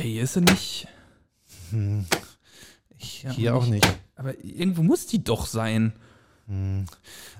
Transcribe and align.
Okay, 0.00 0.12
hier 0.12 0.22
ist 0.22 0.32
sie 0.32 0.40
nicht. 0.40 0.88
Hm. 1.72 2.06
Ich, 2.96 3.22
ja, 3.22 3.30
Hier 3.32 3.54
auch 3.54 3.66
nicht. 3.66 3.86
Aber 4.16 4.32
irgendwo 4.42 4.82
muss 4.82 5.06
die 5.06 5.22
doch 5.22 5.44
sein. 5.44 5.92
Hm. 6.46 6.86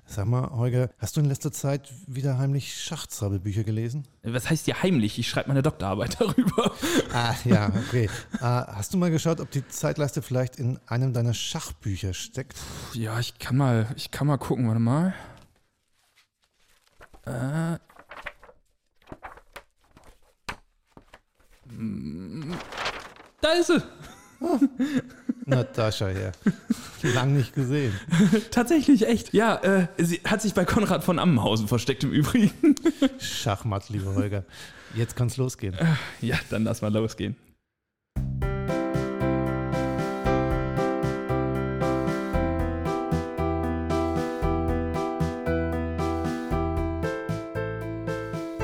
Sag 0.04 0.26
mal, 0.26 0.50
Holger, 0.50 0.90
hast 0.98 1.16
du 1.16 1.20
in 1.20 1.26
letzter 1.26 1.52
Zeit 1.52 1.90
wieder 2.06 2.36
heimlich 2.36 2.74
Schachzauberbücher 2.74 3.64
gelesen? 3.64 4.06
Was 4.22 4.50
heißt 4.50 4.66
hier 4.66 4.82
heimlich? 4.82 5.18
Ich 5.18 5.30
schreibe 5.30 5.48
meine 5.48 5.62
Doktorarbeit 5.62 6.16
darüber. 6.20 6.74
Ah, 7.14 7.34
ja, 7.46 7.72
okay. 7.88 8.10
äh, 8.34 8.40
hast 8.40 8.92
du 8.92 8.98
mal 8.98 9.10
geschaut, 9.10 9.40
ob 9.40 9.50
die 9.50 9.66
Zeitleiste 9.66 10.20
vielleicht 10.20 10.56
in 10.56 10.78
einem 10.86 11.14
deiner 11.14 11.32
Schachbücher 11.32 12.12
steckt? 12.12 12.58
Ja, 12.92 13.18
ich 13.18 13.38
kann 13.38 13.56
mal, 13.56 13.86
ich 13.96 14.10
kann 14.10 14.26
mal 14.26 14.36
gucken, 14.36 14.68
warte 14.68 14.80
mal. 14.80 15.14
Äh. 17.24 17.78
Da 23.40 23.52
ist 23.52 23.68
sie. 23.68 23.82
Natascha, 25.46 26.10
ja. 26.10 26.32
Lang 27.02 27.36
nicht 27.36 27.54
gesehen. 27.54 27.92
Tatsächlich, 28.50 29.06
echt. 29.06 29.32
Ja, 29.34 29.56
äh, 29.56 29.86
sie 29.98 30.20
hat 30.24 30.42
sich 30.42 30.54
bei 30.54 30.64
Konrad 30.64 31.04
von 31.04 31.18
Ammenhausen 31.18 31.68
versteckt 31.68 32.04
im 32.04 32.12
Übrigen. 32.12 32.74
Schachmatt, 33.18 33.88
lieber 33.88 34.14
Holger. 34.14 34.44
Jetzt 34.94 35.16
kann's 35.16 35.36
losgehen. 35.36 35.76
Ja, 36.20 36.38
dann 36.50 36.64
lass 36.64 36.82
mal 36.82 36.92
losgehen. 36.92 37.36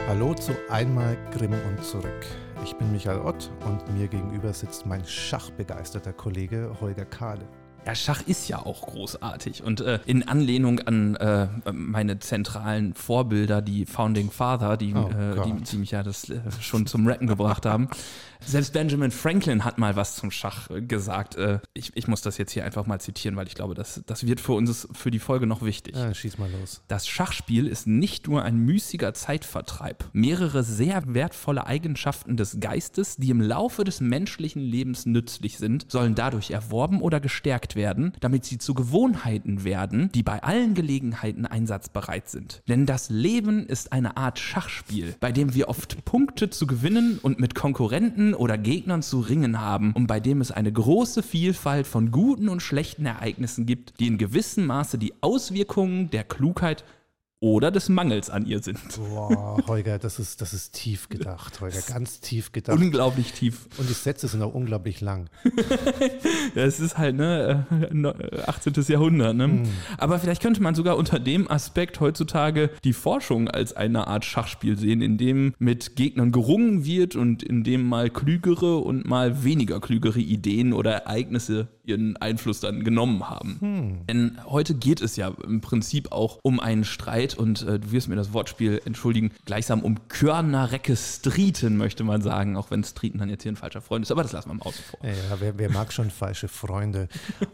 Hallo 0.09 0.34
zu 0.34 0.52
Einmal 0.70 1.16
Grimm 1.30 1.52
und 1.52 1.84
zurück. 1.84 2.27
Ich 2.66 2.75
bin 2.75 2.91
Michael 2.91 3.20
Ott 3.20 3.52
und 3.65 3.97
mir 3.97 4.09
gegenüber 4.09 4.52
sitzt 4.52 4.87
mein 4.87 5.05
schachbegeisterter 5.07 6.13
Kollege 6.13 6.77
Holger 6.80 7.04
Kahle. 7.04 7.49
Ja, 7.87 7.95
Schach 7.95 8.23
ist 8.26 8.48
ja 8.48 8.59
auch 8.66 8.82
großartig. 8.82 9.62
Und 9.62 9.80
äh, 9.80 10.01
in 10.06 10.26
Anlehnung 10.26 10.80
an 10.80 11.15
äh, 11.15 11.46
meine 11.73 12.18
zentralen 12.18 12.95
Vorbilder, 12.95 13.62
die 13.62 13.87
Founding 13.87 14.32
Father, 14.32 14.76
die, 14.76 14.93
Oh 14.93 15.09
äh, 15.09 15.40
die, 15.45 15.62
die 15.62 15.76
mich 15.76 15.93
ja 15.93 16.02
das 16.02 16.28
äh, 16.28 16.40
schon 16.60 16.87
zum 16.87 17.06
Rappen 17.06 17.28
gebracht 17.28 17.65
haben. 17.65 17.88
Selbst 18.45 18.73
Benjamin 18.73 19.10
Franklin 19.10 19.65
hat 19.65 19.78
mal 19.78 19.96
was 19.96 20.16
zum 20.16 20.30
Schach 20.30 20.68
äh, 20.70 20.82
gesagt. 20.82 21.37
Äh, 21.37 21.60
ich, 21.74 21.96
ich 21.96 22.09
muss 22.09 22.23
das 22.23 22.38
jetzt 22.38 22.52
hier 22.52 22.65
einfach 22.65 22.87
mal 22.87 23.01
zitieren, 23.01 23.37
weil 23.37 23.46
ich 23.46 23.54
glaube, 23.54 23.74
das, 23.74 24.02
das 24.06 24.26
wird 24.26 24.40
für 24.40 24.52
uns 24.52 24.88
für 24.93 25.10
die 25.10 25.18
Folge 25.18 25.46
noch 25.46 25.62
wichtig. 25.62 25.96
Ah, 25.96 26.12
schieß 26.12 26.38
mal 26.38 26.50
los. 26.50 26.82
Das 26.88 27.06
Schachspiel 27.06 27.66
ist 27.68 27.87
nicht 27.87 28.26
nur 28.26 28.43
ein 28.43 28.56
müßiger 28.56 29.15
Zeitvertreib. 29.15 30.04
Mehrere 30.12 30.65
sehr 30.65 31.02
wertvolle 31.06 31.66
Eigenschaften 31.66 32.37
des 32.37 32.59
Geistes, 32.60 33.16
die 33.16 33.30
im 33.30 33.40
Laufe 33.40 33.84
des 33.84 34.00
menschlichen 34.00 34.62
Lebens 34.62 35.06
nützlich 35.06 35.59
sind, 35.59 35.87
sollen 35.88 36.16
dadurch 36.16 36.50
erworben 36.50 37.00
oder 37.00 37.21
gestärkt 37.21 37.76
werden, 37.77 38.13
damit 38.21 38.45
sie 38.45 38.59
zu 38.59 38.74
Gewohnheiten 38.74 39.63
werden, 39.63 40.10
die 40.13 40.23
bei 40.23 40.43
allen 40.43 40.74
Gelegenheiten 40.74 41.46
einsatzbereit 41.46 42.29
sind. 42.29 42.63
Denn 42.68 42.87
das 42.87 43.10
Leben 43.10 43.66
ist 43.66 43.93
eine 43.93 44.16
Art 44.16 44.38
Schachspiel, 44.38 45.15
bei 45.21 45.30
dem 45.30 45.55
wir 45.55 45.68
oft 45.68 46.05
Punkte 46.05 46.51
zu 46.51 46.66
gewinnen 46.66 47.18
und 47.23 47.38
mit 47.38 47.55
Konkurrenten 47.55 48.35
oder 48.35 48.59
Gegnern 48.59 49.02
zu 49.02 49.21
ringen 49.21 49.60
haben 49.60 49.93
und 49.93 50.07
bei 50.07 50.18
dem 50.18 50.41
es 50.41 50.51
eine 50.51 50.73
große 50.73 51.23
Vielfalt 51.23 51.87
von 51.87 52.10
guten 52.10 52.49
und 52.49 52.60
schlechten 52.60 53.07
Ereignissen 53.07 53.66
gibt, 53.66 54.01
die 54.01 54.09
in 54.09 54.18
gewissem 54.18 54.66
Maße 54.66 54.99
die 54.99 55.15
Auswirkungen 55.21 56.11
der 56.11 56.24
Klugheit 56.24 56.85
oder 57.40 57.70
des 57.70 57.88
Mangels 57.90 58.30
an 58.30 58.46
ihr 58.46 58.62
sind. 58.62 58.79
Boah, 58.96 59.59
Holger, 59.66 59.98
das 59.98 60.18
ist, 60.18 60.40
das 60.40 60.54
ist 60.54 60.73
tief 60.74 61.09
gedacht, 61.10 61.60
Holger, 61.60 61.80
ganz 61.87 62.20
tief 62.20 62.51
gedacht. 62.52 62.78
Unglaublich 62.78 63.32
tief. 63.32 63.68
Und 63.76 63.88
die 63.88 63.93
Sätze 63.95 64.26
sind 64.28 64.43
auch 64.43 64.54
unglaublich 64.54 65.00
lang. 65.00 65.28
Ja, 66.54 66.62
es 66.65 66.81
ist 66.81 66.97
halt, 66.97 67.16
ne, 67.16 67.66
äh, 67.91 67.93
no- 67.93 68.12
äh, 68.12 68.41
18. 68.47 68.72
Jahrhundert, 68.88 69.37
ne? 69.37 69.65
Aber 69.98 70.19
vielleicht 70.19 70.41
könnte 70.41 70.62
man 70.62 70.75
sogar 70.75 70.97
unter 70.97 71.19
dem 71.19 71.50
Aspekt 71.50 72.00
heutzutage 72.00 72.71
die 72.84 72.93
Forschung 72.94 73.49
als 73.49 73.75
eine 73.75 74.06
Art 74.06 74.25
Schachspiel 74.25 74.78
sehen, 74.78 75.03
in 75.03 75.19
dem 75.19 75.55
mit 75.59 75.97
Gegnern 75.97 76.32
gerungen 76.32 76.84
wird 76.87 77.15
und 77.16 77.43
in 77.43 77.62
dem 77.65 77.87
mal 77.87 78.09
klügere 78.11 78.78
und 78.78 79.06
mal 79.06 79.44
weniger 79.44 79.81
klügere 79.81 80.21
Ideen 80.21 80.72
oder 80.72 80.93
Ereignisse 80.93 81.69
ihren 81.84 82.16
Einfluss 82.16 82.61
dann 82.61 82.82
genommen 82.84 83.28
haben. 83.28 84.05
Denn 84.09 84.38
heute 84.47 84.75
geht 84.75 85.00
es 85.03 85.16
ja 85.16 85.28
im 85.44 85.61
Prinzip 85.61 86.11
auch 86.12 86.38
um 86.43 86.59
einen 86.59 86.84
Streit 86.84 87.25
und 87.34 87.62
äh, 87.62 87.78
du 87.78 87.92
wirst 87.92 88.09
mir 88.09 88.16
das 88.16 88.32
Wortspiel 88.32 88.81
entschuldigen, 88.84 89.32
gleichsam 89.44 89.82
um 89.82 90.09
Körnerrecke 90.09 90.97
Streeten, 90.97 91.76
möchte 91.76 92.04
man 92.04 92.22
sagen, 92.22 92.56
auch 92.56 92.70
wenn 92.70 92.84
Streeten 92.84 93.19
dann 93.19 93.28
jetzt 93.28 93.42
hier 93.42 93.53
ein 93.53 93.56
falscher 93.56 93.81
Freund 93.81 94.04
ist, 94.04 94.10
aber 94.10 94.22
das 94.22 94.32
lassen 94.32 94.50
wir 94.50 94.54
mal 94.54 94.66
außen 94.66 94.84
vor. 94.84 95.00
Ja, 95.03 95.41
wer, 95.41 95.59
wer 95.59 95.70
mag 95.70 95.92
schon 95.92 96.10
falsche 96.10 96.48
Freunde? 96.48 97.09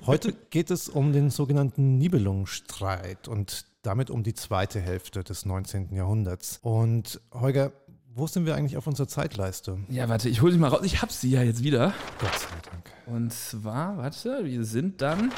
Heute 0.07 0.33
geht 0.51 0.71
es 0.71 0.89
um 0.89 1.13
den 1.13 1.31
sogenannten 1.31 1.99
Nibelungenstreit 1.99 3.29
und 3.29 3.67
damit 3.83 4.11
um 4.11 4.23
die 4.23 4.35
zweite 4.35 4.81
Hälfte 4.81 5.25
des 5.25 5.45
19. 5.45 5.93
Jahrhunderts. 5.95 6.59
Und 6.63 7.21
Holger, 7.33 7.73
wo 8.15 8.27
sind 8.27 8.47
wir 8.47 8.55
eigentlich 8.55 8.77
auf 8.77 8.87
unserer 8.87 9.09
Zeitleiste? 9.09 9.79
Ja, 9.89 10.09
warte, 10.09 10.29
ich 10.29 10.43
hole 10.43 10.53
sie 10.53 10.59
mal 10.59 10.69
raus. 10.69 10.83
Ich 10.85 11.03
hab 11.03 11.11
sie 11.11 11.31
ja 11.31 11.43
jetzt 11.43 11.63
wieder. 11.63 11.95
Gott 12.21 12.39
sei 12.39 12.71
Dank. 12.71 12.91
Und 13.07 13.33
zwar, 13.33 13.97
warte, 13.97 14.45
wir 14.45 14.65
sind 14.65 15.01
dann. 15.01 15.33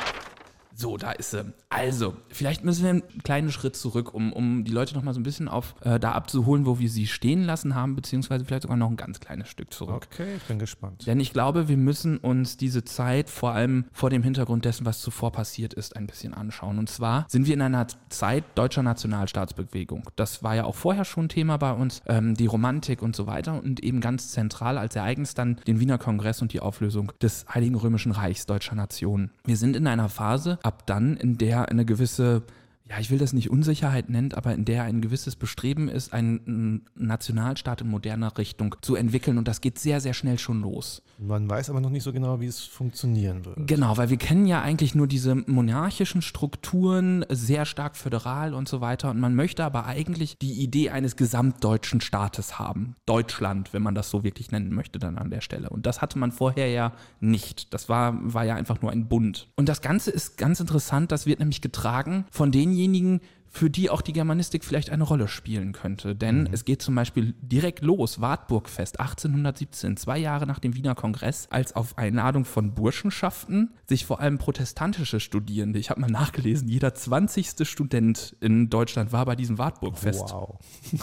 So, 0.77 0.97
da 0.97 1.13
ist 1.13 1.31
sie. 1.31 1.53
Also, 1.69 2.17
vielleicht 2.29 2.65
müssen 2.65 2.83
wir 2.83 2.91
einen 2.91 3.23
kleinen 3.23 3.53
Schritt 3.53 3.77
zurück, 3.77 4.13
um, 4.13 4.33
um 4.33 4.65
die 4.65 4.73
Leute 4.73 4.95
noch 4.95 5.03
mal 5.03 5.15
so 5.15 5.21
ein 5.21 5.23
bisschen 5.23 5.49
auf 5.49 5.75
äh, 5.83 6.01
da 6.01 6.13
abzuholen, 6.13 6.67
wo 6.67 6.81
wir 6.81 6.91
sie 6.91 7.07
stehen 7.07 7.45
lassen 7.45 7.77
haben, 7.77 7.95
beziehungsweise 7.95 8.45
vielleicht 8.45 8.63
sogar 8.63 8.77
noch 8.77 8.91
ein 8.91 8.97
ganz 8.97 9.21
kleines 9.21 9.49
Stück 9.49 9.73
zurück. 9.73 10.09
Okay, 10.13 10.35
ich 10.37 10.43
bin 10.45 10.59
gespannt. 10.59 11.07
Denn 11.07 11.21
ich 11.21 11.33
glaube, 11.33 11.69
wir 11.69 11.77
müssen 11.77 12.19
uns 12.19 12.57
diese 12.57 12.85
Zeit 12.85 13.31
vor 13.31 13.53
allem 13.53 13.85
vor 13.93 14.11
dem 14.11 14.25
Hintergrund 14.25 14.65
dessen, 14.65 14.85
was 14.85 15.01
zuvor 15.01 15.31
passiert 15.31 15.75
ist, 15.75 15.97
ein 15.97 16.07
bisschen 16.07 16.35
anschauen. 16.35 16.79
Und 16.79 16.89
zwar 16.89 17.27
sind 17.29 17.47
wir 17.47 17.55
in 17.55 17.63
einer 17.63 17.87
Zeit 18.09 18.45
deutscher 18.57 18.83
Nationalstaatsbewegung. 18.83 20.11
Das 20.17 20.43
war 20.43 20.57
ja 20.57 20.65
auch 20.65 20.75
vorher 20.75 21.05
schon 21.05 21.29
Thema 21.29 21.57
bei 21.57 21.73
uns, 21.73 22.03
ähm, 22.07 22.35
die 22.35 22.47
Romantik 22.47 23.01
und 23.01 23.15
so 23.15 23.27
weiter 23.27 23.63
und 23.63 23.83
eben 23.83 24.01
ganz 24.01 24.33
zentral 24.33 24.77
als 24.79 24.97
Ereignis 24.97 25.35
dann 25.35 25.61
den 25.67 25.79
Wiener 25.79 25.99
Kongress 25.99 26.43
und 26.43 26.53
die 26.53 26.61
Auflösung 26.61 27.13
des 27.23 27.47
Heiligen 27.53 27.77
Römischen 27.77 28.11
Reichs 28.11 28.47
deutscher 28.47 28.75
Nationen. 28.75 29.31
Wir 29.45 29.57
sind 29.57 29.77
in 29.77 29.87
einer 29.87 30.09
Phase 30.09 30.59
ab 30.65 30.87
dann, 30.87 31.17
in 31.17 31.39
der 31.39 31.69
eine 31.69 31.85
gewisse 31.85 32.43
ja, 32.87 32.99
ich 32.99 33.11
will 33.11 33.17
das 33.17 33.33
nicht 33.33 33.49
Unsicherheit 33.49 34.11
nennt, 34.11 34.37
aber 34.37 34.53
in 34.53 34.67
der 34.67 34.83
ein 34.83 35.01
gewisses 35.01 35.37
Bestreben 35.37 35.89
ist, 35.89 36.13
einen 36.13 36.85
Nationalstaat 36.95 37.81
in 37.81 37.89
moderner 37.89 38.37
Richtung 38.37 38.77
zu 38.83 38.95
entwickeln 38.95 39.39
und 39.39 39.49
das 39.49 39.63
geht 39.63 39.79
sehr, 39.79 40.03
sehr 40.03 40.13
schnell 40.13 40.39
schon 40.39 40.61
los. 40.61 41.03
Man 41.19 41.49
weiß 41.49 41.71
aber 41.71 41.81
noch 41.81 41.89
nicht 41.89 42.03
so 42.03 42.13
genau, 42.13 42.41
wie 42.41 42.47
es 42.47 42.61
funktionieren 42.61 43.47
wird. 43.47 43.67
Genau, 43.67 43.97
weil 43.97 44.11
wir 44.11 44.19
kennen 44.19 44.45
ja 44.47 44.61
eigentlich 44.61 44.95
nur 44.95 45.07
diese 45.07 45.35
monarchischen 45.35 46.21
Strukturen, 46.21 47.25
sehr 47.31 47.65
stark 47.65 47.97
föderal 47.97 48.53
und 48.53 48.69
so 48.69 48.83
weiter 48.83 49.11
und 49.11 49.19
man 49.19 49.35
möchte 49.35 49.65
aber 49.65 49.87
eigentlich 49.87 50.37
die 50.37 50.53
Idee 50.53 50.91
eines 50.91 51.17
gesamtdeutschen 51.17 52.03
Staates 52.03 52.59
haben. 52.59 52.97
Deutschland, 53.07 53.73
wenn 53.73 53.83
man 53.83 53.95
das 53.95 54.11
so 54.11 54.25
wirklich 54.25 54.51
nennen 54.51 54.75
möchte 54.75 54.99
dann 54.99 55.17
an 55.17 55.31
der 55.31 55.41
Stelle. 55.41 55.71
Und 55.71 55.87
das 55.87 56.03
hatte 56.03 56.19
man 56.19 56.33
vorher 56.33 56.69
ja 56.69 56.93
nicht. 57.21 57.73
Das 57.73 57.89
war, 57.89 58.19
war 58.21 58.45
ja 58.45 58.57
einfach 58.57 58.83
nur 58.83 58.91
ein 58.91 59.09
Bund. 59.09 59.49
Und 59.57 59.71
das 59.71 59.81
Ganze 59.81 60.11
ist 60.11 60.37
ganz 60.37 60.61
interessant, 60.61 61.11
das 61.13 61.25
wird 61.25 61.39
nämlich 61.39 61.63
getragen 61.63 62.27
von 62.31 62.51
denjenigen, 62.75 63.21
für 63.55 63.71
die 63.71 63.89
auch 63.89 64.03
die 64.03 64.13
Germanistik 64.13 64.65
vielleicht 64.65 64.91
eine 64.91 65.05
Rolle 65.05 65.29
spielen 65.29 65.73
könnte. 65.73 66.17
Denn 66.17 66.49
es 66.51 66.65
geht 66.65 66.83
zum 66.83 66.97
Beispiel 66.97 67.35
direkt 67.41 67.83
los, 67.83 68.21
Wartburgfest 68.21 68.99
1817, 68.99 69.97
zwei 69.97 70.19
Jahre 70.19 70.45
nach 70.45 70.59
dem 70.59 70.75
Wiener 70.75 70.97
Kongress, 70.97 71.47
als 71.51 71.77
auf 71.77 71.97
Einladung 71.97 72.45
von 72.45 72.75
Burschenschaften 72.75 73.71
sich 73.89 74.07
vor 74.07 74.19
allem 74.19 74.39
protestantische 74.39 75.21
Studierende, 75.21 75.79
ich 75.79 75.91
habe 75.91 76.01
mal 76.01 76.11
nachgelesen, 76.11 76.69
jeder 76.69 76.95
20. 76.95 77.67
Student 77.69 78.35
in 78.41 78.71
Deutschland 78.71 79.13
war 79.13 79.25
bei 79.25 79.37
diesem 79.37 79.57
Wartburgfest. 79.57 80.21
Wow. 80.21 80.59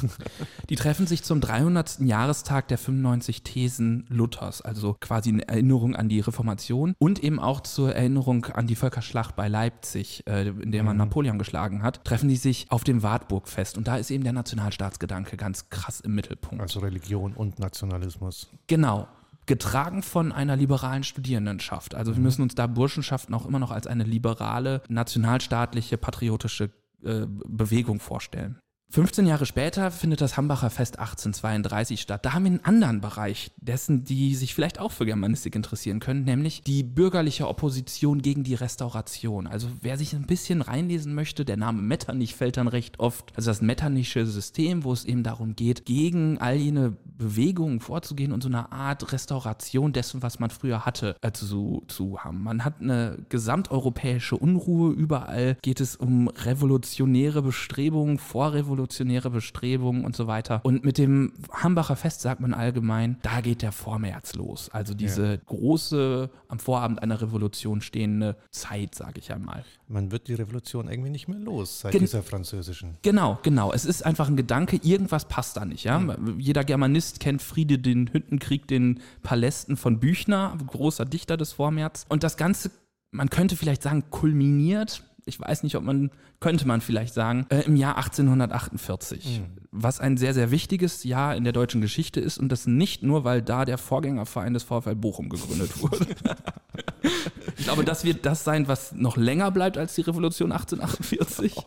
Die 0.70 0.76
treffen 0.76 1.08
sich 1.08 1.24
zum 1.24 1.40
300. 1.40 2.02
Jahrestag 2.02 2.68
der 2.68 2.78
95 2.78 3.44
Thesen 3.44 4.06
Luthers, 4.10 4.62
also 4.62 4.98
quasi 5.00 5.30
in 5.30 5.40
Erinnerung 5.40 5.96
an 5.96 6.10
die 6.10 6.20
Reformation 6.20 6.96
und 7.00 7.24
eben 7.24 7.40
auch 7.40 7.62
zur 7.62 7.96
Erinnerung 7.96 8.46
an 8.46 8.68
die 8.68 8.76
Völkerschlacht 8.76 9.38
bei 9.38 9.48
Leipzig, 9.48 10.24
äh, 10.28 10.50
in 10.50 10.74
der 10.74 10.84
man 10.84 10.98
Napoleon 10.98 11.38
geschlagen 11.40 11.82
hat, 11.82 12.04
treffen 12.04 12.28
die 12.28 12.41
sich 12.42 12.72
auf 12.72 12.84
dem 12.84 13.04
Wartburgfest. 13.04 13.78
Und 13.78 13.88
da 13.88 13.98
ist 13.98 14.12
eben 14.12 14.24
der 14.24 14.34
Nationalstaatsgedanke 14.34 15.38
ganz 15.38 15.70
krass 15.70 16.00
im 16.00 16.16
Mittelpunkt. 16.16 16.62
Also 16.62 16.80
Religion 16.80 17.34
und 17.34 17.60
Nationalismus. 17.60 18.50
Genau. 18.68 19.08
Getragen 19.48 20.04
von 20.04 20.32
einer 20.32 20.56
liberalen 20.56 21.04
Studierendenschaft. 21.04 21.96
Also 21.96 22.16
wir 22.16 22.22
müssen 22.22 22.44
uns 22.44 22.56
da 22.56 22.68
Burschenschaften 22.68 23.34
auch 23.34 23.46
immer 23.46 23.60
noch 23.60 23.72
als 23.72 23.88
eine 23.88 24.04
liberale, 24.04 24.82
nationalstaatliche, 24.88 25.98
patriotische 25.98 26.70
äh, 27.04 27.26
Bewegung 27.28 28.00
vorstellen. 28.00 28.61
15 28.94 29.26
Jahre 29.26 29.46
später 29.46 29.90
findet 29.90 30.20
das 30.20 30.36
Hambacher 30.36 30.70
Fest 30.70 31.00
1832 31.00 32.02
statt. 32.02 32.26
Da 32.26 32.34
haben 32.34 32.44
wir 32.44 32.52
einen 32.52 32.66
anderen 32.66 33.00
Bereich 33.00 33.52
dessen, 33.56 34.04
die 34.04 34.36
sich 34.36 34.54
vielleicht 34.54 34.82
auch 34.82 34.92
für 34.92 35.06
Germanistik 35.06 35.56
interessieren 35.56 36.02
können, 36.02 36.26
nämlich 36.26 36.62
die 36.64 36.84
bürgerliche 36.84 37.48
Opposition 37.48 38.22
gegen 38.22 38.44
die 38.44 38.54
Restauration. 38.54 39.48
Also 39.48 39.70
wer 39.80 39.98
sich 39.98 40.14
ein 40.14 40.28
bisschen 40.28 40.62
reinlesen 40.62 41.16
möchte, 41.16 41.46
der 41.46 41.56
Name 41.56 41.82
Metternich 41.82 42.36
fällt 42.36 42.58
dann 42.58 42.68
recht 42.68 43.00
oft. 43.00 43.32
Also 43.38 43.50
das 43.50 43.62
Metternichische 43.62 44.26
System, 44.26 44.84
wo 44.84 44.92
es 44.92 45.06
eben 45.06 45.24
darum 45.24 45.56
geht, 45.56 45.86
gegen 45.86 46.38
all 46.40 46.58
jene 46.58 46.98
Bewegungen 47.18 47.80
vorzugehen 47.80 48.34
und 48.34 48.44
so 48.44 48.50
eine 48.50 48.74
Art 48.74 49.14
Restauration 49.14 49.94
dessen, 49.94 50.22
was 50.22 50.40
man 50.40 50.50
früher 50.50 50.86
hatte, 50.86 51.16
äh, 51.22 51.32
zu, 51.32 51.84
zu 51.88 52.20
haben. 52.20 52.44
Man 52.44 52.66
hat 52.66 52.82
eine 52.82 53.20
gesamteuropäische 53.30 54.36
Unruhe. 54.36 54.92
Überall 54.92 55.56
geht 55.62 55.80
es 55.80 55.96
um 55.96 56.28
revolutionäre 56.28 57.42
Bestrebungen, 57.42 58.18
vorrevolutionäre 58.18 58.81
revolutionäre 58.82 59.30
Bestrebungen 59.30 60.04
und 60.06 60.16
so 60.16 60.28
weiter. 60.28 60.62
Und 60.64 60.84
mit 60.84 60.98
dem 60.98 61.34
Hambacher 61.52 61.96
Fest 61.96 62.22
sagt 62.22 62.42
man 62.42 62.54
allgemein, 62.54 63.18
da 63.22 63.42
geht 63.42 63.62
der 63.62 63.72
Vormärz 63.72 64.34
los. 64.36 64.70
Also 64.70 64.94
diese 64.94 65.34
ja. 65.34 65.38
große, 65.46 66.30
am 66.48 66.60
Vorabend 66.60 67.02
einer 67.02 67.22
Revolution 67.22 67.82
stehende 67.82 68.36
Zeit, 68.50 68.96
sage 68.96 69.20
ich 69.20 69.32
einmal. 69.32 69.64
Man 69.88 70.12
wird 70.12 70.28
die 70.28 70.34
Revolution 70.34 70.90
irgendwie 70.90 71.10
nicht 71.10 71.28
mehr 71.28 71.40
los 71.40 71.82
seit 71.82 71.92
Gen 71.92 72.02
dieser 72.02 72.24
französischen. 72.24 72.98
Genau, 73.02 73.40
genau. 73.44 73.72
Es 73.72 73.86
ist 73.86 74.06
einfach 74.06 74.28
ein 74.28 74.38
Gedanke, 74.38 74.80
irgendwas 74.82 75.26
passt 75.26 75.58
da 75.58 75.66
nicht. 75.66 75.84
Ja? 75.84 76.00
Mhm. 76.00 76.40
Jeder 76.40 76.64
Germanist 76.64 77.20
kennt 77.20 77.42
Friede 77.42 77.78
den 77.78 78.12
Hüttenkrieg, 78.12 78.68
den 78.68 79.00
Palästen 79.22 79.78
von 79.78 80.00
Büchner, 80.00 80.58
großer 80.66 81.06
Dichter 81.06 81.38
des 81.38 81.54
Vormärz. 81.54 82.06
Und 82.10 82.24
das 82.24 82.38
Ganze 82.38 82.72
man 83.12 83.30
könnte 83.30 83.56
vielleicht 83.56 83.84
sagen, 83.84 84.06
kulminiert 84.10 85.04
ich 85.26 85.40
weiß 85.40 85.64
nicht, 85.64 85.76
ob 85.76 85.84
man, 85.84 86.12
könnte 86.40 86.68
man 86.68 86.82
vielleicht 86.82 87.14
sagen, 87.14 87.46
äh, 87.50 87.62
im 87.62 87.76
Jahr 87.76 87.98
1848. 87.98 89.42
Mhm. 89.42 89.46
Was 89.72 90.00
ein 90.00 90.18
sehr, 90.18 90.34
sehr 90.34 90.52
wichtiges 90.52 91.04
Jahr 91.04 91.36
in 91.36 91.44
der 91.44 91.54
deutschen 91.54 91.82
Geschichte 91.82 92.20
ist 92.20 92.38
und 92.38 92.50
das 92.50 92.68
nicht 92.68 93.04
nur, 93.04 93.24
weil 93.24 93.42
da 93.42 93.66
der 93.66 93.78
Vorgängerverein 93.78 94.54
des 94.54 94.64
VfL 94.64 94.96
Bochum 94.96 95.30
gegründet 95.30 95.82
wurde. 95.82 96.08
ich 97.58 97.66
glaube, 97.66 97.86
das 97.86 98.04
wird 98.04 98.26
das 98.26 98.44
sein, 98.44 98.68
was 98.68 98.94
noch 98.94 99.18
länger 99.18 99.52
bleibt 99.52 99.78
als 99.78 99.96
die 99.96 100.02
Revolution 100.02 100.52
1848. 100.52 101.56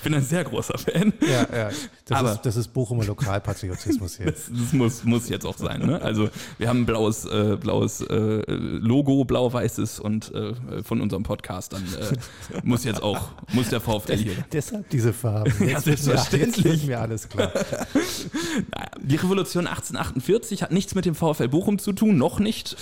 ich 0.00 0.04
bin 0.04 0.14
ein 0.14 0.24
sehr 0.24 0.44
großer 0.44 0.78
Fan. 0.78 1.12
Ja, 1.20 1.46
ja. 1.54 1.70
Das, 2.06 2.18
Aber 2.18 2.32
ist, 2.32 2.40
das 2.40 2.56
ist 2.56 2.68
Bochumer 2.68 3.04
Lokalpatriotismus 3.04 4.16
hier. 4.16 4.32
Das, 4.32 4.50
das, 4.50 4.72
muss, 4.72 5.04
muss 5.04 5.28
jetzt 5.28 5.44
auch 5.44 5.58
sein. 5.58 5.84
Ne? 5.84 6.00
Also 6.00 6.30
wir 6.56 6.70
haben 6.70 6.80
ein 6.80 6.86
blaues, 6.86 7.26
äh, 7.26 7.58
blaues 7.60 8.00
äh, 8.00 8.42
Logo, 8.48 9.26
blau-weißes 9.26 10.00
und 10.00 10.32
äh, 10.34 10.82
von 10.82 11.02
unserem 11.02 11.22
Podcast. 11.22 11.74
Dann 11.74 11.82
äh, 11.82 12.16
muss 12.62 12.84
jetzt 12.84 13.02
auch, 13.02 13.32
muss 13.52 13.68
der 13.68 13.82
VfL 13.82 14.16
hier. 14.16 14.32
Deshalb 14.50 14.88
diese 14.88 15.12
Farben. 15.12 15.52
Jetzt 15.60 15.70
ja, 15.70 15.80
selbstverständlich. 15.80 16.64
Jetzt 16.64 16.74
ist 16.76 16.86
mir 16.86 16.98
alles 16.98 17.28
klar. 17.28 17.52
naja, 17.52 18.90
die 19.02 19.16
Revolution 19.16 19.66
1848 19.66 20.62
hat 20.62 20.72
nichts 20.72 20.94
mit 20.94 21.04
dem 21.04 21.14
VfL 21.14 21.48
Bochum 21.48 21.78
zu 21.78 21.92
tun, 21.92 22.16
noch 22.16 22.40
nicht. 22.40 22.74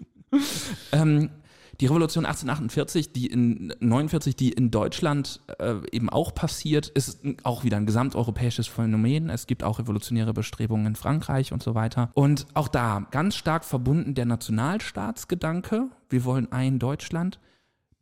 ähm, 0.92 1.30
die 1.80 1.86
Revolution 1.86 2.24
1848, 2.24 3.12
die 3.12 3.26
in 3.26 3.74
49, 3.80 4.34
die 4.34 4.52
in 4.52 4.70
Deutschland 4.70 5.40
äh, 5.58 5.74
eben 5.92 6.08
auch 6.08 6.34
passiert, 6.34 6.88
ist 6.88 7.20
auch 7.42 7.64
wieder 7.64 7.76
ein 7.76 7.86
gesamteuropäisches 7.86 8.66
Phänomen. 8.66 9.28
Es 9.28 9.46
gibt 9.46 9.62
auch 9.62 9.78
revolutionäre 9.78 10.32
Bestrebungen 10.32 10.86
in 10.86 10.96
Frankreich 10.96 11.52
und 11.52 11.62
so 11.62 11.74
weiter. 11.74 12.10
Und 12.14 12.46
auch 12.54 12.68
da 12.68 13.06
ganz 13.10 13.36
stark 13.36 13.64
verbunden 13.64 14.14
der 14.14 14.24
Nationalstaatsgedanke. 14.24 15.90
Wir 16.08 16.24
wollen 16.24 16.50
ein 16.50 16.78
Deutschland, 16.78 17.38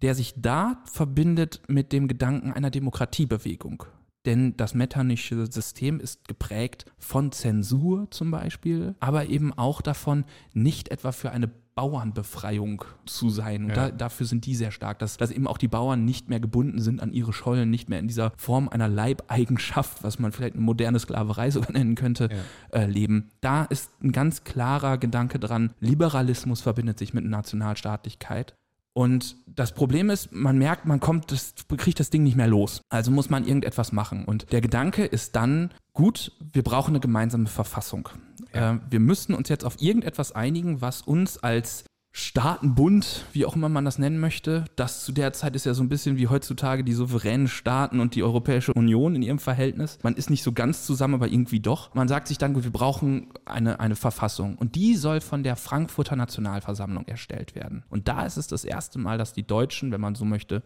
der 0.02 0.14
sich 0.14 0.34
da 0.36 0.82
verbindet 0.84 1.62
mit 1.66 1.92
dem 1.92 2.06
Gedanken 2.06 2.52
einer 2.52 2.70
Demokratiebewegung. 2.70 3.84
Denn 4.24 4.56
das 4.56 4.74
metternische 4.74 5.50
System 5.50 6.00
ist 6.00 6.28
geprägt 6.28 6.86
von 6.98 7.32
Zensur 7.32 8.08
zum 8.10 8.30
Beispiel, 8.30 8.94
aber 9.00 9.26
eben 9.26 9.52
auch 9.52 9.82
davon, 9.82 10.24
nicht 10.54 10.90
etwa 10.90 11.12
für 11.12 11.30
eine 11.30 11.50
Bauernbefreiung 11.74 12.84
zu 13.06 13.30
sein. 13.30 13.64
Und 13.64 13.70
ja. 13.70 13.74
da, 13.74 13.90
dafür 13.90 14.26
sind 14.26 14.46
die 14.46 14.54
sehr 14.54 14.70
stark, 14.70 14.98
dass, 15.00 15.16
dass 15.16 15.30
eben 15.30 15.46
auch 15.46 15.58
die 15.58 15.68
Bauern 15.68 16.04
nicht 16.04 16.28
mehr 16.28 16.40
gebunden 16.40 16.80
sind 16.80 17.02
an 17.02 17.12
ihre 17.12 17.32
Schollen, 17.32 17.70
nicht 17.70 17.88
mehr 17.88 17.98
in 17.98 18.08
dieser 18.08 18.32
Form 18.36 18.68
einer 18.68 18.88
Leibeigenschaft, 18.88 20.02
was 20.04 20.18
man 20.18 20.32
vielleicht 20.32 20.54
eine 20.54 20.64
moderne 20.64 20.98
Sklaverei 20.98 21.50
sogar 21.50 21.72
nennen 21.72 21.94
könnte, 21.94 22.28
ja. 22.30 22.80
äh, 22.80 22.86
leben. 22.86 23.30
Da 23.40 23.64
ist 23.64 23.90
ein 24.02 24.12
ganz 24.12 24.44
klarer 24.44 24.98
Gedanke 24.98 25.38
dran, 25.38 25.74
Liberalismus 25.80 26.60
verbindet 26.60 26.98
sich 26.98 27.14
mit 27.14 27.24
Nationalstaatlichkeit. 27.24 28.54
Und 28.96 29.36
das 29.46 29.72
Problem 29.72 30.08
ist, 30.08 30.32
man 30.32 30.56
merkt, 30.56 30.86
man 30.86 31.00
kommt, 31.00 31.32
das, 31.32 31.54
kriegt 31.76 31.98
das 31.98 32.10
Ding 32.10 32.22
nicht 32.22 32.36
mehr 32.36 32.46
los. 32.46 32.80
Also 32.88 33.10
muss 33.10 33.28
man 33.28 33.44
irgendetwas 33.44 33.90
machen. 33.90 34.24
Und 34.24 34.52
der 34.52 34.60
Gedanke 34.60 35.04
ist 35.04 35.34
dann, 35.34 35.74
gut, 35.92 36.32
wir 36.52 36.62
brauchen 36.62 36.92
eine 36.92 37.00
gemeinsame 37.00 37.48
Verfassung. 37.48 38.08
Ja. 38.54 38.74
Äh, 38.74 38.78
wir 38.88 39.00
müssen 39.00 39.34
uns 39.34 39.48
jetzt 39.48 39.64
auf 39.64 39.82
irgendetwas 39.82 40.32
einigen, 40.32 40.80
was 40.80 41.02
uns 41.02 41.38
als 41.38 41.84
Staatenbund, 42.16 43.24
wie 43.32 43.44
auch 43.44 43.56
immer 43.56 43.68
man 43.68 43.84
das 43.84 43.98
nennen 43.98 44.20
möchte, 44.20 44.66
das 44.76 45.04
zu 45.04 45.10
der 45.10 45.32
Zeit 45.32 45.56
ist 45.56 45.66
ja 45.66 45.74
so 45.74 45.82
ein 45.82 45.88
bisschen 45.88 46.16
wie 46.16 46.28
heutzutage 46.28 46.84
die 46.84 46.92
souveränen 46.92 47.48
Staaten 47.48 47.98
und 47.98 48.14
die 48.14 48.22
Europäische 48.22 48.72
Union 48.72 49.16
in 49.16 49.22
ihrem 49.22 49.40
Verhältnis. 49.40 49.98
Man 50.04 50.14
ist 50.14 50.30
nicht 50.30 50.44
so 50.44 50.52
ganz 50.52 50.86
zusammen, 50.86 51.14
aber 51.14 51.26
irgendwie 51.26 51.58
doch. 51.58 51.92
Man 51.92 52.06
sagt 52.06 52.28
sich 52.28 52.38
dann, 52.38 52.54
gut, 52.54 52.62
wir 52.62 52.70
brauchen 52.70 53.30
eine, 53.46 53.80
eine 53.80 53.96
Verfassung 53.96 54.56
und 54.56 54.76
die 54.76 54.94
soll 54.94 55.20
von 55.20 55.42
der 55.42 55.56
Frankfurter 55.56 56.14
Nationalversammlung 56.14 57.08
erstellt 57.08 57.56
werden. 57.56 57.82
Und 57.88 58.06
da 58.06 58.24
ist 58.24 58.36
es 58.36 58.46
das 58.46 58.64
erste 58.64 59.00
Mal, 59.00 59.18
dass 59.18 59.32
die 59.32 59.44
Deutschen, 59.44 59.90
wenn 59.90 60.00
man 60.00 60.14
so 60.14 60.24
möchte, 60.24 60.62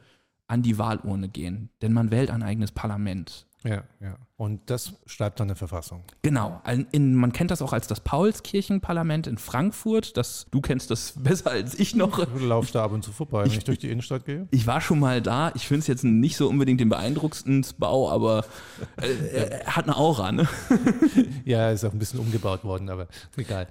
an 0.48 0.60
die 0.60 0.76
Wahlurne 0.76 1.30
gehen. 1.30 1.70
Denn 1.80 1.94
man 1.94 2.10
wählt 2.10 2.28
ein 2.28 2.42
eigenes 2.42 2.72
Parlament. 2.72 3.46
Ja, 3.64 3.82
ja. 4.00 4.16
Und 4.36 4.70
das 4.70 4.92
schreibt 5.06 5.40
dann 5.40 5.48
eine 5.48 5.56
Verfassung. 5.56 6.04
Genau. 6.22 6.62
In, 6.92 7.14
man 7.14 7.32
kennt 7.32 7.50
das 7.50 7.60
auch 7.60 7.72
als 7.72 7.88
das 7.88 8.00
Paulskirchenparlament 8.00 9.26
in 9.26 9.36
Frankfurt. 9.36 10.16
Das, 10.16 10.46
du 10.52 10.60
kennst 10.60 10.92
das 10.92 11.14
besser 11.16 11.50
als 11.50 11.78
ich 11.78 11.96
noch. 11.96 12.24
Du 12.24 12.46
laufst 12.46 12.74
da 12.74 12.84
ab 12.84 12.92
und 12.92 13.02
zu 13.02 13.10
vorbei, 13.10 13.42
wenn 13.42 13.50
ich, 13.50 13.58
ich 13.58 13.64
durch 13.64 13.78
die 13.78 13.90
Innenstadt 13.90 14.24
gehe. 14.24 14.46
Ich 14.52 14.66
war 14.66 14.80
schon 14.80 15.00
mal 15.00 15.20
da. 15.20 15.50
Ich 15.56 15.66
finde 15.66 15.80
es 15.80 15.86
jetzt 15.88 16.04
nicht 16.04 16.36
so 16.36 16.48
unbedingt 16.48 16.80
den 16.80 16.88
beeindruckendsten 16.88 17.66
Bau, 17.78 18.08
aber 18.10 18.44
äh, 18.96 19.62
er 19.62 19.76
hat 19.76 19.84
eine 19.86 19.96
Aura, 19.96 20.30
ne? 20.30 20.48
ja, 21.44 21.70
ist 21.70 21.84
auch 21.84 21.92
ein 21.92 21.98
bisschen 21.98 22.20
umgebaut 22.20 22.62
worden, 22.62 22.88
aber 22.90 23.08
egal. 23.36 23.66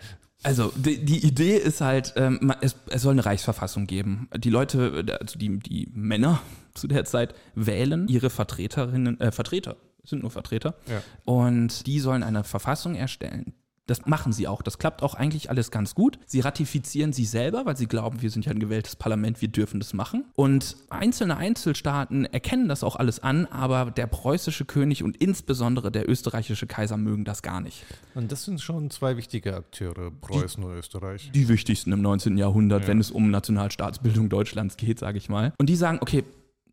Also 0.47 0.71
die, 0.77 1.03
die, 1.03 1.27
Idee 1.27 1.57
ist 1.57 1.81
halt, 1.81 2.13
ähm, 2.15 2.53
es, 2.61 2.77
es, 2.89 3.01
soll 3.01 3.11
eine 3.11 3.25
Reichsverfassung 3.25 3.85
geben. 3.85 4.29
Die 4.37 4.49
Leute, 4.49 5.03
also 5.19 5.37
die, 5.37 5.59
die 5.59 5.89
Männer 5.93 6.39
zu 6.73 6.87
der 6.87 7.03
Zeit 7.03 7.35
wählen 7.53 8.07
ihre 8.07 8.29
Vertreterinnen, 8.29 9.19
äh, 9.19 9.33
Vertreter, 9.33 9.75
sind 10.05 10.21
nur 10.21 10.31
Vertreter, 10.31 10.75
ja. 10.87 11.01
und 11.25 11.85
die 11.85 11.99
sollen 11.99 12.23
eine 12.23 12.45
Verfassung 12.45 12.95
erstellen. 12.95 13.55
Das 13.87 14.05
machen 14.05 14.33
sie 14.33 14.47
auch. 14.47 14.61
Das 14.61 14.77
klappt 14.77 15.01
auch 15.01 15.15
eigentlich 15.15 15.49
alles 15.49 15.71
ganz 15.71 15.95
gut. 15.95 16.19
Sie 16.25 16.41
ratifizieren 16.41 17.13
sie 17.13 17.25
selber, 17.25 17.65
weil 17.65 17.77
sie 17.77 17.87
glauben, 17.87 18.21
wir 18.21 18.29
sind 18.29 18.45
ja 18.45 18.51
ein 18.51 18.59
gewähltes 18.59 18.95
Parlament, 18.95 19.41
wir 19.41 19.47
dürfen 19.47 19.79
das 19.79 19.93
machen. 19.93 20.25
Und 20.35 20.75
einzelne 20.89 21.37
Einzelstaaten 21.37 22.25
erkennen 22.25 22.67
das 22.67 22.83
auch 22.83 22.97
alles 22.97 23.19
an, 23.23 23.45
aber 23.45 23.89
der 23.91 24.07
preußische 24.07 24.65
König 24.65 25.03
und 25.03 25.17
insbesondere 25.17 25.91
der 25.91 26.09
österreichische 26.09 26.67
Kaiser 26.67 26.97
mögen 26.97 27.25
das 27.25 27.41
gar 27.41 27.61
nicht. 27.61 27.85
Und 28.13 28.31
das 28.31 28.43
sind 28.43 28.61
schon 28.61 28.89
zwei 28.89 29.17
wichtige 29.17 29.55
Akteure, 29.55 30.11
Preußen 30.11 30.61
die, 30.61 30.67
und 30.67 30.75
Österreich. 30.75 31.31
Die 31.33 31.47
wichtigsten 31.47 31.93
im 31.93 32.01
19. 32.01 32.37
Jahrhundert, 32.37 32.83
ja. 32.83 32.87
wenn 32.89 32.99
es 32.99 33.09
um 33.09 33.31
Nationalstaatsbildung 33.31 34.29
Deutschlands 34.29 34.75
geht, 34.75 34.99
sage 34.99 35.17
ich 35.17 35.29
mal. 35.29 35.53
Und 35.57 35.69
die 35.69 35.75
sagen, 35.75 35.99
okay, 36.01 36.25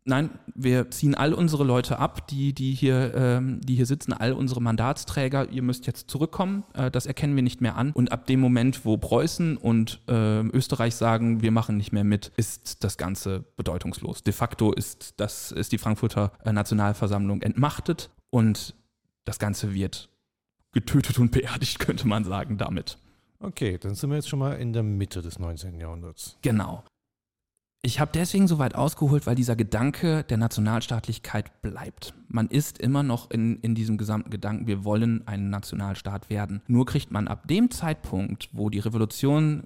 nein, 0.05 0.29
wir 0.53 0.89
ziehen 0.91 1.15
all 1.15 1.33
unsere 1.33 1.63
Leute 1.63 1.99
ab, 1.99 2.27
die, 2.27 2.53
die, 2.53 2.73
hier, 2.73 3.13
ähm, 3.15 3.59
die 3.61 3.75
hier 3.75 3.85
sitzen, 3.85 4.13
all 4.13 4.33
unsere 4.33 4.61
Mandatsträger, 4.61 5.49
ihr 5.49 5.61
müsst 5.61 5.87
jetzt 5.87 6.09
zurückkommen, 6.09 6.63
äh, 6.73 6.89
das 6.89 7.05
erkennen 7.05 7.35
wir 7.35 7.43
nicht 7.43 7.61
mehr 7.61 7.75
an. 7.75 7.91
Und 7.91 8.11
ab 8.11 8.25
dem 8.27 8.39
Moment, 8.39 8.85
wo 8.85 8.97
Preußen 8.97 9.57
und 9.57 10.01
äh, 10.07 10.41
Österreich 10.41 10.95
sagen, 10.95 11.41
wir 11.41 11.51
machen 11.51 11.77
nicht 11.77 11.91
mehr 11.91 12.03
mit, 12.03 12.31
ist 12.37 12.83
das 12.83 12.97
Ganze 12.97 13.45
bedeutungslos. 13.57 14.23
De 14.23 14.33
facto 14.33 14.71
ist, 14.71 15.15
das, 15.17 15.51
ist 15.51 15.71
die 15.71 15.77
Frankfurter 15.77 16.31
äh, 16.43 16.53
Nationalversammlung 16.53 17.41
entmachtet 17.41 18.11
und 18.29 18.75
das 19.25 19.39
Ganze 19.39 19.73
wird 19.73 20.09
getötet 20.71 21.19
und 21.19 21.31
beerdigt, 21.33 21.79
könnte 21.79 22.07
man 22.07 22.23
sagen, 22.23 22.57
damit. 22.57 22.97
Okay, 23.39 23.77
dann 23.77 23.95
sind 23.95 24.09
wir 24.09 24.15
jetzt 24.15 24.29
schon 24.29 24.39
mal 24.39 24.53
in 24.53 24.71
der 24.71 24.83
Mitte 24.83 25.21
des 25.21 25.39
19. 25.39 25.79
Jahrhunderts. 25.79 26.37
Genau. 26.41 26.83
Ich 27.85 27.99
habe 27.99 28.09
deswegen 28.11 28.47
so 28.47 28.57
weit 28.57 28.73
ausgeholt, 28.73 29.27
weil 29.27 29.35
dieser 29.35 29.55
Gedanke 29.55 30.23
der 30.23 30.37
Nationalstaatlichkeit 30.37 31.61
bleibt. 31.61 32.15
Man 32.29 32.47
ist 32.47 32.79
immer 32.79 33.03
noch 33.03 33.29
in, 33.29 33.57
in 33.57 33.75
diesem 33.75 33.99
gesamten 33.99 34.31
Gedanken, 34.31 34.65
wir 34.65 34.83
wollen 34.83 35.21
ein 35.27 35.51
Nationalstaat 35.51 36.31
werden. 36.31 36.63
Nur 36.65 36.87
kriegt 36.87 37.11
man 37.11 37.27
ab 37.27 37.47
dem 37.47 37.69
Zeitpunkt, 37.69 38.49
wo 38.53 38.71
die 38.71 38.79
Revolution 38.79 39.65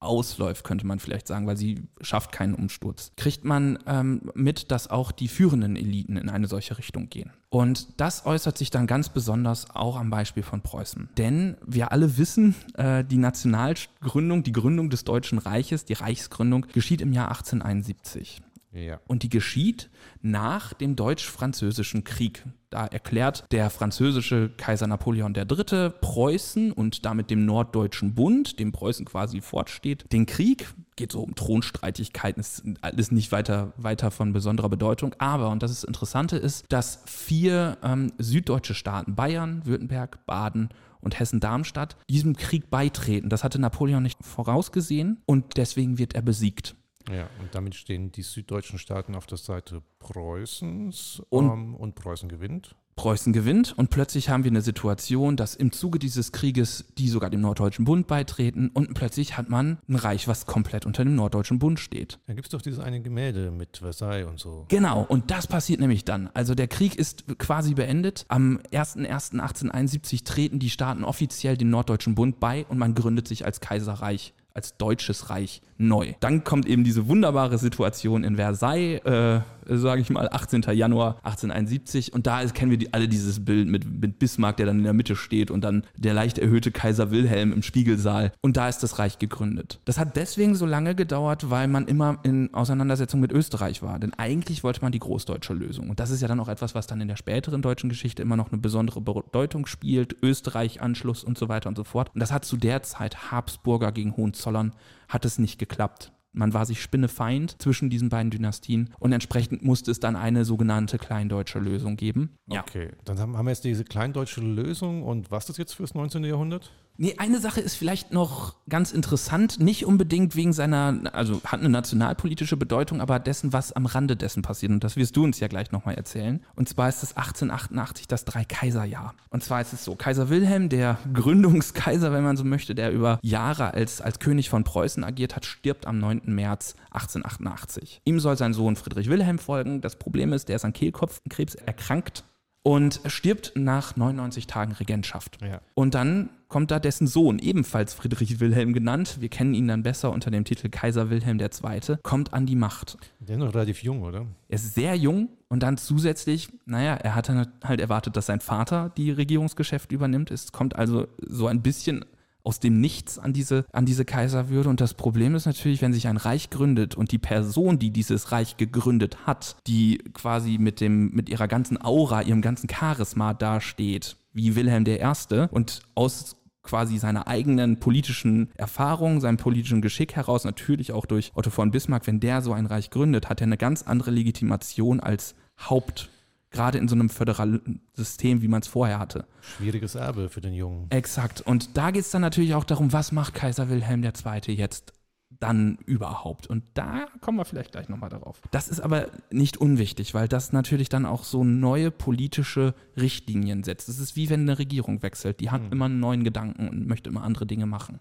ausläuft, 0.00 0.64
könnte 0.64 0.86
man 0.86 0.98
vielleicht 0.98 1.26
sagen, 1.26 1.46
weil 1.46 1.56
sie 1.56 1.88
schafft 2.00 2.32
keinen 2.32 2.54
Umsturz, 2.54 3.12
kriegt 3.16 3.44
man 3.44 3.78
ähm, 3.86 4.30
mit, 4.34 4.70
dass 4.70 4.88
auch 4.88 5.10
die 5.12 5.28
führenden 5.28 5.76
Eliten 5.76 6.16
in 6.16 6.28
eine 6.28 6.46
solche 6.46 6.78
Richtung 6.78 7.08
gehen. 7.08 7.32
Und 7.50 8.00
das 8.00 8.26
äußert 8.26 8.58
sich 8.58 8.70
dann 8.70 8.86
ganz 8.86 9.08
besonders 9.08 9.74
auch 9.74 9.96
am 9.96 10.10
Beispiel 10.10 10.42
von 10.42 10.60
Preußen. 10.60 11.08
Denn 11.16 11.56
wir 11.66 11.92
alle 11.92 12.18
wissen, 12.18 12.54
äh, 12.74 13.04
die 13.04 13.16
Nationalgründung, 13.16 14.42
die 14.42 14.52
Gründung 14.52 14.90
des 14.90 15.04
Deutschen 15.04 15.38
Reiches, 15.38 15.84
die 15.84 15.94
Reichsgründung, 15.94 16.66
geschieht 16.72 17.00
im 17.00 17.12
Jahr 17.12 17.28
1871. 17.28 18.42
Ja. 18.72 19.00
Und 19.06 19.22
die 19.22 19.28
geschieht 19.30 19.90
nach 20.20 20.74
dem 20.74 20.94
Deutsch-Französischen 20.94 22.04
Krieg. 22.04 22.44
Da 22.70 22.86
erklärt 22.86 23.44
der 23.50 23.70
französische 23.70 24.50
Kaiser 24.56 24.86
Napoleon 24.86 25.34
III. 25.34 25.90
Preußen 26.00 26.72
und 26.72 27.06
damit 27.06 27.30
dem 27.30 27.46
Norddeutschen 27.46 28.14
Bund, 28.14 28.58
dem 28.58 28.72
Preußen 28.72 29.06
quasi 29.06 29.40
fortsteht, 29.40 30.12
den 30.12 30.26
Krieg. 30.26 30.66
Geht 30.96 31.12
so 31.12 31.22
um 31.22 31.34
Thronstreitigkeiten, 31.34 32.40
ist 32.40 32.62
alles 32.82 33.10
nicht 33.10 33.32
weiter, 33.32 33.72
weiter 33.76 34.10
von 34.10 34.32
besonderer 34.32 34.68
Bedeutung. 34.68 35.14
Aber, 35.18 35.48
und 35.48 35.62
das 35.62 35.70
ist 35.70 35.84
Interessante 35.84 36.36
ist, 36.36 36.66
dass 36.68 37.02
vier 37.06 37.78
ähm, 37.82 38.12
süddeutsche 38.18 38.74
Staaten, 38.74 39.14
Bayern, 39.14 39.64
Württemberg, 39.64 40.26
Baden 40.26 40.68
und 41.00 41.18
Hessen-Darmstadt, 41.18 41.96
diesem 42.10 42.36
Krieg 42.36 42.68
beitreten. 42.68 43.30
Das 43.30 43.44
hatte 43.44 43.60
Napoleon 43.60 44.02
nicht 44.02 44.18
vorausgesehen 44.22 45.22
und 45.24 45.56
deswegen 45.56 45.98
wird 45.98 46.14
er 46.14 46.22
besiegt. 46.22 46.74
Ja, 47.10 47.28
und 47.40 47.54
damit 47.54 47.74
stehen 47.74 48.12
die 48.12 48.22
süddeutschen 48.22 48.78
Staaten 48.78 49.14
auf 49.14 49.26
der 49.26 49.38
Seite 49.38 49.82
Preußens 49.98 51.22
Und- 51.30 51.50
ähm, 51.50 51.74
und 51.74 51.94
Preußen 51.94 52.28
gewinnt. 52.28 52.74
Preußen 52.96 53.32
gewinnt 53.32 53.78
und 53.78 53.90
plötzlich 53.90 54.28
haben 54.28 54.42
wir 54.42 54.50
eine 54.50 54.60
Situation, 54.60 55.36
dass 55.36 55.54
im 55.54 55.70
Zuge 55.70 56.00
dieses 56.00 56.32
Krieges 56.32 56.84
die 56.98 57.08
sogar 57.08 57.30
dem 57.30 57.40
Norddeutschen 57.40 57.84
Bund 57.84 58.08
beitreten 58.08 58.70
und 58.74 58.92
plötzlich 58.94 59.36
hat 59.38 59.48
man 59.48 59.78
ein 59.88 59.94
Reich, 59.94 60.26
was 60.26 60.46
komplett 60.46 60.84
unter 60.84 61.04
dem 61.04 61.14
Norddeutschen 61.14 61.60
Bund 61.60 61.78
steht. 61.78 62.18
Da 62.26 62.34
gibt 62.34 62.48
es 62.48 62.50
doch 62.50 62.60
dieses 62.60 62.80
eine 62.80 63.00
Gemälde 63.00 63.52
mit 63.52 63.76
Versailles 63.78 64.26
und 64.28 64.40
so. 64.40 64.64
Genau, 64.68 65.04
und 65.08 65.30
das 65.30 65.46
passiert 65.46 65.78
nämlich 65.78 66.04
dann. 66.04 66.28
Also 66.34 66.56
der 66.56 66.66
Krieg 66.66 66.96
ist 66.96 67.24
quasi 67.38 67.74
beendet. 67.74 68.24
Am 68.26 68.58
01.01.1871 68.72 70.24
treten 70.24 70.58
die 70.58 70.70
Staaten 70.70 71.04
offiziell 71.04 71.56
dem 71.56 71.70
Norddeutschen 71.70 72.16
Bund 72.16 72.40
bei 72.40 72.66
und 72.68 72.78
man 72.78 72.96
gründet 72.96 73.28
sich 73.28 73.44
als 73.44 73.60
Kaiserreich, 73.60 74.34
als 74.54 74.76
Deutsches 74.76 75.30
Reich 75.30 75.62
neu. 75.78 76.14
Dann 76.20 76.44
kommt 76.44 76.66
eben 76.66 76.84
diese 76.84 77.08
wunderbare 77.08 77.56
Situation 77.58 78.24
in 78.24 78.36
Versailles, 78.36 78.98
äh, 79.04 79.40
sage 79.66 80.00
ich 80.00 80.10
mal, 80.10 80.28
18. 80.30 80.62
Januar 80.72 81.16
1871. 81.22 82.12
Und 82.12 82.26
da 82.26 82.44
kennen 82.46 82.70
wir 82.70 82.78
die, 82.78 82.92
alle 82.92 83.08
dieses 83.08 83.44
Bild 83.44 83.68
mit, 83.68 84.00
mit 84.00 84.18
Bismarck, 84.18 84.56
der 84.56 84.66
dann 84.66 84.78
in 84.78 84.84
der 84.84 84.92
Mitte 84.92 85.14
steht 85.14 85.50
und 85.50 85.62
dann 85.62 85.84
der 85.96 86.14
leicht 86.14 86.38
erhöhte 86.38 86.72
Kaiser 86.72 87.10
Wilhelm 87.10 87.52
im 87.52 87.62
Spiegelsaal. 87.62 88.32
Und 88.40 88.56
da 88.56 88.68
ist 88.68 88.82
das 88.82 88.98
Reich 88.98 89.18
gegründet. 89.18 89.80
Das 89.84 89.98
hat 89.98 90.16
deswegen 90.16 90.54
so 90.54 90.66
lange 90.66 90.94
gedauert, 90.94 91.50
weil 91.50 91.68
man 91.68 91.86
immer 91.86 92.18
in 92.22 92.52
Auseinandersetzung 92.54 93.20
mit 93.20 93.32
Österreich 93.32 93.82
war. 93.82 93.98
Denn 93.98 94.14
eigentlich 94.14 94.64
wollte 94.64 94.82
man 94.82 94.92
die 94.92 94.98
großdeutsche 94.98 95.54
Lösung. 95.54 95.90
Und 95.90 96.00
das 96.00 96.10
ist 96.10 96.22
ja 96.22 96.28
dann 96.28 96.40
auch 96.40 96.48
etwas, 96.48 96.74
was 96.74 96.86
dann 96.86 97.00
in 97.00 97.08
der 97.08 97.16
späteren 97.16 97.62
deutschen 97.62 97.88
Geschichte 97.88 98.22
immer 98.22 98.36
noch 98.36 98.50
eine 98.50 98.60
besondere 98.60 99.00
Bedeutung 99.00 99.66
spielt. 99.66 100.16
Österreich, 100.22 100.80
Anschluss 100.80 101.22
und 101.22 101.38
so 101.38 101.48
weiter 101.48 101.68
und 101.68 101.76
so 101.76 101.84
fort. 101.84 102.10
Und 102.14 102.20
das 102.20 102.32
hat 102.32 102.44
zu 102.44 102.56
der 102.56 102.82
Zeit 102.82 103.30
Habsburger 103.30 103.92
gegen 103.92 104.16
Hohenzollern 104.16 104.72
hat 105.08 105.24
es 105.24 105.38
nicht 105.38 105.58
geklappt. 105.58 106.12
Man 106.32 106.52
war 106.52 106.66
sich 106.66 106.82
spinnefeind 106.82 107.60
zwischen 107.60 107.90
diesen 107.90 108.10
beiden 108.10 108.30
Dynastien 108.30 108.94
und 108.98 109.12
entsprechend 109.12 109.64
musste 109.64 109.90
es 109.90 109.98
dann 109.98 110.14
eine 110.14 110.44
sogenannte 110.44 110.98
kleindeutsche 110.98 111.58
Lösung 111.58 111.96
geben. 111.96 112.36
Okay, 112.48 112.90
dann 113.04 113.18
haben 113.18 113.36
haben 113.36 113.46
wir 113.46 113.50
jetzt 113.50 113.64
diese 113.64 113.84
kleindeutsche 113.84 114.40
Lösung 114.40 115.02
und 115.02 115.30
was 115.30 115.44
ist 115.44 115.48
das 115.48 115.56
jetzt 115.56 115.72
fürs 115.74 115.94
19. 115.94 116.22
Jahrhundert? 116.24 116.70
Nee, 117.00 117.14
eine 117.18 117.38
Sache 117.38 117.60
ist 117.60 117.76
vielleicht 117.76 118.12
noch 118.12 118.56
ganz 118.68 118.90
interessant, 118.90 119.60
nicht 119.60 119.86
unbedingt 119.86 120.34
wegen 120.34 120.52
seiner, 120.52 121.00
also 121.12 121.40
hat 121.44 121.60
eine 121.60 121.68
nationalpolitische 121.68 122.56
Bedeutung, 122.56 123.00
aber 123.00 123.20
dessen, 123.20 123.52
was 123.52 123.70
am 123.70 123.86
Rande 123.86 124.16
dessen 124.16 124.42
passiert. 124.42 124.72
Und 124.72 124.82
das 124.82 124.96
wirst 124.96 125.16
du 125.16 125.22
uns 125.22 125.38
ja 125.38 125.46
gleich 125.46 125.70
nochmal 125.70 125.94
erzählen. 125.94 126.44
Und 126.56 126.68
zwar 126.68 126.88
ist 126.88 127.04
es 127.04 127.16
1888 127.16 128.08
das 128.08 128.24
Dreikaiserjahr. 128.24 129.14
Und 129.30 129.44
zwar 129.44 129.60
ist 129.60 129.72
es 129.72 129.84
so, 129.84 129.94
Kaiser 129.94 130.28
Wilhelm, 130.28 130.68
der 130.68 130.98
Gründungskaiser, 131.14 132.12
wenn 132.12 132.24
man 132.24 132.36
so 132.36 132.42
möchte, 132.42 132.74
der 132.74 132.90
über 132.90 133.20
Jahre 133.22 133.74
als, 133.74 134.00
als 134.00 134.18
König 134.18 134.50
von 134.50 134.64
Preußen 134.64 135.04
agiert 135.04 135.36
hat, 135.36 135.46
stirbt 135.46 135.86
am 135.86 136.00
9. 136.00 136.22
März 136.24 136.74
1888. 136.90 138.00
Ihm 138.06 138.18
soll 138.18 138.36
sein 138.36 138.54
Sohn 138.54 138.74
Friedrich 138.74 139.08
Wilhelm 139.08 139.38
folgen. 139.38 139.82
Das 139.82 140.00
Problem 140.00 140.32
ist, 140.32 140.48
der 140.48 140.56
ist 140.56 140.64
an 140.64 140.72
Kehlkopfkrebs 140.72 141.54
erkrankt 141.54 142.24
und 142.64 143.00
stirbt 143.06 143.52
nach 143.54 143.94
99 143.94 144.48
Tagen 144.48 144.72
Regentschaft. 144.72 145.38
Ja. 145.40 145.60
Und 145.74 145.94
dann 145.94 146.30
kommt 146.48 146.70
da 146.70 146.78
dessen 146.78 147.06
Sohn, 147.06 147.38
ebenfalls 147.38 147.94
Friedrich 147.94 148.40
Wilhelm 148.40 148.72
genannt, 148.72 149.18
wir 149.20 149.28
kennen 149.28 149.54
ihn 149.54 149.68
dann 149.68 149.82
besser 149.82 150.12
unter 150.12 150.30
dem 150.30 150.44
Titel 150.44 150.68
Kaiser 150.68 151.10
Wilhelm 151.10 151.38
II., 151.38 151.96
kommt 152.02 152.32
an 152.32 152.46
die 152.46 152.56
Macht. 152.56 152.96
Der 153.20 153.36
ist 153.36 153.40
noch 153.40 153.54
relativ 153.54 153.82
jung, 153.82 154.02
oder? 154.02 154.26
Er 154.48 154.54
ist 154.54 154.74
sehr 154.74 154.94
jung 154.94 155.28
und 155.48 155.62
dann 155.62 155.76
zusätzlich, 155.76 156.48
naja, 156.66 156.94
er 156.94 157.14
hat 157.14 157.28
dann 157.28 157.48
halt 157.62 157.80
erwartet, 157.80 158.16
dass 158.16 158.26
sein 158.26 158.40
Vater 158.40 158.92
die 158.96 159.10
Regierungsgeschäfte 159.10 159.94
übernimmt. 159.94 160.30
Es 160.30 160.52
kommt 160.52 160.76
also 160.76 161.06
so 161.20 161.46
ein 161.46 161.62
bisschen 161.62 162.04
aus 162.48 162.60
dem 162.60 162.80
Nichts 162.80 163.18
an 163.18 163.34
diese, 163.34 163.66
an 163.72 163.84
diese 163.84 164.06
Kaiserwürde. 164.06 164.70
Und 164.70 164.80
das 164.80 164.94
Problem 164.94 165.34
ist 165.34 165.44
natürlich, 165.44 165.82
wenn 165.82 165.92
sich 165.92 166.08
ein 166.08 166.16
Reich 166.16 166.48
gründet 166.48 166.94
und 166.94 167.12
die 167.12 167.18
Person, 167.18 167.78
die 167.78 167.90
dieses 167.90 168.32
Reich 168.32 168.56
gegründet 168.56 169.26
hat, 169.26 169.56
die 169.66 169.98
quasi 170.14 170.56
mit, 170.58 170.80
dem, 170.80 171.10
mit 171.10 171.28
ihrer 171.28 171.46
ganzen 171.46 171.78
Aura, 171.82 172.22
ihrem 172.22 172.40
ganzen 172.40 172.68
Charisma 172.70 173.34
dasteht, 173.34 174.16
wie 174.32 174.56
Wilhelm 174.56 174.86
I. 174.86 175.46
und 175.50 175.82
aus 175.94 176.36
quasi 176.68 176.98
seiner 176.98 177.26
eigenen 177.26 177.80
politischen 177.80 178.50
Erfahrung, 178.54 179.20
seinem 179.20 179.38
politischen 179.38 179.80
Geschick 179.80 180.16
heraus, 180.16 180.44
natürlich 180.44 180.92
auch 180.92 181.06
durch 181.06 181.32
Otto 181.34 181.48
von 181.48 181.70
Bismarck, 181.70 182.06
wenn 182.06 182.20
der 182.20 182.42
so 182.42 182.52
ein 182.52 182.66
Reich 182.66 182.90
gründet, 182.90 183.30
hat 183.30 183.40
er 183.40 183.46
eine 183.46 183.56
ganz 183.56 183.84
andere 183.84 184.10
Legitimation 184.10 185.00
als 185.00 185.34
Haupt, 185.58 186.10
gerade 186.50 186.76
in 186.76 186.86
so 186.86 186.94
einem 186.94 187.08
föderalen 187.08 187.80
System, 187.94 188.42
wie 188.42 188.48
man 188.48 188.60
es 188.60 188.68
vorher 188.68 188.98
hatte. 188.98 189.24
Schwieriges 189.40 189.94
Erbe 189.94 190.28
für 190.28 190.42
den 190.42 190.52
Jungen. 190.52 190.90
Exakt. 190.90 191.40
Und 191.40 191.76
da 191.78 191.90
geht 191.90 192.02
es 192.02 192.10
dann 192.10 192.20
natürlich 192.20 192.54
auch 192.54 192.64
darum, 192.64 192.92
was 192.92 193.12
macht 193.12 193.32
Kaiser 193.32 193.70
Wilhelm 193.70 194.04
II. 194.04 194.52
jetzt 194.54 194.92
dann 195.40 195.78
überhaupt? 195.86 196.46
Und 196.46 196.64
da 196.74 197.06
kommen 197.20 197.38
wir 197.38 197.44
vielleicht 197.44 197.72
gleich 197.72 197.88
nochmal 197.88 198.10
darauf. 198.10 198.40
Das 198.50 198.68
ist 198.68 198.80
aber 198.80 199.08
nicht 199.30 199.56
unwichtig, 199.56 200.14
weil 200.14 200.28
das 200.28 200.52
natürlich 200.52 200.88
dann 200.88 201.06
auch 201.06 201.24
so 201.24 201.44
neue 201.44 201.90
politische 201.90 202.74
Richtlinien 202.96 203.62
setzt. 203.64 203.88
Es 203.88 203.98
ist 203.98 204.16
wie 204.16 204.30
wenn 204.30 204.42
eine 204.42 204.58
Regierung 204.58 205.02
wechselt. 205.02 205.40
Die 205.40 205.50
hat 205.50 205.62
immer 205.70 205.86
einen 205.86 206.00
neuen 206.00 206.24
Gedanken 206.24 206.68
und 206.68 206.86
möchte 206.86 207.10
immer 207.10 207.22
andere 207.22 207.46
Dinge 207.46 207.66
machen. 207.66 208.00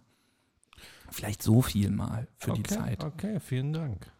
Vielleicht 1.09 1.41
so 1.41 1.61
viel 1.61 1.89
mal 1.89 2.27
für 2.37 2.53
die 2.53 2.61
okay, 2.61 2.75
Zeit. 2.75 3.03
Okay, 3.03 3.39
vielen 3.39 3.73
Dank. 3.73 4.11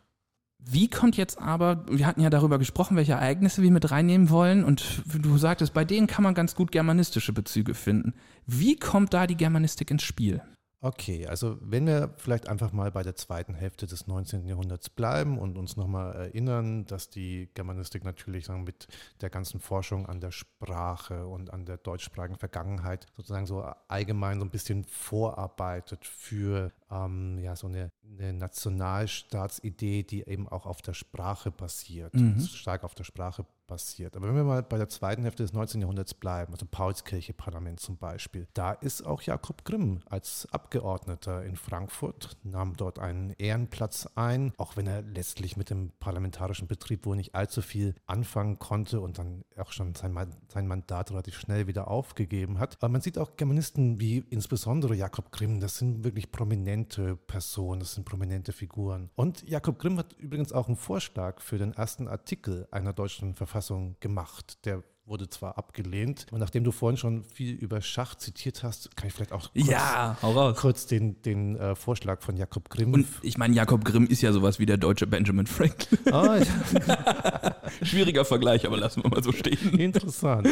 Wie 0.60 0.90
kommt 0.90 1.16
jetzt 1.16 1.40
aber, 1.40 1.86
wir 1.90 2.06
hatten 2.06 2.22
ja 2.22 2.30
darüber 2.30 2.58
gesprochen, 2.58 2.98
welche 2.98 3.14
Ereignisse 3.14 3.62
wir 3.62 3.72
mit 3.72 3.90
reinnehmen 3.92 4.30
wollen 4.30 4.64
und 4.64 5.04
du 5.06 5.38
sagtest, 5.38 5.74
bei 5.74 5.86
denen 5.86 6.08
kann 6.08 6.24
man 6.24 6.34
ganz 6.34 6.56
gut 6.56 6.72
germanistische 6.72 7.32
Bezüge 7.32 7.74
finden. 7.74 8.14
Wie 8.46 8.76
kommt 8.76 9.14
da 9.14 9.28
die 9.28 9.38
Germanistik 9.38 9.92
ins 9.92 10.04
Spiel? 10.04 10.42
Okay, 10.80 11.26
also 11.26 11.58
wenn 11.60 11.88
wir 11.88 12.14
vielleicht 12.18 12.48
einfach 12.48 12.72
mal 12.72 12.92
bei 12.92 13.02
der 13.02 13.16
zweiten 13.16 13.56
Hälfte 13.56 13.88
des 13.88 14.06
19. 14.06 14.46
Jahrhunderts 14.46 14.92
bleiben 14.92 15.40
und 15.40 15.58
uns 15.58 15.76
nochmal 15.76 16.14
erinnern, 16.14 16.86
dass 16.86 17.10
die 17.10 17.50
Germanistik 17.56 18.06
natürlich 18.06 18.46
sagen, 18.46 18.64
mit 18.64 18.88
der 19.22 19.32
ganzen 19.32 19.60
Forschung 19.60 20.06
an 20.06 20.22
der 20.22 20.30
Sprache 20.30 21.26
und 21.26 21.52
an 21.52 21.66
der 21.66 21.78
deutschsprachigen 21.78 22.38
Vergangenheit 22.38 23.08
sozusagen 23.16 23.48
so 23.48 23.64
allgemein 23.88 24.38
so 24.38 24.46
ein 24.46 24.52
bisschen 24.52 24.84
vorarbeitet 24.84 26.06
für 26.06 26.72
ähm, 26.92 27.38
ja, 27.40 27.56
so 27.56 27.68
eine, 27.68 27.92
eine 28.20 28.34
Nationalstaatsidee, 28.34 30.04
die 30.04 30.28
eben 30.28 30.48
auch 30.48 30.66
auf 30.66 30.82
der 30.82 30.94
Sprache 30.94 31.52
basiert, 31.52 32.14
Mhm. 32.14 32.40
stark 32.42 32.84
auf 32.84 32.96
der 32.96 33.04
Sprache 33.04 33.46
basiert. 33.68 34.16
Aber 34.16 34.30
wenn 34.30 34.36
wir 34.36 34.46
mal 34.46 34.64
bei 34.64 34.78
der 34.78 34.88
zweiten 34.88 35.24
Hälfte 35.24 35.44
des 35.44 35.52
19. 35.52 35.82
Jahrhunderts 35.82 36.14
bleiben, 36.14 36.54
also 36.54 36.66
Paulskirche 36.66 37.34
Parlament 37.34 37.82
zum 37.82 37.98
Beispiel, 37.98 38.48
da 38.54 38.72
ist 38.72 39.06
auch 39.06 39.22
Jakob 39.24 39.66
Grimm 39.66 40.00
als 40.06 40.48
Abgeordneter 40.54 41.44
in 41.44 41.58
Frankfurt, 41.58 42.38
nahm 42.44 42.78
dort 42.78 42.98
einen 42.98 43.32
Ehrenplatz 43.32 44.08
ein, 44.16 44.54
auch 44.58 44.78
wenn 44.78 44.88
er 44.88 45.02
letztlich 45.02 45.58
mit 45.58 45.70
dem 45.70 45.92
parlamentarischen 46.00 46.68
Betrieb 46.70 47.06
wohl 47.06 47.18
nicht 47.18 47.36
allzu 47.36 47.62
viel 47.62 47.94
anfangen 48.06 48.58
konnte 48.58 49.02
und 49.02 49.18
dann 49.18 49.44
auch 49.58 49.74
schon 49.74 49.94
sein, 49.96 50.16
sein 50.48 50.68
Mandat 50.68 51.12
relativ 51.12 51.38
schnell 51.38 51.68
wieder 51.68 51.90
aufgegeben 51.90 52.60
hat. 52.60 52.78
Aber 52.80 52.90
man 52.90 53.02
sieht 53.02 53.18
auch 53.18 53.36
Germanisten 53.36 54.00
wie 54.00 54.24
insbesondere 54.30 54.96
Jakob 54.96 55.30
Grimm, 55.34 55.60
das 55.60 55.78
sind 55.78 56.06
wirklich 56.06 56.32
prominente 56.32 56.77
Personen, 56.86 57.80
das 57.80 57.94
sind 57.94 58.06
prominente 58.06 58.52
Figuren. 58.52 59.10
Und 59.16 59.48
Jakob 59.48 59.80
Grimm 59.80 59.98
hat 59.98 60.14
übrigens 60.14 60.52
auch 60.52 60.68
einen 60.68 60.78
Vorschlag 60.78 61.42
für 61.42 61.58
den 61.58 61.74
ersten 61.74 62.08
Artikel 62.08 62.68
einer 62.72 62.94
deutschen 62.94 63.36
Verfassung 63.36 63.96
gemacht. 64.00 64.66
Der 64.66 64.84
wurde 65.08 65.30
zwar 65.30 65.58
abgelehnt, 65.58 66.26
aber 66.30 66.40
nachdem 66.40 66.64
du 66.64 66.72
vorhin 66.72 66.98
schon 66.98 67.24
viel 67.24 67.54
über 67.56 67.82
Schach 67.82 68.16
zitiert 68.16 68.64
hast, 68.64 68.96
kann 68.98 69.08
ich 69.08 69.14
vielleicht 69.14 69.32
auch 69.32 69.50
kurz, 69.54 70.24
raus. 70.24 70.58
kurz 70.58 70.86
den, 70.86 71.22
den 71.22 71.56
äh, 71.56 71.76
Vorschlag 71.76 72.22
von 72.22 72.36
Jakob 72.36 72.70
Grimm. 72.70 72.94
Und 72.94 73.08
ich 73.22 73.38
meine, 73.38 73.56
Jakob 73.56 73.86
Grimm 73.86 74.06
ist 74.08 74.22
ja 74.22 74.34
sowas 74.34 74.60
wie 74.60 74.66
der 74.66 74.78
deutsche 74.78 75.08
Benjamin 75.08 75.48
Franklin. 75.48 76.00
Ja. 76.06 76.42
Schwieriger 77.82 78.26
Vergleich, 78.26 78.66
aber 78.66 78.78
lassen 78.78 79.04
wir 79.04 79.10
mal 79.10 79.24
so 79.24 79.32
stehen. 79.32 79.80
Interessant. 79.80 80.48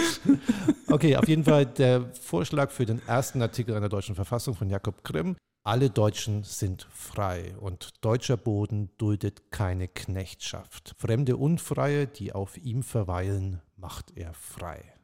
Okay, 0.88 1.18
auf 1.18 1.28
jeden 1.28 1.44
Fall 1.44 1.66
der 1.66 2.14
Vorschlag 2.14 2.72
für 2.72 2.86
den 2.86 3.02
ersten 3.08 3.42
Artikel 3.42 3.76
einer 3.76 3.90
deutschen 3.90 4.16
Verfassung 4.16 4.56
von 4.56 4.70
Jakob 4.70 5.04
Grimm. 5.04 5.36
Alle 5.68 5.90
Deutschen 5.90 6.44
sind 6.44 6.88
frei 6.92 7.58
und 7.58 8.06
deutscher 8.06 8.38
Boden 8.38 8.92
duldet 9.00 9.50
keine 9.50 9.88
Knechtschaft. 9.88 10.94
Fremde 11.00 11.38
Unfreie, 11.38 12.06
die 12.06 12.34
auf 12.34 12.56
ihm 12.58 12.84
verweilen, 12.84 13.64
macht 13.76 14.16
er 14.16 14.36
frei. 14.36 14.95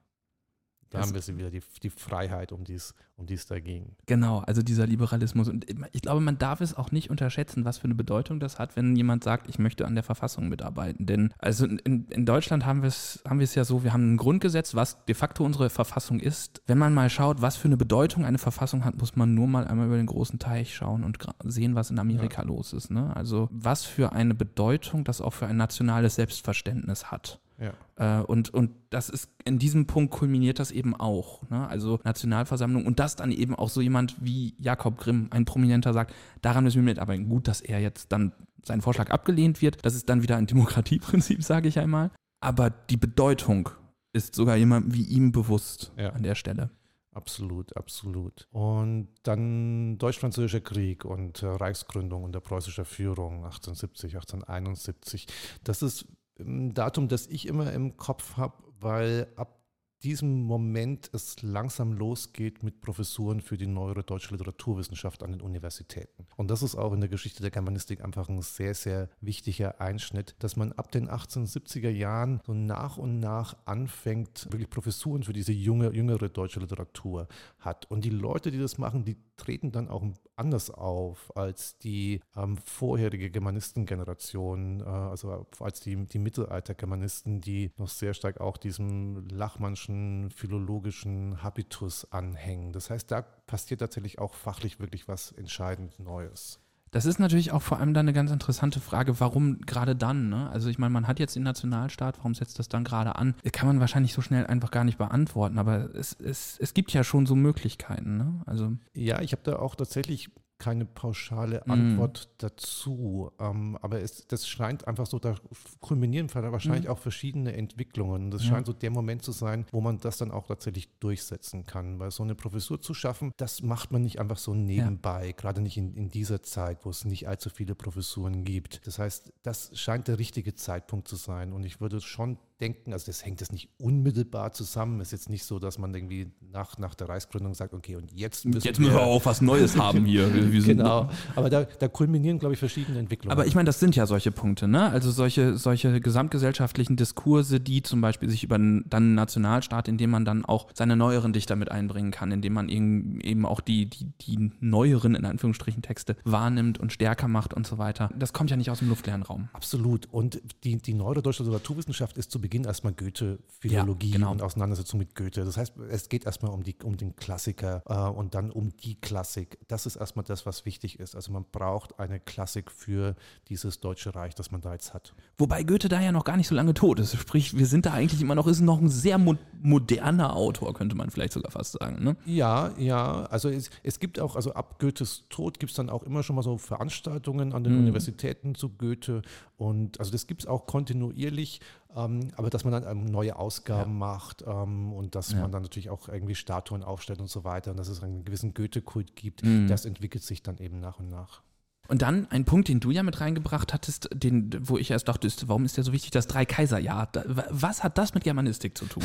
Da 0.92 1.00
Das- 1.00 1.08
haben 1.08 1.16
wir 1.16 1.22
sie 1.22 1.38
wieder, 1.38 1.50
die, 1.50 1.62
die 1.82 1.90
Freiheit, 1.90 2.52
um 2.52 2.64
die 2.64 2.78
um 3.22 3.28
es 3.30 3.46
da 3.46 3.60
ging. 3.60 3.96
Genau, 4.08 4.40
also 4.40 4.62
dieser 4.62 4.88
Liberalismus. 4.88 5.48
Und 5.48 5.66
ich 5.92 6.02
glaube, 6.02 6.22
man 6.22 6.38
darf 6.38 6.60
es 6.60 6.76
auch 6.76 6.92
nicht 6.92 7.10
unterschätzen, 7.10 7.66
was 7.66 7.78
für 7.78 7.86
eine 7.86 7.96
Bedeutung 7.96 8.40
das 8.40 8.60
hat, 8.60 8.76
wenn 8.76 8.96
jemand 8.96 9.24
sagt, 9.24 9.48
ich 9.48 9.60
möchte 9.60 9.86
an 9.86 9.94
der 9.94 10.04
Verfassung 10.04 10.50
mitarbeiten. 10.50 11.06
Denn 11.06 11.34
also 11.38 11.66
in, 11.66 12.06
in 12.10 12.26
Deutschland 12.26 12.66
haben 12.66 12.82
wir 12.82 12.88
es 12.88 13.22
haben 13.28 13.40
ja 13.40 13.64
so, 13.64 13.84
wir 13.84 13.94
haben 13.94 14.14
ein 14.14 14.18
Grundgesetz, 14.18 14.76
was 14.76 15.06
de 15.06 15.16
facto 15.16 15.46
unsere 15.46 15.70
Verfassung 15.70 16.20
ist. 16.20 16.62
Wenn 16.66 16.78
man 16.78 16.94
mal 16.94 17.10
schaut, 17.10 17.42
was 17.42 17.56
für 17.56 17.68
eine 17.68 17.78
Bedeutung 17.78 18.26
eine 18.26 18.40
Verfassung 18.40 18.84
hat, 18.84 18.98
muss 18.98 19.16
man 19.16 19.34
nur 19.34 19.48
mal 19.48 19.68
einmal 19.68 19.88
über 19.88 19.98
den 19.98 20.08
großen 20.08 20.40
Teich 20.40 20.76
schauen 20.76 21.04
und 21.04 21.18
sehen, 21.44 21.76
was 21.76 21.92
in 21.92 22.00
Amerika 22.00 22.42
ja. 22.42 22.48
los 22.48 22.74
ist. 22.74 22.90
Ne? 22.90 23.16
Also 23.16 23.48
was 23.52 23.86
für 23.86 24.14
eine 24.14 24.34
Bedeutung 24.34 25.04
das 25.04 25.22
auch 25.22 25.34
für 25.34 25.46
ein 25.46 25.58
nationales 25.58 26.16
Selbstverständnis 26.16 27.12
hat. 27.12 27.40
Ja. 27.62 28.22
Äh, 28.22 28.24
und, 28.24 28.50
und 28.54 28.72
das 28.90 29.10
ist, 29.10 29.30
in 29.46 29.60
diesem 29.60 29.86
Punkt 29.86 30.12
kulminiert 30.12 30.60
das 30.60 30.72
eben 30.72 30.96
auch. 30.96 31.48
Ne? 31.50 31.68
Also 31.68 32.00
Nationalversammlung 32.04 32.86
und 32.86 33.00
das 33.00 33.16
dann 33.16 33.32
eben 33.32 33.54
auch 33.56 33.70
so 33.70 33.82
jemand 33.82 34.16
wie 34.20 34.56
Jakob 34.58 34.98
Grimm, 34.98 35.28
ein 35.30 35.46
Prominenter, 35.46 35.94
sagt, 35.94 36.14
daran 36.42 36.64
müssen 36.64 36.78
wir 36.78 36.84
mitarbeiten. 36.84 37.30
Gut, 37.30 37.48
dass 37.48 37.62
er 37.62 37.80
jetzt 37.80 38.12
dann 38.12 38.34
sein 38.64 38.82
Vorschlag 38.82 39.12
abgelehnt 39.12 39.62
wird. 39.62 39.78
Das 39.86 39.94
ist 39.94 40.10
dann 40.10 40.24
wieder 40.24 40.38
ein 40.38 40.48
Demokratieprinzip, 40.48 41.44
sage 41.44 41.68
ich 41.68 41.78
einmal. 41.78 42.12
Aber 42.40 42.72
die 42.72 42.98
Bedeutung 42.98 43.70
ist 44.14 44.34
sogar 44.36 44.56
jemand 44.58 44.94
wie 44.94 45.04
ihm 45.04 45.32
bewusst 45.32 45.94
ja. 45.98 46.10
an 46.10 46.24
der 46.24 46.36
Stelle. 46.36 46.72
Absolut, 47.14 47.76
absolut. 47.76 48.48
Und 48.52 49.10
dann 49.24 49.98
Deutsch-Französischer 49.98 50.62
Krieg 50.62 51.04
und 51.04 51.44
äh, 51.44 51.48
Reichsgründung 51.48 52.24
unter 52.24 52.40
preußischer 52.40 52.86
Führung 52.86 53.44
1870, 53.44 54.16
1871. 54.16 55.28
Das 55.64 55.82
ist 55.82 56.08
ein 56.42 56.74
Datum, 56.74 57.08
das 57.08 57.28
ich 57.28 57.48
immer 57.48 57.72
im 57.74 57.98
Kopf 57.98 58.38
habe, 58.38 58.56
weil 58.80 59.28
ab 59.36 59.62
diesem 60.04 60.44
Moment 60.44 61.10
es 61.14 61.42
langsam 61.42 61.94
losgeht 61.94 62.64
mit 62.64 62.82
Professuren 62.82 63.42
für 63.42 63.58
die 63.58 63.68
neuere 63.68 64.04
deutsche 64.04 64.34
Literaturwissenschaft 64.34 65.24
an 65.24 65.32
den 65.32 65.42
Universitäten. 65.42 66.26
Und 66.38 66.50
das 66.50 66.64
ist 66.64 66.76
auch 66.76 66.94
in 66.94 67.02
der 67.02 67.10
Geschichte 67.10 67.42
der 67.42 67.52
Germanistik 67.52 68.04
einfach 68.04 68.28
ein 68.30 68.42
sehr, 68.42 68.74
sehr 68.74 69.10
wichtiger 69.22 69.80
Einschnitt, 69.80 70.36
dass 70.40 70.56
man 70.56 70.72
ab 70.74 70.92
den 70.92 71.10
1870er 71.10 71.90
Jahren 71.90 72.42
so 72.46 72.54
nach 72.54 72.98
und 72.98 73.20
nach 73.20 73.56
anfängt, 73.66 74.48
wirklich 74.52 74.70
Professuren 74.70 75.24
für 75.24 75.34
diese 75.34 75.52
junge, 75.52 75.94
jüngere 75.94 76.30
deutsche 76.30 76.60
Literatur 76.60 77.28
hat. 77.60 77.90
Und 77.92 78.04
die 78.04 78.10
Leute, 78.10 78.52
die 78.52 78.60
das 78.60 78.78
machen, 78.78 79.06
die 79.06 79.18
treten 79.42 79.72
dann 79.72 79.90
auch 79.90 80.04
anders 80.36 80.70
auf 80.70 81.36
als 81.36 81.78
die 81.80 82.22
ähm, 82.36 82.58
vorherige 82.58 83.32
Germanistengeneration, 83.32 84.82
äh, 84.82 84.84
also 84.84 85.48
als 85.60 85.80
die, 85.82 86.08
die 86.08 86.20
Mittelalter-Germanisten, 86.20 87.42
die 87.42 87.72
noch 87.78 87.90
sehr 87.90 88.14
stark 88.14 88.40
auch 88.40 88.58
diesem 88.58 89.28
Lachmannschen 89.30 90.30
philologischen 90.30 91.42
Habitus 91.42 92.12
anhängen. 92.12 92.72
Das 92.72 92.90
heißt, 92.90 93.10
da 93.10 93.22
passiert 93.22 93.82
tatsächlich 93.82 94.20
auch 94.20 94.36
fachlich 94.36 94.80
wirklich 94.80 95.08
was 95.08 95.32
entscheidend 95.32 96.00
Neues. 96.00 96.61
Das 96.92 97.06
ist 97.06 97.20
natürlich 97.20 97.54
auch 97.54 97.62
vor 97.62 97.80
allem 97.80 97.94
dann 97.94 98.06
eine 98.06 98.14
ganz 98.14 98.32
interessante 98.32 98.82
Frage, 98.82 99.22
warum 99.22 99.62
gerade 99.62 99.96
dann? 99.96 100.28
Ne? 100.28 100.50
Also 100.50 100.70
ich 100.70 100.78
meine, 100.78 100.92
man 100.92 101.08
hat 101.08 101.20
jetzt 101.20 101.38
den 101.38 101.44
Nationalstaat, 101.44 102.18
warum 102.18 102.36
setzt 102.36 102.60
das 102.60 102.68
dann 102.68 102.84
gerade 102.84 103.16
an? 103.16 103.34
Kann 103.54 103.68
man 103.68 103.80
wahrscheinlich 103.80 104.12
so 104.12 104.22
schnell 104.22 104.46
einfach 104.46 104.72
gar 104.72 104.84
nicht 104.84 104.98
beantworten, 104.98 105.58
aber 105.58 105.96
es, 105.96 106.18
es, 106.20 106.58
es 106.60 106.74
gibt 106.74 106.92
ja 106.92 107.06
schon 107.06 107.26
so 107.26 107.36
Möglichkeiten. 107.36 108.18
Ne? 108.18 108.42
Also 108.46 108.74
ja, 108.94 109.22
ich 109.22 109.32
habe 109.32 109.42
da 109.44 109.56
auch 109.56 109.76
tatsächlich 109.76 110.30
keine 110.62 110.86
pauschale 110.86 111.64
mhm. 111.66 111.72
Antwort 111.72 112.30
mm. 112.30 112.36
dazu. 112.38 113.32
Ähm, 113.40 113.80
aber 113.82 114.00
es, 114.00 114.28
das 114.28 114.48
scheint 114.48 114.88
einfach 114.88 115.08
so, 115.08 115.18
da 115.18 115.36
kulminieren 115.80 116.34
wahrscheinlich 116.34 116.86
mm. 116.86 116.92
auch 116.92 117.00
verschiedene 117.00 117.54
Entwicklungen. 117.54 118.30
Das 118.30 118.44
ja. 118.44 118.52
scheint 118.52 118.68
so 118.68 118.74
der 118.74 118.92
Moment 118.92 119.24
zu 119.24 119.32
sein, 119.32 119.66
wo 119.72 119.82
man 119.82 120.00
das 120.00 120.20
dann 120.20 120.30
auch 120.30 120.46
tatsächlich 120.46 121.00
durchsetzen 121.00 121.66
kann. 121.66 122.00
Weil 122.00 122.12
so 122.12 122.22
eine 122.22 122.36
Professur 122.36 122.80
zu 122.80 122.94
schaffen, 122.94 123.32
das 123.38 123.64
macht 123.64 123.92
man 123.92 124.04
nicht 124.04 124.20
einfach 124.20 124.38
so 124.38 124.54
nebenbei, 124.54 125.28
ja. 125.28 125.32
gerade 125.32 125.62
nicht 125.62 125.78
in, 125.78 125.96
in 125.96 126.10
dieser 126.10 126.44
Zeit, 126.44 126.86
wo 126.86 126.92
es 126.92 127.06
nicht 127.06 127.28
allzu 127.28 127.50
viele 127.50 127.74
Professuren 127.74 128.44
gibt. 128.44 128.86
Das 128.86 129.00
heißt, 129.00 129.34
das 129.42 129.72
scheint 129.74 130.08
der 130.08 130.20
richtige 130.20 130.54
Zeitpunkt 130.54 131.08
zu 131.08 131.16
sein. 131.16 131.54
Und 131.54 131.64
ich 131.64 131.82
würde 131.82 132.02
schon 132.02 132.38
denken, 132.62 132.94
also 132.94 133.08
das 133.08 133.26
hängt 133.26 133.42
das 133.42 133.52
nicht 133.52 133.70
unmittelbar 133.78 134.54
zusammen. 134.54 135.02
Es 135.02 135.08
ist 135.08 135.12
jetzt 135.12 135.30
nicht 135.30 135.44
so, 135.44 135.60
dass 135.60 135.78
man 135.78 135.94
irgendwie 135.94 136.32
nach, 136.52 136.78
nach 136.78 136.96
der 136.96 137.10
Reichsgründung 137.10 137.54
sagt, 137.54 137.74
okay, 137.74 137.96
und 137.96 138.12
jetzt 138.14 138.46
müssen, 138.46 138.66
jetzt 138.66 138.80
müssen 138.80 138.94
wir, 138.94 139.00
wir 139.00 139.06
auch 139.06 139.26
was 139.26 139.42
Neues 139.42 139.78
haben 139.78 140.06
hier. 140.06 140.30
genau, 140.30 141.10
aber 141.36 141.50
da, 141.50 141.64
da 141.64 141.88
kulminieren, 141.88 142.40
glaube 142.40 142.54
ich, 142.54 142.60
verschiedene 142.60 143.00
Entwicklungen. 143.00 143.32
Aber 143.32 143.48
ich 143.48 143.56
meine, 143.56 143.66
das 143.66 143.80
sind 143.80 143.96
ja 143.96 144.06
solche 144.06 144.32
Punkte, 144.32 144.68
ne? 144.68 144.90
Also 144.90 145.12
solche, 145.12 145.58
solche 145.58 146.00
gesamtgesellschaftlichen 146.00 146.96
Diskurse, 146.96 147.60
die 147.60 147.82
zum 147.82 148.02
Beispiel 148.02 148.30
sich 148.30 148.44
über 148.44 148.58
dann 148.58 148.86
einen 148.92 149.16
Nationalstaat, 149.16 149.88
in 149.88 149.98
dem 149.98 150.12
man 150.12 150.26
dann 150.26 150.46
auch 150.46 150.68
seine 150.74 150.96
neueren 150.96 151.34
Dichter 151.34 151.56
mit 151.56 151.72
einbringen 151.72 152.12
kann, 152.12 152.32
indem 152.32 152.54
man 152.54 152.70
eben 152.70 153.46
auch 153.46 153.62
die, 153.62 153.88
die, 153.88 154.06
die 154.22 154.52
neueren, 154.60 155.16
in 155.16 155.26
Anführungsstrichen, 155.26 155.82
Texte 155.82 156.16
wahrnimmt 156.24 156.80
und 156.80 156.94
stärker 156.94 157.28
macht 157.28 157.54
und 157.54 157.66
so 157.66 157.78
weiter. 157.78 158.10
Das 158.18 158.34
kommt 158.34 158.52
ja 158.52 158.58
nicht 158.58 158.70
aus 158.70 158.80
dem 158.80 158.90
luftleeren 158.90 159.24
Raum. 159.24 159.50
Absolut. 159.54 160.08
Und 160.12 160.42
die, 160.64 160.78
die 160.78 160.94
neuere 160.94 161.22
deutsche 161.22 161.44
Literaturwissenschaft 161.44 162.18
ist 162.18 162.32
zu 162.32 162.40
Beginn 162.40 162.51
Beginn 162.52 162.66
erstmal 162.66 162.92
Goethe-Philologie 162.92 164.10
ja, 164.10 164.16
genau. 164.18 164.32
und 164.32 164.42
Auseinandersetzung 164.42 165.00
mit 165.00 165.16
Goethe. 165.16 165.46
Das 165.46 165.56
heißt, 165.56 165.72
es 165.90 166.10
geht 166.10 166.26
erstmal 166.26 166.52
um, 166.52 166.64
die, 166.64 166.76
um 166.84 166.98
den 166.98 167.16
Klassiker 167.16 167.82
äh, 167.88 168.10
und 168.10 168.36
dann 168.36 168.52
um 168.52 168.76
die 168.76 169.00
Klassik. 169.00 169.58
Das 169.70 169.86
ist 169.86 169.96
erstmal 169.96 170.26
das, 170.26 170.46
was 170.46 170.66
wichtig 170.66 171.00
ist. 171.00 171.16
Also 171.16 171.32
man 171.32 171.46
braucht 171.50 171.98
eine 171.98 172.20
Klassik 172.20 172.70
für 172.70 173.16
dieses 173.48 173.80
Deutsche 173.80 174.14
Reich, 174.16 174.36
das 174.36 174.52
man 174.52 174.60
da 174.60 174.74
jetzt 174.74 174.94
hat. 174.94 175.14
Wobei 175.38 175.64
Goethe 175.64 175.88
da 175.88 176.02
ja 176.02 176.12
noch 176.12 176.26
gar 176.26 176.36
nicht 176.36 176.50
so 176.50 176.54
lange 176.54 176.74
tot 176.74 177.00
ist. 177.00 177.16
Sprich, 177.16 177.58
wir 177.58 177.66
sind 177.68 177.86
da 177.86 177.94
eigentlich 177.94 178.22
immer 178.22 178.36
noch, 178.36 178.48
ist 178.48 178.60
noch 178.60 178.82
ein 178.82 178.90
sehr 178.90 179.18
mo 179.18 179.36
moderner 179.64 180.36
Autor, 180.36 180.74
könnte 180.74 180.96
man 180.96 181.10
vielleicht 181.10 181.32
sogar 181.32 181.52
fast 181.52 181.74
sagen. 181.74 182.04
Ne? 182.04 182.18
Ja, 182.26 182.72
ja. 182.78 183.28
Also 183.28 183.48
es, 183.48 183.70
es 183.84 184.00
gibt 184.00 184.20
auch, 184.20 184.36
also 184.36 184.54
ab 184.56 184.78
Goethes 184.80 185.24
Tod 185.30 185.58
gibt 185.60 185.70
es 185.70 185.76
dann 185.78 185.90
auch 185.90 186.04
immer 186.04 186.24
schon 186.24 186.36
mal 186.36 186.42
so 186.42 186.58
Veranstaltungen 186.58 187.54
an 187.54 187.64
den 187.64 187.74
mhm. 187.74 187.80
Universitäten 187.80 188.56
zu 188.56 188.70
Goethe. 188.70 189.22
Und 189.58 190.00
also 190.00 190.12
das 190.12 190.28
gibt 190.28 190.42
es 190.42 190.48
auch 190.48 190.66
kontinuierlich. 190.66 191.62
Ähm, 191.96 192.32
aber 192.38 192.50
dass 192.50 192.64
man 192.64 192.74
dann 192.74 192.86
ähm, 192.90 193.06
neue 193.06 193.36
Ausgaben 193.36 193.92
ja. 193.92 193.98
macht 193.98 194.44
ähm, 194.48 194.94
und 194.94 195.16
dass 195.16 195.32
ja. 195.32 195.42
man 195.42 195.52
dann 195.52 195.62
natürlich 195.62 195.90
auch 195.90 196.08
irgendwie 196.08 196.36
Statuen 196.36 196.84
aufstellt 196.84 197.20
und 197.20 197.30
so 197.30 197.44
weiter 197.44 197.72
und 197.72 197.78
dass 197.78 197.90
es 197.90 198.02
einen 198.02 198.24
gewissen 198.24 198.54
Goethe-Kult 198.54 199.16
gibt, 199.16 199.44
mhm. 199.44 199.68
das 199.68 199.86
entwickelt 199.86 200.24
sich 200.24 200.42
dann 200.42 200.58
eben 200.58 200.80
nach 200.80 201.00
und 201.00 201.10
nach. 201.10 201.42
Und 201.88 202.04
dann 202.04 202.28
ein 202.32 202.46
Punkt, 202.46 202.70
den 202.70 202.80
du 202.80 202.92
ja 202.92 203.04
mit 203.04 203.20
reingebracht 203.20 203.74
hattest, 203.74 204.10
den, 204.14 204.50
wo 204.62 204.78
ich 204.78 204.92
erst 204.92 205.10
dachte, 205.10 205.28
warum 205.48 205.66
ist 205.66 205.76
der 205.76 205.84
so 205.84 205.92
wichtig, 205.92 206.12
das 206.12 206.26
Drei-Kaiser-Jahr? 206.28 207.12
Was 207.50 207.84
hat 207.84 207.98
das 207.98 208.14
mit 208.14 208.24
Germanistik 208.24 208.78
zu 208.78 208.86
tun? 208.86 209.04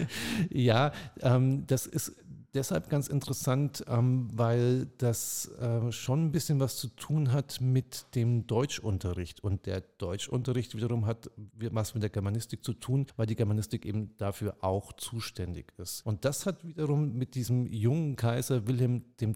ja, 0.50 0.92
ähm, 1.20 1.66
das 1.66 1.86
ist 1.86 2.12
deshalb 2.56 2.88
ganz 2.88 3.08
interessant, 3.08 3.84
ähm, 3.86 4.28
weil 4.32 4.86
das 4.98 5.50
äh, 5.60 5.92
schon 5.92 6.26
ein 6.26 6.32
bisschen 6.32 6.58
was 6.58 6.76
zu 6.76 6.88
tun 6.88 7.32
hat 7.32 7.60
mit 7.60 8.06
dem 8.14 8.46
Deutschunterricht. 8.46 9.44
Und 9.44 9.66
der 9.66 9.82
Deutschunterricht 9.98 10.74
wiederum 10.74 11.06
hat 11.06 11.30
was 11.70 11.94
mit 11.94 12.02
der 12.02 12.10
Germanistik 12.10 12.64
zu 12.64 12.72
tun, 12.72 13.06
weil 13.16 13.26
die 13.26 13.36
Germanistik 13.36 13.86
eben 13.86 14.16
dafür 14.16 14.56
auch 14.60 14.92
zuständig 14.94 15.72
ist. 15.78 16.04
Und 16.04 16.24
das 16.24 16.46
hat 16.46 16.64
wiederum 16.64 17.12
mit 17.12 17.34
diesem 17.34 17.66
jungen 17.66 18.16
Kaiser 18.16 18.66
Wilhelm 18.66 19.04
II. 19.20 19.34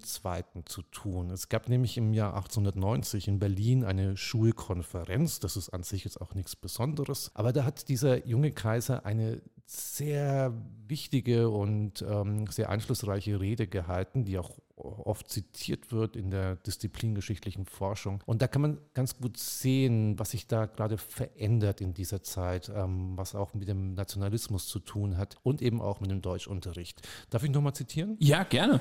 zu 0.65 0.83
tun. 0.83 1.31
Es 1.31 1.49
gab 1.49 1.69
nämlich 1.69 1.97
im 1.97 2.15
Jahr 2.15 2.35
1890 2.35 3.29
in 3.29 3.39
Berlin 3.39 3.85
eine 3.85 4.17
Schulkonferenz. 4.17 5.41
Das 5.41 5.57
ist 5.57 5.69
an 5.69 5.83
sich 5.83 6.05
jetzt 6.05 6.21
auch 6.21 6.35
nichts 6.35 6.57
Besonderes. 6.57 7.31
Aber 7.35 7.53
da 7.53 7.65
hat 7.65 7.89
dieser 7.89 8.27
junge 8.27 8.51
Kaiser 8.51 9.05
eine 9.05 9.43
sehr 9.71 10.53
wichtige 10.89 11.49
und 11.49 12.03
ähm, 12.03 12.49
sehr 12.49 12.71
einflussreiche 12.71 13.39
Rede 13.39 13.69
gehalten, 13.69 14.25
die 14.25 14.37
auch 14.37 14.59
oft 14.75 15.29
zitiert 15.29 15.93
wird 15.93 16.17
in 16.17 16.31
der 16.31 16.57
disziplingeschichtlichen 16.57 17.67
Forschung. 17.67 18.21
Und 18.27 18.43
da 18.43 18.49
kann 18.49 18.63
man 18.63 18.79
ganz 18.95 19.17
gut 19.19 19.37
sehen, 19.37 20.19
was 20.19 20.33
sich 20.33 20.49
da 20.49 20.67
gerade 20.67 20.99
verändert 20.99 21.81
in 21.81 21.95
dieser 21.95 22.23
Zeit, 22.23 22.69
ähm, 22.75 23.17
was 23.17 23.37
auch 23.37 23.55
mit 23.55 23.69
dem 23.69 23.95
Nationalismus 23.95 24.67
zu 24.67 24.81
tun 24.81 25.17
hat 25.17 25.37
und 25.45 25.63
eben 25.63 25.81
auch 25.81 26.01
mit 26.01 26.11
dem 26.11 26.21
Deutschunterricht. 26.21 27.07
Darf 27.29 27.45
ich 27.45 27.51
nochmal 27.51 27.75
zitieren? 27.75 28.17
Ja, 28.19 28.43
gerne. 28.43 28.81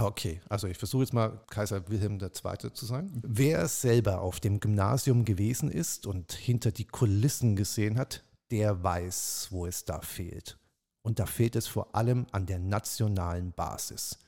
Okay, 0.00 0.40
also 0.48 0.68
ich 0.68 0.78
versuche 0.78 1.02
jetzt 1.02 1.12
mal 1.12 1.40
Kaiser 1.50 1.88
Wilhelm 1.88 2.20
II. 2.20 2.72
zu 2.72 2.86
sein. 2.86 3.10
Wer 3.26 3.66
selber 3.66 4.20
auf 4.20 4.38
dem 4.38 4.60
Gymnasium 4.60 5.24
gewesen 5.24 5.68
ist 5.68 6.06
und 6.06 6.32
hinter 6.32 6.70
die 6.70 6.84
Kulissen 6.84 7.56
gesehen 7.56 7.98
hat, 7.98 8.22
der 8.50 8.82
weiß, 8.82 9.48
wo 9.50 9.66
es 9.66 9.84
da 9.84 10.00
fehlt. 10.00 10.58
Und 11.02 11.18
da 11.18 11.26
fehlt 11.26 11.56
es 11.56 11.66
vor 11.66 11.94
allem 11.94 12.26
an 12.32 12.46
der 12.46 12.58
nationalen 12.58 13.52
Basis. 13.52 14.18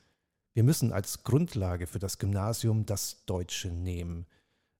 Wir 0.53 0.63
müssen 0.63 0.91
als 0.91 1.23
Grundlage 1.23 1.87
für 1.87 1.99
das 1.99 2.17
Gymnasium 2.17 2.85
das 2.85 3.25
Deutsche 3.25 3.69
nehmen. 3.69 4.25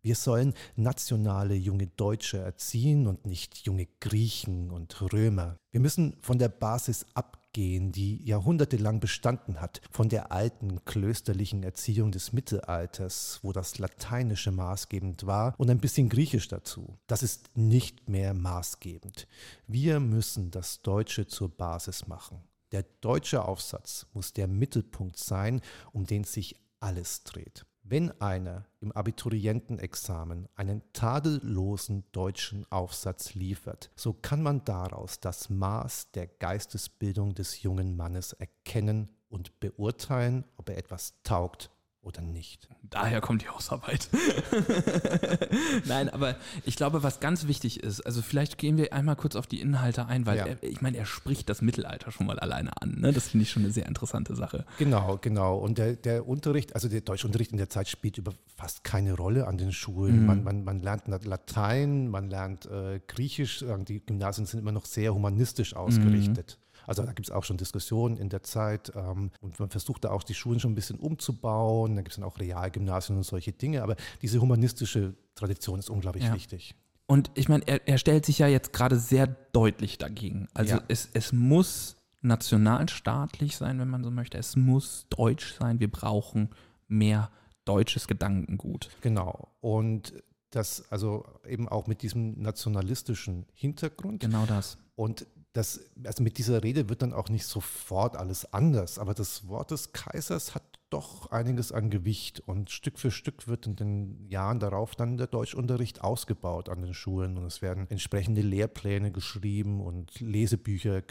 Wir 0.01 0.15
sollen 0.15 0.53
nationale 0.75 1.53
junge 1.53 1.87
Deutsche 1.87 2.39
erziehen 2.39 3.07
und 3.07 3.25
nicht 3.25 3.59
junge 3.59 3.87
Griechen 3.99 4.71
und 4.71 5.13
Römer. 5.13 5.57
Wir 5.69 5.79
müssen 5.79 6.17
von 6.21 6.39
der 6.39 6.49
Basis 6.49 7.05
ab 7.13 7.40
weggehen, 7.51 7.91
die 7.91 8.23
jahrhundertelang 8.23 8.99
bestanden 8.99 9.61
hat, 9.61 9.81
von 9.89 10.09
der 10.09 10.31
alten 10.31 10.83
klösterlichen 10.85 11.63
Erziehung 11.63 12.11
des 12.11 12.33
Mittelalters, 12.33 13.39
wo 13.43 13.51
das 13.51 13.77
Lateinische 13.77 14.51
maßgebend 14.51 15.25
war 15.25 15.53
und 15.57 15.69
ein 15.69 15.79
bisschen 15.79 16.09
Griechisch 16.09 16.47
dazu. 16.47 16.97
Das 17.07 17.23
ist 17.23 17.55
nicht 17.57 18.09
mehr 18.09 18.33
maßgebend. 18.33 19.27
Wir 19.67 19.99
müssen 19.99 20.51
das 20.51 20.81
Deutsche 20.81 21.27
zur 21.27 21.49
Basis 21.49 22.07
machen. 22.07 22.41
Der 22.71 22.83
deutsche 23.01 23.43
Aufsatz 23.43 24.07
muss 24.13 24.31
der 24.33 24.47
Mittelpunkt 24.47 25.17
sein, 25.17 25.61
um 25.91 26.05
den 26.05 26.23
sich 26.23 26.55
alles 26.79 27.23
dreht. 27.23 27.65
Wenn 27.91 28.21
einer 28.21 28.63
im 28.79 28.93
Abiturientenexamen 28.93 30.47
einen 30.55 30.81
tadellosen 30.93 32.05
deutschen 32.13 32.65
Aufsatz 32.71 33.33
liefert, 33.33 33.91
so 33.97 34.13
kann 34.13 34.41
man 34.41 34.63
daraus 34.63 35.19
das 35.19 35.49
Maß 35.49 36.11
der 36.11 36.27
Geistesbildung 36.27 37.33
des 37.33 37.63
jungen 37.63 37.97
Mannes 37.97 38.31
erkennen 38.31 39.11
und 39.27 39.59
beurteilen, 39.59 40.45
ob 40.55 40.69
er 40.69 40.77
etwas 40.77 41.21
taugt 41.23 41.69
oder 42.03 42.21
nicht. 42.21 42.67
Daher 42.89 43.21
kommt 43.21 43.43
die 43.43 43.47
Hausarbeit. 43.49 44.09
Nein, 45.87 46.09
aber 46.09 46.35
ich 46.65 46.75
glaube, 46.75 47.03
was 47.03 47.19
ganz 47.19 47.47
wichtig 47.47 47.83
ist, 47.83 48.01
also 48.01 48.21
vielleicht 48.21 48.57
gehen 48.57 48.77
wir 48.77 48.91
einmal 48.93 49.15
kurz 49.15 49.35
auf 49.35 49.47
die 49.47 49.61
Inhalte 49.61 50.05
ein, 50.07 50.25
weil 50.25 50.37
Ja. 50.37 50.45
er, 50.47 50.63
ich 50.63 50.81
meine, 50.81 50.97
er 50.97 51.05
spricht 51.05 51.49
das 51.49 51.61
Mittelalter 51.61 52.11
schon 52.11 52.27
mal 52.27 52.39
alleine 52.39 52.71
an. 52.81 52.95
Ne? 52.99 53.13
Das 53.13 53.29
finde 53.29 53.43
ich 53.43 53.51
schon 53.51 53.63
eine 53.63 53.71
sehr 53.71 53.85
interessante 53.85 54.35
Sache. 54.35 54.65
Genau, 54.77 55.17
genau. 55.21 55.57
Und 55.57 55.77
der, 55.77 55.93
der 55.95 56.27
Unterricht, 56.27 56.73
also 56.75 56.87
der 56.89 57.01
Deutschunterricht 57.01 57.51
in 57.51 57.57
der 57.57 57.69
Zeit 57.69 57.87
spielt 57.87 58.17
über 58.17 58.33
fast 58.55 58.83
keine 58.83 59.13
Rolle 59.13 59.47
an 59.47 59.57
den 59.57 59.71
Schulen. 59.71 60.21
Mhm. 60.21 60.25
Man, 60.25 60.43
man, 60.43 60.63
man 60.63 60.81
lernt 60.81 61.07
Lat- 61.07 61.25
Latein, 61.25 62.07
man 62.07 62.29
lernt 62.29 62.65
äh, 62.65 62.99
Griechisch. 63.07 63.61
Äh, 63.61 63.77
Die 63.83 64.03
Gymnasien 64.05 64.45
sind 64.45 64.59
immer 64.59 64.71
noch 64.71 64.85
sehr 64.85 65.13
humanistisch 65.13 65.75
ausgerichtet. 65.75 66.57
Also 66.87 67.03
da 67.03 67.13
gibt 67.13 67.27
es 67.27 67.31
auch 67.31 67.43
schon 67.43 67.57
Diskussionen 67.57 68.17
in 68.17 68.29
der 68.29 68.43
Zeit 68.43 68.91
ähm, 68.95 69.31
und 69.41 69.59
man 69.59 69.69
versucht 69.69 70.03
da 70.03 70.11
auch 70.11 70.23
die 70.23 70.33
Schulen 70.33 70.59
schon 70.59 70.71
ein 70.71 70.75
bisschen 70.75 70.99
umzubauen. 70.99 71.95
Da 71.95 72.01
gibt 72.01 72.11
es 72.11 72.15
dann 72.17 72.25
auch 72.25 72.39
Realgymnasien 72.39 73.17
und 73.17 73.23
solche 73.23 73.51
Dinge. 73.51 73.83
Aber 73.83 73.95
diese 74.21 74.41
humanistische 74.41 75.15
Tradition 75.35 75.79
ist 75.79 75.89
unglaublich 75.89 76.23
Ja. 76.25 76.33
wichtig. 76.33 76.75
Und 77.07 77.29
ich 77.35 77.49
meine, 77.49 77.67
er, 77.67 77.87
er 77.87 77.97
stellt 77.97 78.25
sich 78.25 78.39
ja 78.39 78.47
jetzt 78.47 78.71
gerade 78.73 78.97
sehr 78.97 79.27
deutlich 79.27 79.97
dagegen. 79.97 80.47
Also 80.53 80.75
Ja. 80.75 80.83
es, 80.87 81.09
es 81.13 81.33
muss 81.33 81.97
nationalstaatlich 82.21 83.57
sein, 83.57 83.79
wenn 83.79 83.89
man 83.89 84.03
so 84.03 84.11
möchte. 84.11 84.37
Es 84.37 84.55
muss 84.55 85.07
deutsch 85.09 85.53
sein. 85.59 85.79
Wir 85.79 85.89
brauchen 85.91 86.49
mehr 86.87 87.31
deutsches 87.65 88.07
Gedankengut. 88.07 88.89
Genau. 89.01 89.49
Und 89.61 90.13
das 90.51 90.83
also 90.91 91.25
eben 91.47 91.69
auch 91.69 91.87
mit 91.87 92.01
diesem 92.01 92.41
nationalistischen 92.41 93.45
Hintergrund. 93.53 94.19
Genau 94.21 94.45
das. 94.45 94.77
Und 94.95 95.25
das, 95.53 95.81
also 96.03 96.23
mit 96.23 96.37
dieser 96.37 96.63
Rede 96.63 96.89
wird 96.89 97.01
dann 97.01 97.13
auch 97.13 97.29
nicht 97.29 97.45
sofort 97.45 98.15
alles 98.15 98.53
anders, 98.53 98.99
aber 98.99 99.13
das 99.13 99.47
Wort 99.47 99.71
des 99.71 99.91
Kaisers 99.91 100.55
hat 100.55 100.63
doch 100.89 101.31
einiges 101.31 101.71
an 101.71 101.89
Gewicht 101.89 102.41
und 102.41 102.69
Stück 102.69 102.99
für 102.99 103.11
Stück 103.11 103.47
wird 103.47 103.65
in 103.65 103.75
den 103.75 104.27
Jahren 104.29 104.59
darauf 104.59 104.95
dann 104.95 105.17
der 105.17 105.27
Deutschunterricht 105.27 106.01
ausgebaut 106.03 106.69
an 106.69 106.81
den 106.81 106.93
Schulen 106.93 107.37
und 107.37 107.45
es 107.45 107.61
werden 107.61 107.89
entsprechende 107.89 108.41
Lehrpläne 108.41 109.11
geschrieben 109.11 109.81
und 109.81 110.19
Lesebücher 110.19 111.01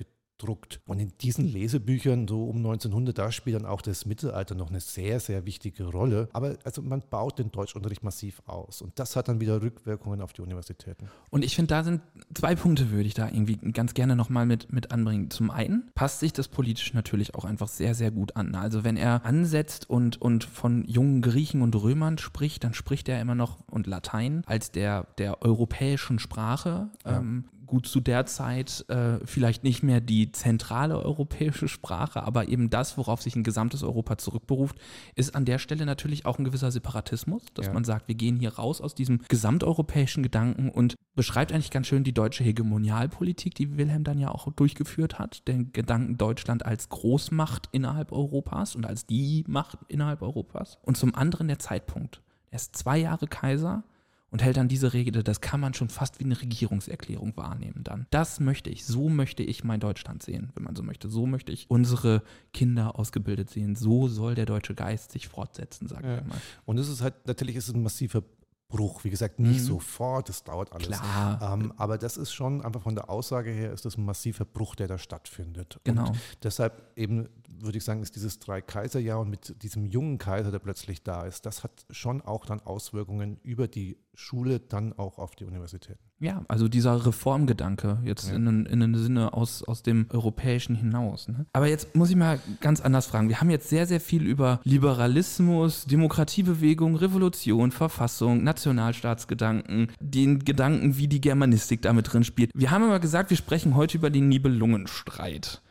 gedruckt. 0.40 0.81
Und 0.87 0.98
in 0.98 1.12
diesen 1.20 1.44
Lesebüchern, 1.44 2.26
so 2.26 2.44
um 2.44 2.57
1900, 2.57 3.16
da 3.16 3.33
spielt 3.33 3.57
dann 3.57 3.66
auch 3.66 3.83
das 3.83 4.07
Mittelalter 4.07 4.55
noch 4.55 4.70
eine 4.70 4.81
sehr, 4.81 5.20
sehr 5.20 5.44
wichtige 5.46 5.85
Rolle. 5.85 6.29
Aber 6.33 6.57
also 6.64 6.83
man 6.83 7.03
baut 7.09 7.38
den 7.38 7.50
Deutschunterricht 7.50 8.03
massiv 8.03 8.42
aus 8.46 8.83
und 8.83 8.98
das 8.98 9.16
hat 9.16 9.29
dann 9.29 9.40
wieder 9.40 9.61
Rückwirkungen 9.62 10.20
auf 10.20 10.33
die 10.33 10.42
Universitäten. 10.42 11.09
Und 11.31 11.44
ich 11.44 11.55
finde, 11.55 11.68
da 11.68 11.85
sind 11.85 12.00
zwei 12.35 12.55
Punkte, 12.55 12.90
würde 12.90 13.07
ich 13.07 13.14
da 13.14 13.29
irgendwie 13.29 13.57
ganz 13.57 13.94
gerne 13.94 14.16
nochmal 14.16 14.46
mit, 14.46 14.72
mit 14.72 14.90
anbringen. 14.90 15.31
Zum 15.31 15.50
einen 15.50 15.90
passt 15.94 16.20
sich 16.20 16.33
das 16.33 16.48
politisch 16.48 16.94
natürlich 16.94 17.35
auch 17.35 17.44
einfach 17.44 17.68
sehr, 17.68 17.94
sehr 17.94 18.11
gut 18.11 18.37
an. 18.37 18.55
Also 18.55 18.85
wenn 18.85 18.96
er 18.96 19.24
ansetzt 19.24 19.88
und, 19.88 20.20
und 20.20 20.44
von 20.44 20.85
jungen 20.87 21.22
Griechen 21.22 21.62
und 21.62 21.74
Römern 21.74 22.18
spricht, 22.18 22.64
dann 22.64 22.74
spricht 22.74 23.09
er 23.09 23.20
immer 23.20 23.35
noch 23.35 23.59
und 23.70 23.87
Latein 23.87 24.42
als 24.46 24.70
der, 24.72 25.07
der 25.18 25.42
europäischen 25.42 26.18
Sprache. 26.18 26.88
Ja. 27.05 27.18
Ähm, 27.18 27.44
gut 27.71 27.87
zu 27.87 28.01
der 28.01 28.27
Zeit 28.27 28.85
äh, 28.89 29.19
vielleicht 29.25 29.65
nicht 29.65 29.83
mehr 29.83 30.01
die 30.01 30.33
zentrale 30.33 30.99
europäische 31.03 31.69
Sprache, 31.69 32.23
aber 32.23 32.49
eben 32.49 32.69
das, 32.69 32.99
worauf 32.99 33.23
sich 33.23 33.37
ein 33.37 33.45
gesamtes 33.45 33.83
Europa 33.83 34.19
zurückberuft, 34.19 34.77
ist 35.15 35.35
an 35.35 35.45
der 35.47 35.59
Stelle 35.59 35.87
natürlich 35.87 36.27
auch 36.27 36.39
ein 36.39 36.45
gewisser 36.45 36.71
Separatismus, 36.71 37.43
dass 37.55 37.67
Ja. 37.67 37.73
man 37.73 37.85
sagt, 37.85 38.09
wir 38.09 38.15
gehen 38.17 38.37
hier 38.39 38.55
raus 38.55 38.81
aus 38.81 38.95
diesem 38.95 39.21
gesamteuropäischen 39.29 40.23
Gedanken 40.23 40.69
und 40.69 40.97
beschreibt 41.15 41.53
eigentlich 41.53 41.71
ganz 41.71 41.87
schön 41.87 42.05
die 42.05 42.13
deutsche 42.13 42.45
Hegemonialpolitik, 42.45 43.55
die 43.55 43.77
Wilhelm 43.77 44.05
dann 44.05 44.19
ja 44.19 44.31
auch 44.31 44.53
durchgeführt 44.53 45.19
hat, 45.19 45.47
den 45.49 45.73
Gedanken 45.73 46.19
Deutschland 46.19 46.67
als 46.67 46.89
Großmacht 46.89 47.69
innerhalb 47.73 48.13
Europas 48.13 48.75
und 48.75 48.85
als 48.87 49.07
die 49.07 49.45
Macht 49.49 49.79
innerhalb 49.89 50.23
Europas. 50.23 50.79
Und 50.83 50.97
zum 50.97 51.15
anderen 51.15 51.49
der 51.49 51.59
Zeitpunkt. 51.59 52.21
Er 52.51 52.57
ist 52.57 52.77
zwei 52.77 52.99
Jahre 52.99 53.29
Kaiser 53.29 53.85
und 54.31 54.43
hält 54.43 54.57
dann 54.57 54.69
diese 54.69 54.93
Rede, 54.93 55.23
das 55.25 55.40
kann 55.40 55.61
man 55.61 55.75
schon 55.75 55.88
fast 55.88 56.21
wie 56.21 56.25
eine 56.25 56.40
Regierungserklärung 56.40 57.37
wahrnehmen 57.37 57.83
dann. 57.85 58.07
Das 58.11 58.40
möchte 58.40 58.71
ich, 58.71 58.85
so 58.85 59.09
möchte 59.09 59.43
ich 59.43 59.64
mein 59.64 59.81
Deutschland 59.81 60.23
sehen, 60.23 60.51
wenn 60.55 60.62
man 60.64 60.77
so 60.77 60.83
möchte. 60.83 61.09
So 61.09 61.27
möchte 61.27 61.51
ich 61.53 61.66
unsere 61.69 62.23
Kinder 62.53 62.99
ausgebildet 62.99 63.51
sehen. 63.51 63.75
So 63.77 64.09
soll 64.09 64.35
der 64.35 64.47
deutsche 64.47 64.75
Geist 64.75 65.12
sich 65.12 65.29
fortsetzen, 65.29 65.88
sagen 65.88 66.07
Ja. 66.07 66.16
wir 66.16 66.25
mal. 66.25 66.40
Und 66.64 66.79
es 66.79 66.88
ist 66.88 67.03
halt, 67.03 67.14
natürlich 67.27 67.57
ist 67.57 67.69
es 67.69 67.75
ein 67.75 67.83
massiver 67.83 68.23
Bruch. 68.71 69.05
Wie 69.05 69.11
gesagt, 69.11 69.39
nicht 69.39 69.61
Mhm. 69.61 69.67
sofort, 69.67 70.29
das 70.31 70.43
dauert 70.45 70.73
alles. 70.73 70.99
Klar. 71.01 71.55
Ähm, 71.55 71.73
aber 71.77 71.99
das 71.99 72.17
ist 72.17 72.33
schon 72.33 72.63
einfach 72.65 72.81
von 72.81 72.95
der 72.95 73.11
Aussage 73.11 73.51
her, 73.51 73.73
ist 73.73 73.85
das 73.85 73.99
ein 73.99 74.05
massiver 74.07 74.47
Bruch, 74.47 74.75
der 74.77 74.89
da 74.89 74.97
stattfindet. 74.97 75.79
Genau. 75.85 76.09
Und 76.09 76.19
deshalb 76.43 76.81
eben, 76.97 77.29
würde 77.59 77.77
ich 77.77 77.85
sagen, 77.85 78.01
ist 78.03 78.17
dieses 78.17 78.39
Drei-Kaiser-Jahr 78.39 79.21
und 79.21 79.29
mit 79.29 79.63
diesem 79.63 79.85
jungen 79.85 80.17
Kaiser, 80.17 80.51
der 80.51 80.61
plötzlich 80.61 81.03
da 81.03 81.25
ist, 81.25 81.45
das 81.45 81.63
hat 81.65 81.85
schon 81.91 82.23
auch 82.23 82.47
dann 82.47 82.61
Auswirkungen 82.61 83.39
über 83.43 83.69
die 83.69 83.99
Schule, 84.15 84.61
dann 84.61 84.93
auch 84.95 85.19
auf 85.19 85.35
die 85.37 85.45
Universitäten. 85.45 86.10
Ja, 86.23 86.45
also 86.49 86.69
dieser 86.69 87.07
Reformgedanke, 87.07 87.99
jetzt 88.05 88.29
Ja. 88.29 88.37
in, 88.37 88.47
in, 88.47 88.67
in 88.67 88.83
einem 88.83 88.95
Sinne 88.97 89.33
aus, 89.33 89.63
aus 89.63 89.83
dem 89.83 90.07
Europäischen 90.11 90.75
hinaus. 90.77 91.29
Ne? 91.29 91.47
Aber 91.55 91.67
jetzt 91.67 91.97
muss 91.97 92.11
ich 92.11 92.17
mal 92.17 92.39
ganz 92.61 92.83
anders 92.83 93.07
fragen. 93.07 93.31
Wir 93.31 93.41
haben 93.41 93.49
jetzt 93.49 93.71
sehr, 93.71 93.87
sehr 93.87 94.01
viel 94.01 94.27
über 94.27 94.61
Liberalismus, 94.65 95.87
Demokratiebewegung, 95.87 96.97
Revolution, 96.97 97.71
Verfassung, 97.73 98.45
Nationalstaatsgedanken, 98.45 99.89
den 99.99 100.41
Gedanken, 100.41 100.99
wie 100.99 101.09
die 101.09 101.23
Germanistik 101.23 101.81
damit 101.83 102.13
drin 102.13 102.25
spielt. 102.25 102.51
Wir 102.55 102.71
haben 102.71 102.85
aber 102.85 103.01
gesagt, 103.01 103.31
wir 103.31 103.37
sprechen 103.39 103.75
heute 103.75 103.97
über 103.97 104.11
den 104.11 104.29
Nibelungenstreit. 104.29 105.63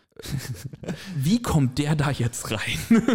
Wie 1.15 1.41
kommt 1.41 1.77
der 1.77 1.95
da 1.95 2.11
jetzt 2.11 2.51
rein? 2.51 2.79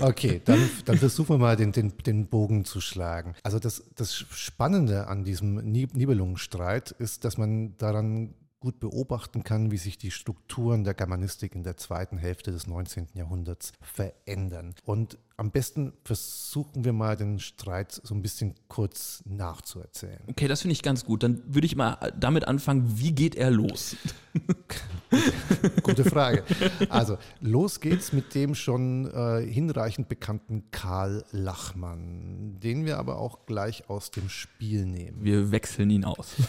Okay, 0.00 0.40
dann, 0.44 0.70
dann 0.84 0.96
versuchen 0.98 1.30
wir 1.30 1.38
mal 1.38 1.56
den, 1.56 1.72
den, 1.72 1.92
den 2.06 2.28
Bogen 2.28 2.64
zu 2.64 2.80
schlagen. 2.80 3.34
Also 3.42 3.58
das, 3.58 3.82
das 3.96 4.14
Spannende 4.14 5.08
an 5.08 5.24
diesem 5.24 5.56
Nib- 5.56 5.94
Nibelungenstreit 5.94 6.92
ist, 6.92 7.24
dass 7.24 7.36
man 7.36 7.76
daran 7.78 8.34
gut 8.60 8.78
beobachten 8.80 9.42
kann, 9.42 9.70
wie 9.72 9.76
sich 9.76 9.98
die 9.98 10.10
Strukturen 10.12 10.84
der 10.84 10.94
Germanistik 10.94 11.54
in 11.54 11.62
der 11.64 11.76
zweiten 11.76 12.16
Hälfte 12.18 12.52
des 12.52 12.66
19. 12.68 13.08
Jahrhunderts 13.14 13.72
verändern. 13.80 14.74
Und 14.84 15.18
am 15.38 15.52
besten 15.52 15.92
versuchen 16.04 16.84
wir 16.84 16.92
mal 16.92 17.16
den 17.16 17.38
Streit 17.38 18.00
so 18.02 18.12
ein 18.12 18.22
bisschen 18.22 18.56
kurz 18.66 19.22
nachzuerzählen. 19.24 20.18
Okay, 20.26 20.48
das 20.48 20.62
finde 20.62 20.72
ich 20.72 20.82
ganz 20.82 21.04
gut. 21.04 21.22
Dann 21.22 21.42
würde 21.46 21.64
ich 21.64 21.76
mal 21.76 22.12
damit 22.18 22.48
anfangen, 22.48 22.98
wie 22.98 23.12
geht 23.12 23.36
er 23.36 23.52
los? 23.52 23.96
Gute 25.82 26.04
Frage. 26.04 26.42
Also, 26.90 27.18
los 27.40 27.80
geht's 27.80 28.12
mit 28.12 28.34
dem 28.34 28.54
schon 28.54 29.10
äh, 29.10 29.46
hinreichend 29.46 30.08
bekannten 30.08 30.64
Karl 30.70 31.24
Lachmann, 31.30 32.58
den 32.60 32.84
wir 32.84 32.98
aber 32.98 33.18
auch 33.18 33.46
gleich 33.46 33.88
aus 33.88 34.10
dem 34.10 34.28
Spiel 34.28 34.84
nehmen. 34.84 35.22
Wir 35.22 35.50
wechseln 35.50 35.90
ihn 35.90 36.04
aus. 36.04 36.34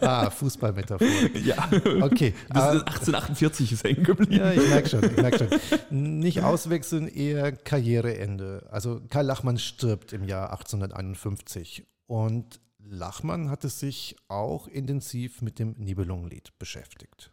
Ah, 0.00 0.30
Fußballmetaphorik. 0.30 1.44
Ja. 1.44 1.68
Okay. 2.00 2.34
Das 2.48 2.74
äh, 2.74 2.76
ist 2.76 2.82
1848 2.86 3.72
ist 3.72 3.84
hängen 3.84 4.02
geblieben. 4.02 4.32
ja, 4.32 4.52
ich 4.52 4.68
merke 4.68 4.88
schon, 4.88 5.04
ich 5.04 5.16
merk 5.16 5.36
schon. 5.38 6.18
Nicht 6.18 6.42
auswechseln, 6.42 7.08
eher 7.08 7.49
Karriereende. 7.52 8.68
Also 8.70 9.00
Karl 9.08 9.26
Lachmann 9.26 9.58
stirbt 9.58 10.12
im 10.12 10.24
Jahr 10.24 10.50
1851 10.52 11.86
und 12.06 12.60
Lachmann 12.78 13.50
hatte 13.50 13.68
sich 13.68 14.16
auch 14.28 14.66
intensiv 14.66 15.42
mit 15.42 15.58
dem 15.58 15.74
Nibelungenlied 15.78 16.58
beschäftigt. 16.58 17.32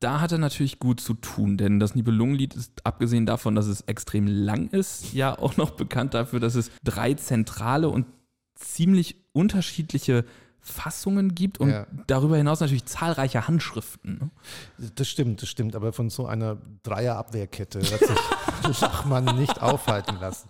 Da 0.00 0.20
hat 0.20 0.32
er 0.32 0.38
natürlich 0.38 0.80
gut 0.80 1.00
zu 1.00 1.14
tun, 1.14 1.56
denn 1.56 1.78
das 1.78 1.94
Nibelungenlied 1.94 2.54
ist, 2.54 2.84
abgesehen 2.84 3.26
davon, 3.26 3.54
dass 3.54 3.66
es 3.66 3.82
extrem 3.82 4.26
lang 4.26 4.68
ist, 4.68 5.12
ja 5.12 5.38
auch 5.38 5.56
noch 5.56 5.70
bekannt 5.70 6.14
dafür, 6.14 6.40
dass 6.40 6.56
es 6.56 6.70
drei 6.82 7.14
zentrale 7.14 7.88
und 7.88 8.06
ziemlich 8.56 9.16
unterschiedliche 9.32 10.24
Fassungen 10.68 11.34
gibt 11.34 11.58
und 11.58 11.70
Ja. 11.70 11.86
darüber 12.06 12.36
hinaus 12.36 12.60
natürlich 12.60 12.84
zahlreiche 12.86 13.48
Handschriften. 13.48 14.30
ne? 14.78 14.90
Das 14.94 15.08
stimmt, 15.08 15.42
das 15.42 15.48
stimmt, 15.48 15.74
aber 15.74 15.92
von 15.92 16.10
so 16.10 16.26
einer 16.26 16.58
Dreierabwehrkette 16.82 17.80
hat 17.80 18.00
sich 18.66 18.80
Lachmann 18.80 19.36
nicht 19.38 19.60
aufhalten 19.62 20.16
lassen. 20.20 20.48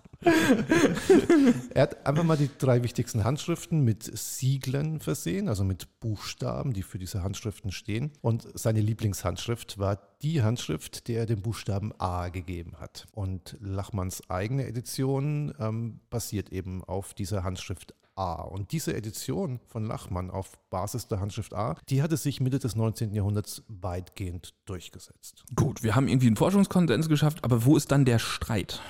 er 1.75 1.83
hat 1.83 2.05
einfach 2.07 2.25
mal 2.25 2.37
die 2.37 2.51
drei 2.59 2.83
wichtigsten 2.83 3.23
Handschriften 3.25 3.85
mit 3.85 4.03
Siegeln 4.03 4.99
versehen, 5.01 5.49
also 5.49 5.63
mit 5.65 6.01
Buchstaben, 6.01 6.73
die 6.73 6.83
für 6.83 6.99
diese 6.99 7.23
Handschriften 7.23 7.71
stehen. 7.71 8.11
Und 8.21 8.47
seine 8.55 8.81
Lieblingshandschrift 8.81 9.79
war 9.79 9.99
die 10.23 10.43
Handschrift, 10.43 11.07
der 11.09 11.21
er 11.21 11.27
den 11.27 11.43
Buchstaben 11.43 11.93
A 11.99 12.29
gegeben 12.31 12.73
hat. 12.81 13.07
Und 13.13 13.57
Lachmanns 13.61 14.29
eigene 14.29 14.67
Edition 14.67 15.55
ähm, 15.61 16.01
basiert 16.11 16.51
eben 16.51 16.83
auf 16.85 17.15
dieser 17.15 17.45
Handschrift 17.45 17.95
A. 18.19 18.43
Und 18.43 18.73
diese 18.73 18.95
Edition 18.95 19.61
von 19.67 19.87
Lachmann 19.87 20.31
auf 20.31 20.59
Basis 20.71 21.07
der 21.07 21.21
Handschrift 21.21 21.55
A, 21.55 21.77
die 21.89 22.03
hatte 22.03 22.17
sich 22.17 22.41
Mitte 22.41 22.59
des 22.59 22.77
19. 22.77 23.15
Jahrhunderts 23.15 23.63
weitgehend 23.69 24.55
durchgesetzt. 24.67 25.45
Gut, 25.55 25.83
wir 25.83 25.95
haben 25.95 26.09
irgendwie 26.09 26.27
einen 26.27 26.37
Forschungskonsens 26.37 27.09
geschafft, 27.09 27.45
aber 27.45 27.65
wo 27.65 27.77
ist 27.77 27.93
dann 27.93 28.05
der 28.05 28.19
Streit? 28.19 28.83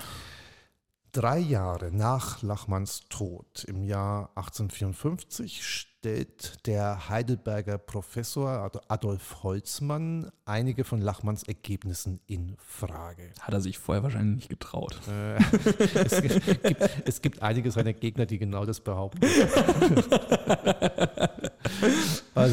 Drei 1.19 1.41
Jahre 1.41 1.91
nach 1.91 2.43
Lachmanns 2.43 3.09
Tod 3.09 3.65
im 3.65 3.83
Jahr 3.83 4.31
1854 4.37 5.67
stellt 5.67 6.65
der 6.65 7.09
Heidelberger 7.09 7.77
Professor 7.77 8.71
Adolf 8.87 9.43
Holzmann 9.43 10.31
einige 10.45 10.85
von 10.85 11.01
Lachmanns 11.01 11.43
Ergebnissen 11.43 12.21
in 12.29 12.55
Frage. 12.59 13.33
Hat 13.41 13.53
er 13.53 13.61
sich 13.61 13.81
vorher 13.81 14.05
wahrscheinlich 14.05 14.37
nicht 14.37 14.49
getraut. 14.49 14.97
Äh, 15.09 15.39
es, 15.97 16.23
gibt, 16.23 16.61
es, 17.05 17.21
gibt, 17.21 17.43
einige 17.43 17.73
seiner 17.73 17.95
Gegner, 17.95 18.25
die 18.25 18.39
genau 18.39 18.65
das 18.65 18.79
behaupten. 18.79 19.27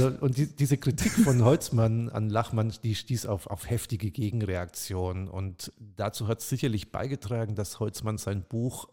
also, 0.03 0.17
und 0.21 0.37
die, 0.37 0.47
diese 0.47 0.77
Kritik 0.77 1.11
von 1.11 1.43
Holzmann 1.43 2.09
an 2.09 2.29
Lachmann, 2.29 2.73
die 2.83 2.95
stieß 2.95 3.25
auf, 3.25 3.47
auf 3.47 3.69
heftige 3.69 4.11
Gegenreaktionen. 4.11 5.27
Und 5.27 5.71
dazu 5.95 6.27
hat 6.27 6.39
es 6.39 6.49
sicherlich 6.49 6.91
beigetragen, 6.91 7.55
dass 7.55 7.79
Holzmann 7.79 8.17
sein 8.17 8.43
Buch 8.43 8.87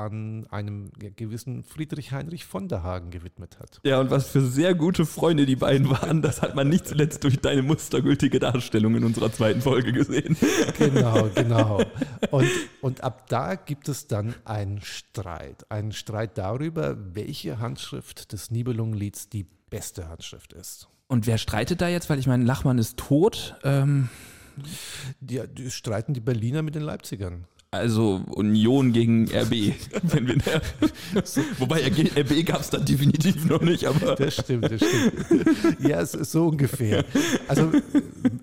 an 0.00 0.46
einem 0.50 0.90
gewissen 1.16 1.62
Friedrich 1.62 2.12
Heinrich 2.12 2.44
von 2.46 2.68
der 2.68 2.82
Hagen 2.82 3.10
gewidmet 3.10 3.58
hat. 3.58 3.80
Ja, 3.84 4.00
und 4.00 4.10
was 4.10 4.28
für 4.28 4.40
sehr 4.40 4.74
gute 4.74 5.04
Freunde 5.04 5.46
die 5.46 5.56
beiden 5.56 5.90
waren, 5.90 6.22
das 6.22 6.40
hat 6.40 6.54
man 6.54 6.68
nicht 6.68 6.86
zuletzt 6.86 7.22
durch 7.24 7.38
deine 7.40 7.62
mustergültige 7.62 8.38
Darstellung 8.38 8.94
in 8.96 9.04
unserer 9.04 9.30
zweiten 9.32 9.60
Folge 9.60 9.92
gesehen. 9.92 10.36
Genau, 10.78 11.28
genau. 11.34 11.82
Und, 12.30 12.48
und 12.80 13.04
ab 13.04 13.28
da 13.28 13.56
gibt 13.56 13.88
es 13.88 14.06
dann 14.06 14.34
einen 14.44 14.80
Streit. 14.80 15.70
Einen 15.70 15.92
Streit 15.92 16.38
darüber, 16.38 16.96
welche 17.14 17.58
Handschrift 17.58 18.32
des 18.32 18.50
Nibelungenlieds 18.50 19.28
die 19.28 19.46
beste 19.70 20.08
Handschrift 20.08 20.52
ist. 20.52 20.88
Und 21.06 21.26
wer 21.26 21.38
streitet 21.38 21.80
da 21.80 21.88
jetzt? 21.88 22.10
Weil 22.10 22.18
ich 22.18 22.26
meine, 22.26 22.44
Lachmann 22.44 22.78
ist 22.78 22.96
tot. 22.96 23.56
Ähm 23.64 24.08
die, 25.20 25.42
die 25.48 25.70
streiten 25.70 26.14
die 26.14 26.20
Berliner 26.20 26.62
mit 26.62 26.74
den 26.74 26.82
Leipzigern. 26.82 27.46
Also 27.72 28.22
Union 28.30 28.92
gegen 28.92 29.26
RB. 29.26 29.52
wenn 30.02 30.26
wir, 30.26 30.60
wobei 31.58 31.86
RB 31.86 32.44
gab 32.44 32.62
es 32.62 32.70
da 32.70 32.78
definitiv 32.78 33.48
noch 33.48 33.60
nicht, 33.60 33.84
aber. 33.84 34.16
Das 34.16 34.34
stimmt, 34.34 34.72
das 34.72 34.80
stimmt. 34.80 35.80
Ja, 35.80 36.00
es 36.00 36.14
ist 36.14 36.32
so 36.32 36.48
ungefähr. 36.48 37.04
Also 37.46 37.70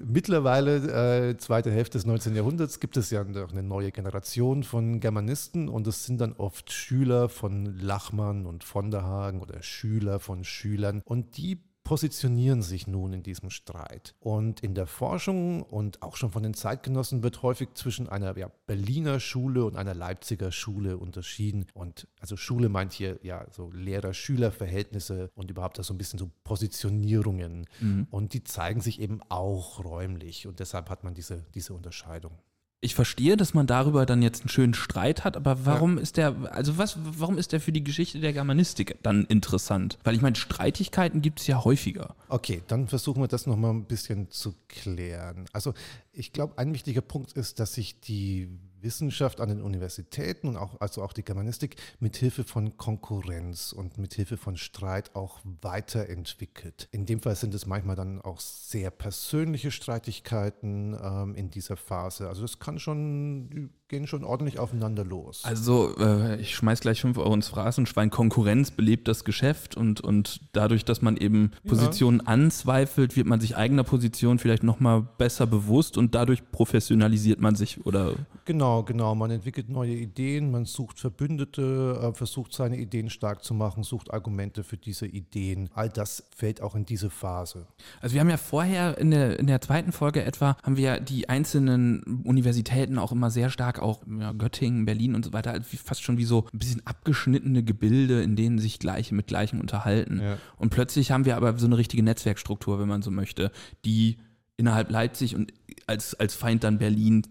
mittlerweile, 0.08 1.32
äh, 1.32 1.38
zweite 1.38 1.72
Hälfte 1.72 1.98
des 1.98 2.06
19. 2.06 2.38
Jahrhunderts, 2.38 2.80
gibt 2.80 2.96
es 2.96 3.10
ja 3.10 3.26
noch 3.26 3.52
eine 3.52 3.64
neue 3.64 3.92
Generation 3.92 4.64
von 4.64 5.02
Germanisten 5.02 5.68
und 5.68 5.88
es 5.88 6.06
sind 6.06 6.22
dann 6.22 6.32
oft 6.32 6.72
Schüler 6.72 7.28
von 7.28 7.78
Lachmann 7.80 8.46
und 8.46 8.64
von 8.64 8.92
der 8.92 9.04
Hagen 9.04 9.42
oder 9.42 9.62
Schüler 9.62 10.20
von 10.20 10.46
Schülern 10.46 11.02
und 11.04 11.36
die 11.36 11.60
positionieren 11.88 12.62
sich 12.62 12.86
nun 12.86 13.14
in 13.14 13.24
diesem 13.24 13.50
Streit. 13.50 14.14
Und 14.20 14.60
in 14.60 14.76
der 14.76 14.88
Forschung 14.88 15.64
und 15.64 16.02
auch 16.02 16.18
schon 16.18 16.32
von 16.32 16.44
den 16.44 16.54
Zeitgenossen 16.54 17.24
wird 17.24 17.44
häufig 17.44 17.70
zwischen 17.76 18.10
einer 18.10 18.38
ja, 18.38 18.52
Berliner 18.66 19.22
Schule 19.22 19.64
und 19.64 19.78
einer 19.78 19.94
Leipziger 19.94 20.52
Schule 20.52 20.98
unterschieden. 20.98 21.66
Und 21.74 22.10
also 22.20 22.36
Schule 22.36 22.68
meint 22.68 22.92
hier 22.92 23.20
ja 23.24 23.46
so 23.52 23.72
Lehrer-Schüler-Verhältnisse 23.72 25.32
und 25.34 25.50
überhaupt 25.50 25.82
so 25.82 25.94
ein 25.94 25.98
bisschen 25.98 26.20
so 26.20 26.30
Positionierungen. 26.44 27.68
Mhm. 27.80 28.08
Und 28.12 28.34
die 28.34 28.44
zeigen 28.44 28.82
sich 28.82 29.00
eben 29.00 29.22
auch 29.30 29.82
räumlich. 29.82 30.46
Und 30.46 30.60
deshalb 30.60 30.90
hat 30.90 31.06
man 31.06 31.14
diese, 31.14 31.46
diese 31.56 31.74
Unterscheidung 31.74 32.38
ich 32.80 32.94
verstehe, 32.94 33.38
dass 33.38 33.54
man 33.56 33.66
darüber 33.66 34.06
dann 34.06 34.22
jetzt 34.22 34.42
einen 34.42 34.50
schönen 34.50 34.74
Streit 34.76 35.24
hat, 35.24 35.36
aber 35.36 35.66
warum 35.66 35.98
ja. 35.98 36.04
ist 36.04 36.18
der, 36.18 36.36
also 36.52 36.78
was, 36.78 36.98
warum 37.02 37.38
ist 37.38 37.52
der 37.52 37.60
für 37.60 37.72
die 37.72 37.84
Geschichte 37.84 38.20
der 38.20 38.34
Germanistik 38.34 39.00
dann 39.02 39.26
interessant? 39.26 39.98
Weil 40.04 40.16
ich 40.16 40.22
meine, 40.22 40.36
Streitigkeiten 40.36 41.22
gibt 41.22 41.40
es 41.40 41.48
ja 41.48 41.64
häufiger. 41.64 42.16
Okay, 42.30 42.62
dann 42.68 42.88
versuchen 42.88 43.22
wir 43.22 43.28
das 43.28 43.48
nochmal 43.48 43.72
ein 43.72 43.86
bisschen 43.86 44.30
zu 44.30 44.54
klären. 44.68 45.46
Also 45.54 45.74
ich 46.14 46.34
glaube, 46.34 46.58
ein 46.60 46.72
wichtiger 46.74 47.02
Punkt 47.02 47.34
ist, 47.34 47.60
dass 47.60 47.74
sich 47.74 48.00
die 48.00 48.48
Wissenschaft 48.82 49.42
an 49.42 49.50
den 49.50 49.62
Universitäten 49.62 50.48
und 50.48 50.58
auch, 50.58 50.80
also 50.80 51.04
auch 51.04 51.14
die 51.14 51.24
Germanistik 51.24 51.76
mit 52.00 52.18
Hilfe 52.18 52.44
von 52.44 52.78
Konkurrenz 52.78 53.74
und 53.74 53.98
mit 53.98 54.14
Hilfe 54.14 54.38
von 54.38 54.58
Streit 54.58 55.16
auch 55.16 55.40
weiterentwickelt. 55.62 56.88
In 56.92 57.06
dem 57.06 57.22
Fall 57.22 57.36
sind 57.36 57.54
es 57.54 57.66
manchmal 57.66 57.96
dann 57.96 58.22
auch 58.22 58.40
sehr 58.40 58.92
persönliche 58.92 59.72
Streitigkeiten 59.72 60.98
ähm, 61.02 61.36
in 61.36 61.50
dieser 61.50 61.78
Phase. 61.78 62.28
Also 62.28 62.42
das 62.42 62.60
kann 62.60 62.80
schon 62.80 63.72
gehen 63.88 64.06
schon 64.06 64.24
ordentlich 64.24 64.60
aufeinander 64.60 65.06
los. 65.06 65.44
Also 65.44 65.96
äh, 65.98 66.40
ich 66.42 66.56
schmeiß 66.56 66.82
gleich 66.82 67.02
5 67.02 67.18
Euro 67.18 67.34
ins 67.34 67.48
Phrasenschwein. 67.48 68.10
Konkurrenz 68.10 68.72
belebt 68.72 69.08
das 69.08 69.24
Geschäft 69.24 69.78
und, 69.78 70.02
und 70.02 70.42
dadurch, 70.52 70.84
dass 70.84 71.02
man 71.02 71.16
eben 71.16 71.52
Positionen 71.66 72.20
ja. 72.20 72.28
anzweifelt, 72.28 73.16
wird 73.16 73.28
man 73.28 73.40
sich 73.40 73.56
eigener 73.56 73.84
Position 73.84 74.40
vielleicht 74.40 74.64
nochmal 74.64 75.08
besser 75.18 75.48
bewusst 75.48 75.98
und 75.98 76.16
dadurch 76.16 76.52
professionalisiert 76.52 77.40
man 77.40 77.56
sich 77.56 77.86
oder? 77.86 78.14
Genau, 78.46 78.67
genau. 78.82 79.16
Man 79.16 79.32
entwickelt 79.32 79.70
neue 79.70 79.94
Ideen, 79.94 80.52
man 80.52 80.66
sucht 80.66 81.00
Verbündete, 81.00 82.00
äh, 82.02 82.14
versucht 82.14 82.54
seine 82.54 82.78
Ideen 82.78 83.10
stark 83.10 83.44
zu 83.44 83.54
machen, 83.54 83.84
sucht 83.84 84.14
Argumente 84.14 84.64
für 84.64 84.78
diese 84.78 85.06
Ideen. 85.06 85.70
All 85.74 85.90
das 85.90 86.24
fällt 86.36 86.62
auch 86.62 86.76
in 86.76 86.86
diese 86.86 87.10
Phase. 87.10 87.68
Also 88.02 88.14
wir 88.14 88.22
haben 88.22 88.30
ja 88.30 88.38
vorher 88.38 88.98
in 88.98 89.12
der, 89.12 89.40
in 89.40 89.48
der 89.48 89.62
zweiten 89.62 89.92
Folge 89.92 90.24
etwa, 90.24 90.58
haben 90.64 90.78
wir 90.78 91.00
die 91.00 91.30
einzelnen 91.30 92.22
Universitäten 92.24 92.98
auch 92.98 93.12
immer 93.12 93.32
sehr 93.32 93.50
stark 93.50 93.80
auch 93.80 94.04
ja, 94.20 94.32
Göttingen, 94.34 94.86
Berlin 94.86 95.16
und 95.16 95.26
so 95.26 95.34
weiter, 95.34 95.60
fast 95.62 96.04
schon 96.04 96.18
wie 96.18 96.26
so 96.26 96.48
ein 96.54 96.60
bisschen 96.60 96.86
abgeschnittene 96.86 97.64
Gebilde, 97.64 98.22
in 98.22 98.36
denen 98.36 98.60
sich 98.60 98.80
Gleiche 98.80 99.16
mit 99.16 99.28
Gleichem 99.28 99.60
unterhalten. 99.60 100.22
Ja. 100.22 100.38
Und 100.58 100.70
plötzlich 100.70 101.12
haben 101.12 101.26
wir 101.26 101.38
aber 101.38 101.58
so 101.58 101.66
eine 101.66 101.78
richtige 101.78 102.04
Netzwerkstruktur, 102.04 102.80
wenn 102.80 102.88
man 102.88 103.02
so 103.02 103.12
möchte, 103.12 103.52
die 103.86 104.18
innerhalb 104.58 104.90
Leipzig 104.90 105.36
und 105.36 105.54
als, 105.86 106.16
als 106.16 106.36
Feind 106.36 106.64
dann 106.64 106.80
Berlin 106.80 107.24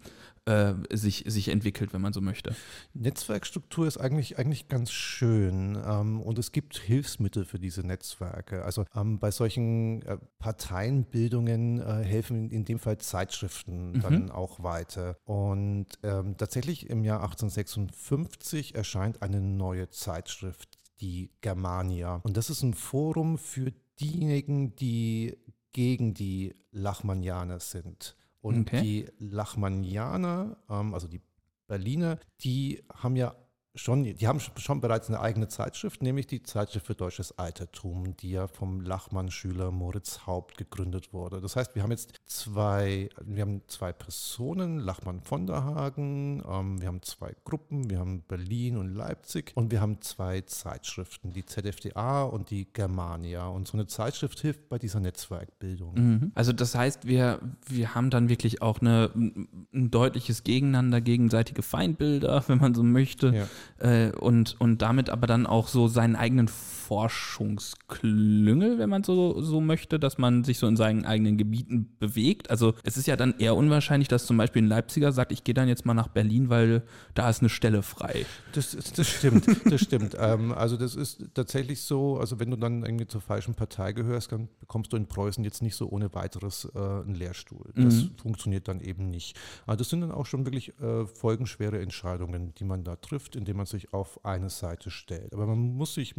äh, 0.46 0.74
sich, 0.92 1.24
sich 1.26 1.48
entwickelt, 1.48 1.92
wenn 1.92 2.00
man 2.00 2.12
so 2.12 2.20
möchte. 2.20 2.54
Netzwerkstruktur 2.94 3.87
ist 3.87 3.98
eigentlich, 3.98 4.38
eigentlich 4.38 4.68
ganz 4.68 4.90
schön 4.90 5.76
ähm, 5.85 6.20
und 6.20 6.38
es 6.38 6.52
gibt 6.52 6.78
Hilfsmittel 6.78 7.44
für 7.44 7.59
diese 7.59 7.87
Netzwerke. 7.87 8.64
Also 8.64 8.85
ähm, 8.94 9.18
bei 9.18 9.30
solchen 9.30 10.02
äh, 10.02 10.18
Parteienbildungen 10.38 11.80
äh, 11.80 12.04
helfen 12.04 12.50
in 12.50 12.64
dem 12.64 12.78
Fall 12.78 12.98
Zeitschriften 12.98 13.92
mhm. 13.92 14.00
dann 14.00 14.30
auch 14.30 14.62
weiter. 14.62 15.18
Und 15.24 15.87
ähm, 16.02 16.37
tatsächlich 16.37 16.88
im 16.88 17.04
Jahr 17.04 17.22
1856 17.22 18.74
erscheint 18.74 19.22
eine 19.22 19.40
neue 19.40 19.90
Zeitschrift, 19.90 20.78
die 21.00 21.30
Germania. 21.40 22.20
Und 22.22 22.37
das 22.37 22.50
ist 22.50 22.62
ein 22.62 22.74
Forum 22.74 23.38
für 23.38 23.72
diejenigen, 24.00 24.76
die 24.76 25.37
gegen 25.72 26.14
die 26.14 26.54
Lachmanianer 26.70 27.61
sind. 27.61 28.15
Und 28.46 28.68
okay. 28.68 28.80
die 28.80 29.06
Lachmanianer, 29.18 30.56
ähm, 30.70 30.94
also 30.94 31.09
die 31.09 31.20
Berliner, 31.66 32.20
die 32.40 32.85
haben 32.94 33.16
ja 33.16 33.35
schon, 33.76 34.04
die 34.04 34.26
haben 34.26 34.40
schon 34.40 34.80
bereits 34.80 35.08
eine 35.08 35.20
eigene 35.20 35.48
Zeitschrift, 35.48 36.02
nämlich 36.02 36.26
die 36.26 36.42
Zeitschrift 36.42 36.86
für 36.86 36.94
deutsches 36.94 37.38
Altertum, 37.38 38.16
die 38.16 38.30
ja 38.30 38.48
vom 38.48 38.80
Lachmann-Schüler 38.80 39.70
Moritz 39.70 40.26
Haupt 40.26 40.56
gegründet 40.56 41.12
wurde. 41.12 41.40
Das 41.40 41.56
heißt, 41.56 41.74
wir 41.74 41.82
haben 41.82 41.90
jetzt 41.90 42.14
zwei, 42.24 43.10
wir 43.22 43.42
haben 43.42 43.62
zwei 43.68 43.92
Personen, 43.92 44.78
Lachmann 44.78 45.20
von 45.20 45.46
der 45.46 45.64
Hagen, 45.64 46.42
ähm, 46.48 46.80
wir 46.80 46.88
haben 46.88 47.02
zwei 47.02 47.34
Gruppen, 47.44 47.90
wir 47.90 47.98
haben 47.98 48.22
Berlin 48.22 48.76
und 48.76 48.94
Leipzig 48.94 49.52
und 49.54 49.70
wir 49.70 49.80
haben 49.80 50.00
zwei 50.00 50.40
Zeitschriften, 50.40 51.32
die 51.32 51.44
ZFDA 51.44 52.24
und 52.24 52.50
die 52.50 52.66
Germania. 52.72 53.46
Und 53.46 53.68
so 53.68 53.74
eine 53.74 53.86
Zeitschrift 53.86 54.40
hilft 54.40 54.68
bei 54.68 54.78
dieser 54.78 55.00
Netzwerkbildung. 55.00 55.94
Mhm. 55.94 56.32
Also 56.34 56.52
das 56.52 56.74
heißt, 56.74 57.06
wir, 57.06 57.40
wir 57.68 57.94
haben 57.94 58.10
dann 58.10 58.28
wirklich 58.28 58.62
auch 58.62 58.80
eine, 58.80 59.10
ein 59.14 59.90
deutliches 59.90 60.44
Gegeneinander, 60.44 61.00
gegenseitige 61.00 61.62
Feindbilder, 61.62 62.44
wenn 62.48 62.58
man 62.58 62.74
so 62.74 62.82
möchte. 62.82 63.34
Ja 63.34 63.48
äh, 63.79 64.11
und, 64.12 64.55
und 64.61 64.83
damit 64.83 65.11
aber 65.11 65.26
dann 65.26 65.46
auch 65.46 65.66
so 65.68 65.88
seinen 65.88 66.16
eigenen 66.16 66.48
Forschungsklüngel, 66.48 68.79
wenn 68.79 68.88
man 68.88 69.02
so, 69.02 69.42
so 69.42 69.61
möchte, 69.61 69.98
dass 69.98 70.18
man 70.18 70.44
sich 70.44 70.59
so 70.59 70.68
in 70.68 70.76
seinen 70.76 71.05
eigenen 71.05 71.37
Gebieten 71.37 71.96
bewegt. 71.98 72.50
Also 72.50 72.74
es 72.85 72.96
ist 72.96 73.07
ja 73.07 73.16
dann 73.16 73.35
eher 73.38 73.57
unwahrscheinlich, 73.57 74.07
dass 74.07 74.26
zum 74.26 74.37
Beispiel 74.37 74.62
ein 74.62 74.68
Leipziger 74.68 75.11
sagt, 75.11 75.33
ich 75.33 75.42
gehe 75.42 75.55
dann 75.55 75.68
jetzt 75.68 75.85
mal 75.85 75.94
nach 75.94 76.09
Berlin, 76.09 76.48
weil 76.48 76.85
da 77.14 77.29
ist 77.29 77.40
eine 77.40 77.48
Stelle 77.48 77.83
frei. 77.83 78.24
Das, 78.52 78.76
das 78.94 79.09
stimmt, 79.09 79.46
das 79.64 79.81
stimmt. 79.81 80.16
ähm, 80.18 80.52
also 80.52 80.76
das 80.76 80.94
ist 80.94 81.24
tatsächlich 81.35 81.83
so, 81.83 82.18
also 82.18 82.38
wenn 82.38 82.50
du 82.50 82.57
dann 82.57 82.85
irgendwie 82.85 83.09
zur 83.09 83.20
falschen 83.20 83.55
Partei 83.55 83.92
gehörst, 83.92 84.31
dann 84.31 84.48
bekommst 84.61 84.92
du 84.92 84.96
in 84.96 85.07
Preußen 85.07 85.42
jetzt 85.42 85.62
nicht 85.62 85.74
so 85.74 85.88
ohne 85.88 86.14
weiteres 86.14 86.68
äh, 86.74 86.79
einen 86.79 87.16
Lehrstuhl. 87.16 87.72
Das 87.74 87.94
mhm. 87.94 88.11
funktioniert 88.22 88.68
dann 88.68 88.81
eben 88.81 89.11
nicht. 89.11 89.37
Aber 89.66 89.76
das 89.76 89.90
sind 89.90 90.02
dann 90.02 90.12
auch 90.12 90.26
schon 90.26 90.46
wirklich 90.46 90.79
äh, 90.81 91.07
folgenschwere 91.07 91.81
Entscheidungen, 91.81 92.55
die 92.55 92.64
man 92.64 92.85
da 92.85 92.94
trifft, 92.94 93.35
indem 93.35 93.56
man 93.57 93.66
sich 93.66 93.92
auf 93.92 94.25
eine 94.25 94.51
Seite 94.51 94.90
stellt. 94.90 95.33
Aber 95.33 95.47
man 95.47 95.59
muss 95.59 95.95
sich 95.95 96.14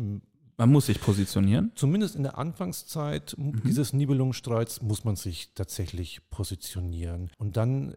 man 0.59 0.71
muss 0.71 0.87
sich 0.87 0.99
positionieren? 0.99 1.71
Zumindest 1.75 2.15
in 2.15 2.23
der 2.23 2.37
Anfangszeit 2.37 3.35
mhm. 3.37 3.61
dieses 3.63 3.93
Nibelungenstreits 3.93 4.81
muss 4.81 5.03
man 5.03 5.15
sich 5.15 5.53
tatsächlich 5.53 6.27
positionieren. 6.31 7.29
Und 7.37 7.57
dann 7.57 7.95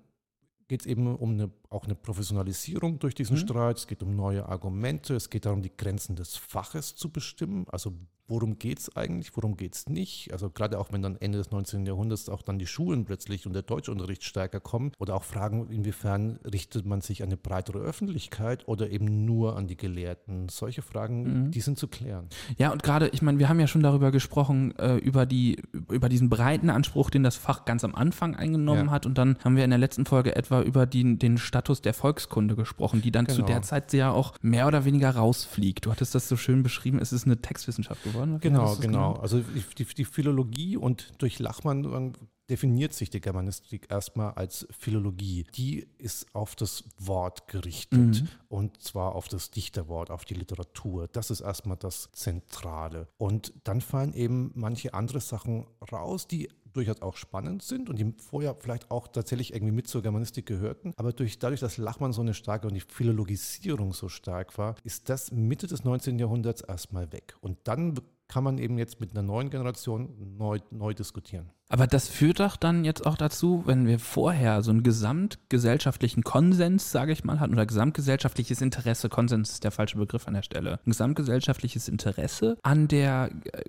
geht 0.69 0.83
es 0.83 0.87
eben 0.87 1.07
um 1.17 1.33
eine, 1.33 1.51
auch 1.71 1.85
eine 1.85 1.95
Professionalisierung 1.95 2.99
durch 2.99 3.15
diesen 3.15 3.37
mhm. 3.37 3.41
Streit. 3.41 3.79
Es 3.79 3.87
geht 3.87 4.03
um 4.03 4.15
neue 4.15 4.47
Argumente. 4.47 5.15
Es 5.15 5.31
geht 5.31 5.47
darum, 5.47 5.63
die 5.63 5.75
Grenzen 5.75 6.17
des 6.17 6.37
Faches 6.37 6.95
zu 6.95 7.11
bestimmen. 7.11 7.67
Also 7.69 7.95
worum 8.31 8.59
geht 8.59 8.79
es 8.79 8.97
eigentlich, 8.97 9.37
worum 9.37 9.57
geht 9.57 9.75
es 9.75 9.89
nicht. 9.89 10.33
Also 10.33 10.49
gerade 10.51 10.79
auch 10.79 10.93
wenn 10.93 11.03
dann 11.03 11.17
Ende 11.17 11.39
des 11.39 11.51
19. 11.51 11.85
Jahrhunderts 11.85 12.29
auch 12.29 12.43
dann 12.43 12.59
die 12.59 12.67
Schulen 12.67 13.05
plötzlich 13.05 13.47
und 13.47 13.53
der 13.53 13.63
Deutschunterricht 13.63 14.25
stärker 14.25 14.61
kommen 14.61 14.93
oder 14.99 15.15
auch 15.15 15.25
fragen, 15.25 15.69
inwiefern 15.69 16.39
richtet 16.51 16.87
man 16.87 17.01
sich 17.01 17.23
an 17.23 17.29
eine 17.29 17.37
breitere 17.37 17.79
Öffentlichkeit 17.79 18.67
oder 18.69 18.91
eben 18.91 19.25
nur 19.25 19.57
an 19.57 19.67
die 19.67 19.77
Gelehrten. 19.77 20.49
Solche 20.49 20.83
Fragen, 20.83 21.47
mhm. 21.47 21.51
die 21.51 21.61
sind 21.61 21.79
zu 21.79 21.89
klären. 21.89 22.29
Ja, 22.57 22.71
und 22.71 22.83
gerade, 22.83 23.09
ich 23.09 23.21
meine, 23.21 23.39
wir 23.39 23.49
haben 23.49 23.59
ja 23.59 23.67
schon 23.67 23.83
darüber 23.83 24.13
gesprochen, 24.13 24.77
äh, 24.79 24.97
über, 24.97 25.27
die, 25.27 25.61
über 25.91 26.09
diesen 26.09 26.31
breiten 26.31 26.71
Anspruch, 26.71 27.11
den 27.11 27.25
das 27.25 27.37
Fach 27.37 27.65
ganz 27.65 27.85
am 27.85 27.95
Anfang 27.95 28.37
eingenommen 28.37 28.87
ja. 28.87 28.91
hat. 28.93 29.07
Und 29.07 29.19
dann 29.19 29.37
haben 29.45 29.57
wir 29.57 29.65
in 29.65 29.71
der 29.71 29.79
letzten 29.79 30.07
Folge 30.07 30.37
etwa 30.37 30.63
über 30.63 30.87
die, 30.87 31.19
den 31.19 31.37
Status 31.37 31.83
der 31.83 31.95
Volkskunde 31.95 32.55
gesprochen, 32.55 33.03
die 33.03 33.11
dann 33.11 33.25
genau. 33.25 33.39
zu 33.39 33.43
der 33.43 33.63
Zeit 33.63 33.93
ja 33.93 34.13
auch 34.13 34.35
mehr 34.41 34.69
oder 34.69 34.85
weniger 34.85 35.11
rausfliegt. 35.11 35.87
Du 35.87 35.91
hattest 35.91 36.15
das 36.15 36.29
so 36.29 36.37
schön 36.37 36.63
beschrieben, 36.63 37.01
es 37.01 37.13
ist 37.13 37.27
eine 37.27 37.41
Textwissenschaft 37.41 38.05
geworden 38.05 38.20
geworden? 38.21 38.41
Genau, 38.41 38.77
genau. 38.77 39.13
Also 39.15 39.41
die, 39.79 39.85
die, 39.85 40.05
Philologie 40.05 40.77
und 40.77 41.13
durch 41.19 41.39
Lachmann 41.39 42.15
definiert 42.51 42.93
sich 42.93 43.11
die 43.11 43.21
Germanistik 43.21 43.87
erstmal 43.91 44.33
als 44.33 44.67
Philologie. 44.77 45.45
Die 45.55 45.87
ist 45.99 46.35
auf 46.35 46.57
das 46.57 46.85
Wort 46.99 47.47
gerichtet 47.47 48.23
mhm. 48.23 48.29
und 48.49 48.83
zwar 48.83 49.15
auf 49.15 49.29
das 49.29 49.53
Dichterwort, 49.53 50.11
auf 50.11 50.25
die 50.25 50.35
Literatur. 50.35 51.07
Das 51.07 51.31
ist 51.31 51.41
erstmal 51.41 51.77
das 51.77 52.11
Zentrale. 52.13 53.07
Und 53.19 53.53
dann 53.63 53.81
fallen 53.81 54.15
eben 54.15 54.51
manche 54.55 54.95
andere 54.95 55.21
Sachen 55.21 55.67
raus, 55.93 56.27
die 56.27 56.51
durchaus 56.73 57.03
auch 57.03 57.17
spannend 57.17 57.63
sind 57.63 57.89
und 57.89 57.99
die 57.99 58.15
vorher 58.19 58.57
vielleicht 58.59 58.91
auch 58.91 59.09
tatsächlich 59.09 59.53
irgendwie 59.55 59.73
mit 59.73 59.89
zur 59.89 60.03
Germanistik 60.03 60.47
gehörten. 60.47 60.93
Aber 60.97 61.13
durch, 61.13 61.39
dadurch, 61.39 61.61
dass 61.61 61.77
Lachmann 61.77 62.13
so 62.13 62.21
eine 62.21 62.35
starke 62.35 62.67
und 62.67 62.75
die 62.75 62.81
Philologisierung 62.81 63.93
so 63.93 64.09
stark 64.09 64.57
war, 64.59 64.77
ist 64.85 65.09
das 65.09 65.33
Mitte 65.33 65.67
des 65.67 65.85
19. 65.85 66.19
Jahrhunderts 66.19 66.61
erstmal 66.63 67.13
weg. 67.13 67.35
Und 67.41 67.59
dann 67.65 67.95
kann 68.31 68.45
man 68.45 68.59
eben 68.59 68.79
jetzt 68.79 69.01
mit 69.01 69.11
einer 69.11 69.23
neuen 69.23 69.51
Generation 69.51 70.37
neu, 70.39 70.61
neu 70.71 70.95
diskutieren. 70.95 71.51
Aber 71.69 71.87
das 71.87 72.09
führt 72.09 72.41
doch 72.41 72.57
dann 72.57 72.85
jetzt 72.85 73.05
auch 73.07 73.17
dazu, 73.17 73.63
wenn 73.67 73.87
wir 73.87 73.99
vorher 73.99 74.63
so 74.63 74.71
einen 74.71 74.83
gesamtgesellschaftlichen 74.83 76.23
Konsens, 76.23 76.91
sage 76.93 77.13
ich 77.13 77.25
mal, 77.25 77.41
hatten, 77.41 77.55
oder 77.55 77.67
gesamtgesellschaftliches 77.67 78.61
Interesse, 78.61 79.09
Konsens 79.09 79.51
ist 79.51 79.65
der 79.65 79.73
falsche 79.73 79.99
Begriff 79.99 80.29
an 80.29 80.35
der 80.35 80.43
Stelle, 80.43 80.81
ein 80.85 80.91
gesamtgesellschaftliches 80.91 81.89
Interesse 81.89 82.57
an 82.63 82.87
der 82.89 83.31
äh, 83.53 83.65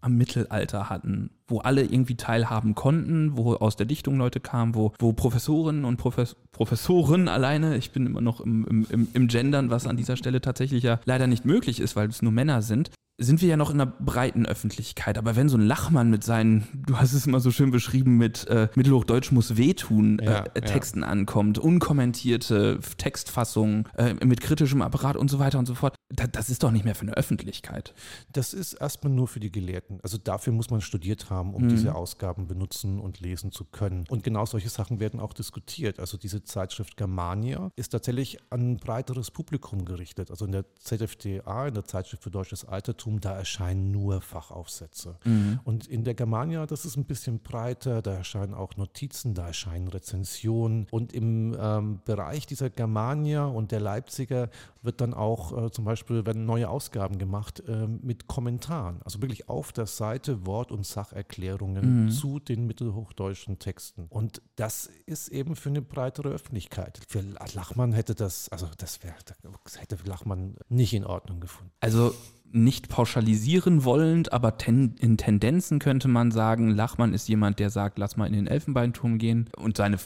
am 0.00 0.16
Mittelalter 0.16 0.88
hatten, 0.88 1.30
wo 1.46 1.58
alle 1.58 1.82
irgendwie 1.82 2.16
teilhaben 2.16 2.74
konnten, 2.74 3.36
wo 3.36 3.54
aus 3.54 3.76
der 3.76 3.86
Dichtung 3.86 4.16
Leute 4.16 4.40
kamen, 4.40 4.74
wo, 4.74 4.92
wo 4.98 5.12
Professorinnen 5.12 5.84
und 5.84 5.96
Profes 5.96 6.36
Professoren 6.52 7.28
alleine, 7.28 7.76
ich 7.76 7.92
bin 7.92 8.06
immer 8.06 8.20
noch 8.20 8.40
im, 8.40 8.86
im, 8.90 9.08
im 9.12 9.28
Gendern, 9.28 9.70
was 9.70 9.86
an 9.86 9.96
dieser 9.96 10.16
Stelle 10.16 10.40
tatsächlich 10.40 10.82
ja 10.82 11.00
leider 11.04 11.26
nicht 11.26 11.44
möglich 11.44 11.80
ist, 11.80 11.96
weil 11.96 12.08
es 12.08 12.22
nur 12.22 12.32
Männer 12.32 12.62
sind, 12.62 12.90
sind 13.20 13.42
wir 13.42 13.48
ja 13.48 13.56
noch 13.56 13.70
in 13.70 13.80
einer 13.80 13.90
breiten 13.90 14.46
Öffentlichkeit. 14.46 15.18
Aber 15.18 15.36
wenn 15.36 15.48
so 15.48 15.58
ein 15.58 15.66
Lachmann 15.66 16.10
mit 16.10 16.24
seinen, 16.24 16.66
du 16.86 16.96
hast 16.96 17.12
es 17.12 17.26
immer 17.26 17.40
so 17.40 17.50
schön 17.50 17.70
beschrieben, 17.70 18.16
mit 18.16 18.48
äh, 18.48 18.68
Mittelhochdeutsch 18.74 19.30
muss 19.30 19.56
wehtun, 19.56 20.18
äh, 20.20 20.30
ja, 20.30 20.42
Texten 20.42 21.02
ja. 21.02 21.08
ankommt, 21.08 21.58
unkommentierte 21.58 22.80
Textfassungen 22.96 23.84
äh, 23.96 24.14
mit 24.24 24.40
kritischem 24.40 24.80
Apparat 24.80 25.16
und 25.16 25.30
so 25.30 25.38
weiter 25.38 25.58
und 25.58 25.66
so 25.66 25.74
fort, 25.74 25.94
das 26.10 26.50
ist 26.50 26.62
doch 26.64 26.72
nicht 26.72 26.84
mehr 26.84 26.96
für 26.96 27.02
eine 27.02 27.12
Öffentlichkeit. 27.12 27.94
Das 28.32 28.52
ist 28.52 28.74
erstmal 28.74 29.12
nur 29.12 29.28
für 29.28 29.38
die 29.38 29.52
Gelehrten. 29.52 30.00
Also 30.02 30.18
dafür 30.18 30.52
muss 30.52 30.70
man 30.70 30.80
studiert 30.80 31.30
haben, 31.30 31.54
um 31.54 31.64
mhm. 31.64 31.68
diese 31.68 31.94
Ausgaben 31.94 32.48
benutzen 32.48 32.98
und 32.98 33.20
lesen 33.20 33.52
zu 33.52 33.64
können. 33.64 34.04
Und 34.08 34.24
genau 34.24 34.44
solche 34.44 34.68
Sachen 34.68 34.98
werden 34.98 35.20
auch 35.20 35.32
diskutiert. 35.32 36.00
Also 36.00 36.18
diese 36.18 36.42
Zeitschrift 36.42 36.96
Germania 36.96 37.70
ist 37.76 37.90
tatsächlich 37.90 38.38
an 38.50 38.72
ein 38.72 38.76
breiteres 38.78 39.30
Publikum 39.30 39.84
gerichtet. 39.84 40.30
Also 40.30 40.46
in 40.46 40.52
der 40.52 40.64
ZFDA, 40.80 41.68
in 41.68 41.74
der 41.74 41.84
Zeitschrift 41.84 42.24
für 42.24 42.30
deutsches 42.30 42.64
Altertum, 42.64 43.20
da 43.20 43.36
erscheinen 43.36 43.92
nur 43.92 44.20
Fachaufsätze. 44.20 45.16
Mhm. 45.24 45.60
Und 45.62 45.86
in 45.86 46.02
der 46.02 46.14
Germania, 46.14 46.66
das 46.66 46.84
ist 46.84 46.96
ein 46.96 47.04
bisschen 47.04 47.38
breiter, 47.38 48.02
da 48.02 48.14
erscheinen 48.14 48.54
auch 48.54 48.76
Notizen, 48.76 49.34
da 49.34 49.46
erscheinen 49.46 49.86
Rezensionen. 49.86 50.88
Und 50.90 51.12
im 51.12 51.56
ähm, 51.58 52.00
Bereich 52.04 52.46
dieser 52.46 52.68
Germania 52.68 53.44
und 53.46 53.70
der 53.70 53.80
Leipziger 53.80 54.50
wird 54.82 55.00
dann 55.00 55.14
auch 55.14 55.66
äh, 55.66 55.70
zum 55.70 55.84
Beispiel, 55.84 56.26
werden 56.26 56.46
neue 56.46 56.68
Ausgaben 56.68 57.18
gemacht 57.18 57.62
äh, 57.66 57.86
mit 57.86 58.26
Kommentaren. 58.26 59.00
Also 59.02 59.20
wirklich 59.20 59.48
auf 59.48 59.72
der 59.72 59.86
Seite 59.86 60.46
Wort- 60.46 60.72
und 60.72 60.86
Sacherklärungen 60.86 62.04
mhm. 62.04 62.10
zu 62.10 62.38
den 62.38 62.66
mittelhochdeutschen 62.66 63.58
Texten. 63.58 64.06
Und 64.08 64.42
das 64.56 64.90
ist 65.06 65.28
eben 65.28 65.56
für 65.56 65.68
eine 65.68 65.82
breitere 65.82 66.28
Öffentlichkeit. 66.28 67.00
Für 67.08 67.20
Lachmann 67.54 67.92
hätte 67.92 68.14
das, 68.14 68.48
also 68.48 68.68
das 68.78 69.02
wäre, 69.02 69.16
das 69.64 69.80
hätte 69.80 69.96
Lachmann 70.04 70.56
nicht 70.68 70.94
in 70.94 71.04
Ordnung 71.04 71.40
gefunden. 71.40 71.72
Also 71.80 72.14
nicht 72.52 72.88
pauschalisieren 72.88 73.84
wollend, 73.84 74.32
aber 74.32 74.58
ten, 74.58 74.94
in 74.98 75.16
Tendenzen 75.16 75.78
könnte 75.78 76.08
man 76.08 76.30
sagen, 76.30 76.70
Lachmann 76.70 77.14
ist 77.14 77.28
jemand, 77.28 77.58
der 77.58 77.70
sagt, 77.70 77.98
lass 77.98 78.16
mal 78.16 78.26
in 78.26 78.32
den 78.32 78.46
Elfenbeinturm 78.46 79.18
gehen. 79.18 79.48
Und 79.56 79.76
seine, 79.76 79.98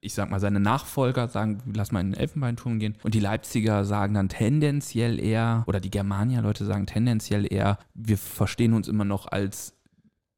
ich 0.00 0.14
sag 0.14 0.30
mal, 0.30 0.40
seine 0.40 0.60
Nachfolger 0.60 1.28
sagen, 1.28 1.62
lass 1.74 1.92
mal 1.92 2.00
in 2.00 2.12
den 2.12 2.20
Elfenbeinturm 2.20 2.78
gehen. 2.78 2.96
Und 3.02 3.14
die 3.14 3.20
Leipziger 3.20 3.84
sagen 3.84 4.14
dann 4.14 4.28
tendenziell 4.28 5.18
eher, 5.18 5.64
oder 5.66 5.80
die 5.80 5.90
Germania-Leute 5.90 6.64
sagen 6.64 6.86
tendenziell 6.86 7.50
eher, 7.50 7.78
wir 7.94 8.18
verstehen 8.18 8.74
uns 8.74 8.88
immer 8.88 9.04
noch 9.04 9.26
als 9.26 9.74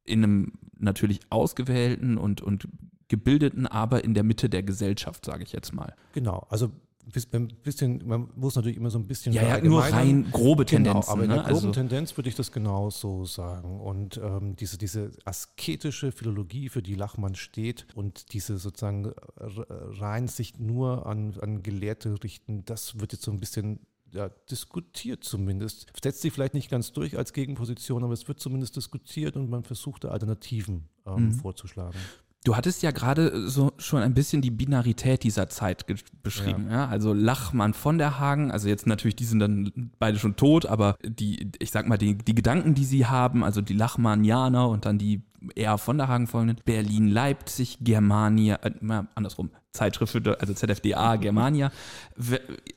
in 0.04 0.24
einem 0.24 0.52
natürlich 0.78 1.20
ausgewählten 1.28 2.16
und, 2.16 2.40
und 2.40 2.68
gebildeten, 3.08 3.66
aber 3.66 4.04
in 4.04 4.14
der 4.14 4.22
Mitte 4.22 4.48
der 4.48 4.62
Gesellschaft, 4.62 5.24
sage 5.24 5.42
ich 5.42 5.52
jetzt 5.52 5.74
mal. 5.74 5.94
Genau, 6.14 6.46
also 6.48 6.70
ein 7.06 7.48
bisschen, 7.62 8.06
man 8.06 8.28
muss 8.36 8.56
natürlich 8.56 8.76
immer 8.76 8.90
so 8.90 8.98
ein 8.98 9.06
bisschen. 9.06 9.32
Ja, 9.32 9.42
ja 9.42 9.60
nur 9.64 9.82
rein 9.82 10.30
grobe 10.30 10.64
Tendenzen. 10.64 11.00
Genau, 11.00 11.12
aber 11.12 11.22
in 11.22 11.28
der 11.30 11.38
ne? 11.38 11.42
groben 11.44 11.56
also, 11.56 11.70
Tendenz 11.72 12.16
würde 12.16 12.28
ich 12.28 12.34
das 12.34 12.52
genauso 12.52 13.24
sagen. 13.24 13.80
Und 13.80 14.20
ähm, 14.22 14.56
diese, 14.56 14.78
diese 14.78 15.10
asketische 15.24 16.12
Philologie, 16.12 16.68
für 16.68 16.82
die 16.82 16.94
Lachmann 16.94 17.34
steht 17.34 17.86
und 17.94 18.32
diese 18.32 18.58
sozusagen 18.58 19.12
rein 19.36 20.28
sich 20.28 20.58
nur 20.58 21.06
an, 21.06 21.34
an 21.40 21.62
Gelehrte 21.62 22.22
richten, 22.22 22.64
das 22.64 23.00
wird 23.00 23.12
jetzt 23.12 23.24
so 23.24 23.30
ein 23.30 23.40
bisschen 23.40 23.80
ja, 24.12 24.28
diskutiert 24.50 25.24
zumindest. 25.24 25.86
Setzt 26.02 26.22
sich 26.22 26.32
vielleicht 26.32 26.54
nicht 26.54 26.70
ganz 26.70 26.92
durch 26.92 27.16
als 27.16 27.32
Gegenposition, 27.32 28.04
aber 28.04 28.12
es 28.12 28.26
wird 28.28 28.40
zumindest 28.40 28.76
diskutiert 28.76 29.36
und 29.36 29.50
man 29.50 29.64
versucht 29.64 30.04
Alternativen 30.04 30.88
ähm, 31.06 31.26
mhm. 31.26 31.32
vorzuschlagen. 31.32 31.98
Du 32.44 32.56
hattest 32.56 32.82
ja 32.82 32.90
gerade 32.90 33.48
so 33.48 33.72
schon 33.76 34.02
ein 34.02 34.14
bisschen 34.14 34.40
die 34.40 34.50
Binarität 34.50 35.24
dieser 35.24 35.48
Zeit 35.48 35.84
beschrieben. 36.22 36.68
Ja. 36.68 36.72
ja. 36.72 36.88
Also 36.88 37.12
Lachmann 37.12 37.74
von 37.74 37.98
der 37.98 38.18
Hagen, 38.18 38.50
also 38.50 38.66
jetzt 38.66 38.86
natürlich, 38.86 39.16
die 39.16 39.24
sind 39.24 39.40
dann 39.40 39.90
beide 39.98 40.18
schon 40.18 40.36
tot, 40.36 40.64
aber 40.64 40.96
die, 41.04 41.50
ich 41.58 41.70
sag 41.70 41.86
mal, 41.86 41.98
die, 41.98 42.16
die 42.16 42.34
Gedanken, 42.34 42.74
die 42.74 42.86
sie 42.86 43.04
haben, 43.04 43.44
also 43.44 43.60
die 43.60 43.74
Lachmannianer 43.74 44.68
und 44.68 44.86
dann 44.86 44.96
die 44.96 45.22
eher 45.54 45.78
von 45.78 45.98
der 45.98 46.08
Hagen 46.08 46.26
folgenden, 46.26 46.60
Berlin, 46.64 47.08
Leipzig, 47.08 47.78
Germania, 47.80 48.58
äh, 48.62 48.72
andersrum, 49.14 49.50
Zeitschrift, 49.72 50.12
für, 50.12 50.40
also 50.40 50.52
ZFDA, 50.52 51.16
Germania. 51.20 51.70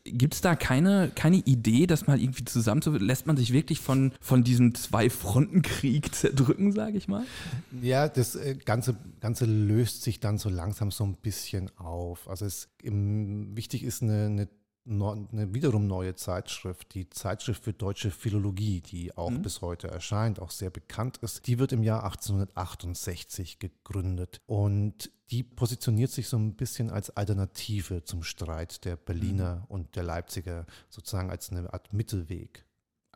Gibt 0.06 0.36
es 0.36 0.42
da 0.42 0.56
keine, 0.56 1.12
keine 1.16 1.38
Idee, 1.38 1.88
das 1.88 2.08
mal 2.08 2.20
irgendwie 2.20 2.46
zusammenzuführen? 2.46 3.06
Lässt 3.06 3.26
man 3.26 3.38
sich 3.38 3.52
wirklich 3.54 3.80
von, 3.80 4.14
von 4.22 4.44
diesem 4.44 4.76
Zwei-Fronten-Krieg 4.76 6.14
zerdrücken, 6.16 6.72
sage 6.72 6.98
ich 6.98 7.08
mal? 7.08 7.26
Ja, 7.82 8.08
das 8.08 8.36
äh, 8.36 8.56
Ganze, 8.64 8.96
Ganze 9.20 9.46
löst 9.46 10.04
sich 10.04 10.20
dann 10.20 10.38
so 10.38 10.50
langsam 10.50 10.92
so 10.92 11.04
ein 11.04 11.16
bisschen 11.16 11.76
auf. 11.78 12.28
Also 12.28 12.46
es, 12.46 12.70
im, 12.82 13.56
wichtig 13.58 13.84
ist 13.84 14.04
eine, 14.04 14.26
eine 14.26 14.48
eine 14.86 15.54
wiederum 15.54 15.88
neue 15.88 16.16
Zeitschrift, 16.16 16.94
die 16.94 17.10
Zeitschrift 17.10 17.64
für 17.64 17.74
deutsche 17.74 18.12
Philologie, 18.12 18.82
die 18.82 19.16
auch 19.16 19.30
mhm. 19.30 19.42
bis 19.42 19.62
heute 19.62 19.88
erscheint, 19.88 20.40
auch 20.40 20.52
sehr 20.52 20.70
bekannt 20.70 21.18
ist. 21.18 21.48
Die 21.48 21.58
wird 21.60 21.72
im 21.72 21.84
Jahr 21.84 22.04
1868 22.04 23.60
gegründet 23.60 24.42
und 24.46 25.10
die 25.32 25.44
positioniert 25.44 26.12
sich 26.12 26.28
so 26.28 26.38
ein 26.38 26.56
bisschen 26.56 26.90
als 26.90 27.10
Alternative 27.10 28.04
zum 28.04 28.24
Streit 28.24 28.84
der 28.86 28.98
Berliner 28.98 29.56
mhm. 29.56 29.66
und 29.70 29.96
der 29.96 30.04
Leipziger, 30.04 30.66
sozusagen 30.90 31.30
als 31.32 31.50
eine 31.50 31.74
Art 31.74 31.94
Mittelweg. 31.94 32.66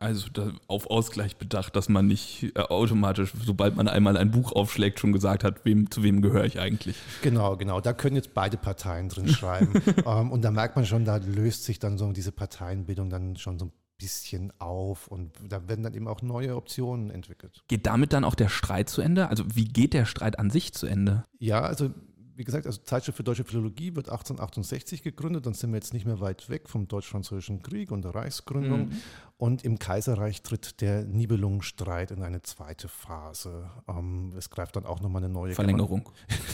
Also 0.00 0.28
auf 0.68 0.88
Ausgleich 0.90 1.36
bedacht, 1.36 1.74
dass 1.74 1.88
man 1.88 2.06
nicht 2.06 2.52
äh, 2.54 2.60
automatisch, 2.60 3.32
sobald 3.44 3.74
man 3.74 3.88
einmal 3.88 4.16
ein 4.16 4.30
Buch 4.30 4.52
aufschlägt, 4.52 5.00
schon 5.00 5.12
gesagt 5.12 5.42
hat, 5.42 5.64
wem, 5.64 5.90
zu 5.90 6.04
wem 6.04 6.22
gehöre 6.22 6.44
ich 6.44 6.60
eigentlich. 6.60 6.96
Genau, 7.22 7.56
genau. 7.56 7.80
Da 7.80 7.92
können 7.92 8.14
jetzt 8.14 8.32
beide 8.32 8.56
Parteien 8.56 9.08
drin 9.08 9.28
schreiben. 9.34 9.82
ähm, 10.06 10.30
und 10.30 10.42
da 10.42 10.52
merkt 10.52 10.76
man 10.76 10.86
schon, 10.86 11.04
da 11.04 11.16
löst 11.16 11.64
sich 11.64 11.80
dann 11.80 11.98
so 11.98 12.12
diese 12.12 12.30
Parteienbildung 12.30 13.10
dann 13.10 13.36
schon 13.36 13.58
so 13.58 13.66
ein 13.66 13.72
bisschen 13.98 14.52
auf 14.60 15.08
und 15.08 15.32
da 15.48 15.68
werden 15.68 15.82
dann 15.82 15.94
eben 15.94 16.06
auch 16.06 16.22
neue 16.22 16.54
Optionen 16.54 17.10
entwickelt. 17.10 17.64
Geht 17.66 17.86
damit 17.86 18.12
dann 18.12 18.22
auch 18.22 18.36
der 18.36 18.48
Streit 18.48 18.88
zu 18.88 19.02
Ende? 19.02 19.28
Also 19.28 19.44
wie 19.52 19.64
geht 19.64 19.94
der 19.94 20.04
Streit 20.04 20.38
an 20.38 20.50
sich 20.50 20.72
zu 20.72 20.86
Ende? 20.86 21.24
Ja, 21.40 21.62
also 21.62 21.90
wie 22.38 22.44
gesagt, 22.44 22.66
also 22.66 22.80
Zeitschrift 22.82 23.16
für 23.16 23.24
deutsche 23.24 23.42
Philologie 23.42 23.96
wird 23.96 24.08
1868 24.08 25.02
gegründet, 25.02 25.44
dann 25.44 25.54
sind 25.54 25.72
wir 25.72 25.76
jetzt 25.76 25.92
nicht 25.92 26.06
mehr 26.06 26.20
weit 26.20 26.48
weg 26.48 26.68
vom 26.68 26.86
Deutsch-Französischen 26.86 27.62
Krieg 27.62 27.90
und 27.90 28.02
der 28.02 28.14
Reichsgründung. 28.14 28.90
Mhm. 28.90 29.02
Und 29.38 29.64
im 29.64 29.78
Kaiserreich 29.78 30.42
tritt 30.42 30.80
der 30.80 31.04
Nibelungenstreit 31.04 32.12
in 32.12 32.22
eine 32.22 32.42
zweite 32.42 32.88
Phase. 32.88 33.70
Ähm, 33.88 34.32
es 34.36 34.50
greift 34.50 34.76
dann 34.76 34.86
auch 34.86 35.00
nochmal 35.00 35.22
eine 35.22 35.32
neue 35.32 35.54
Verlängerung. 35.54 36.08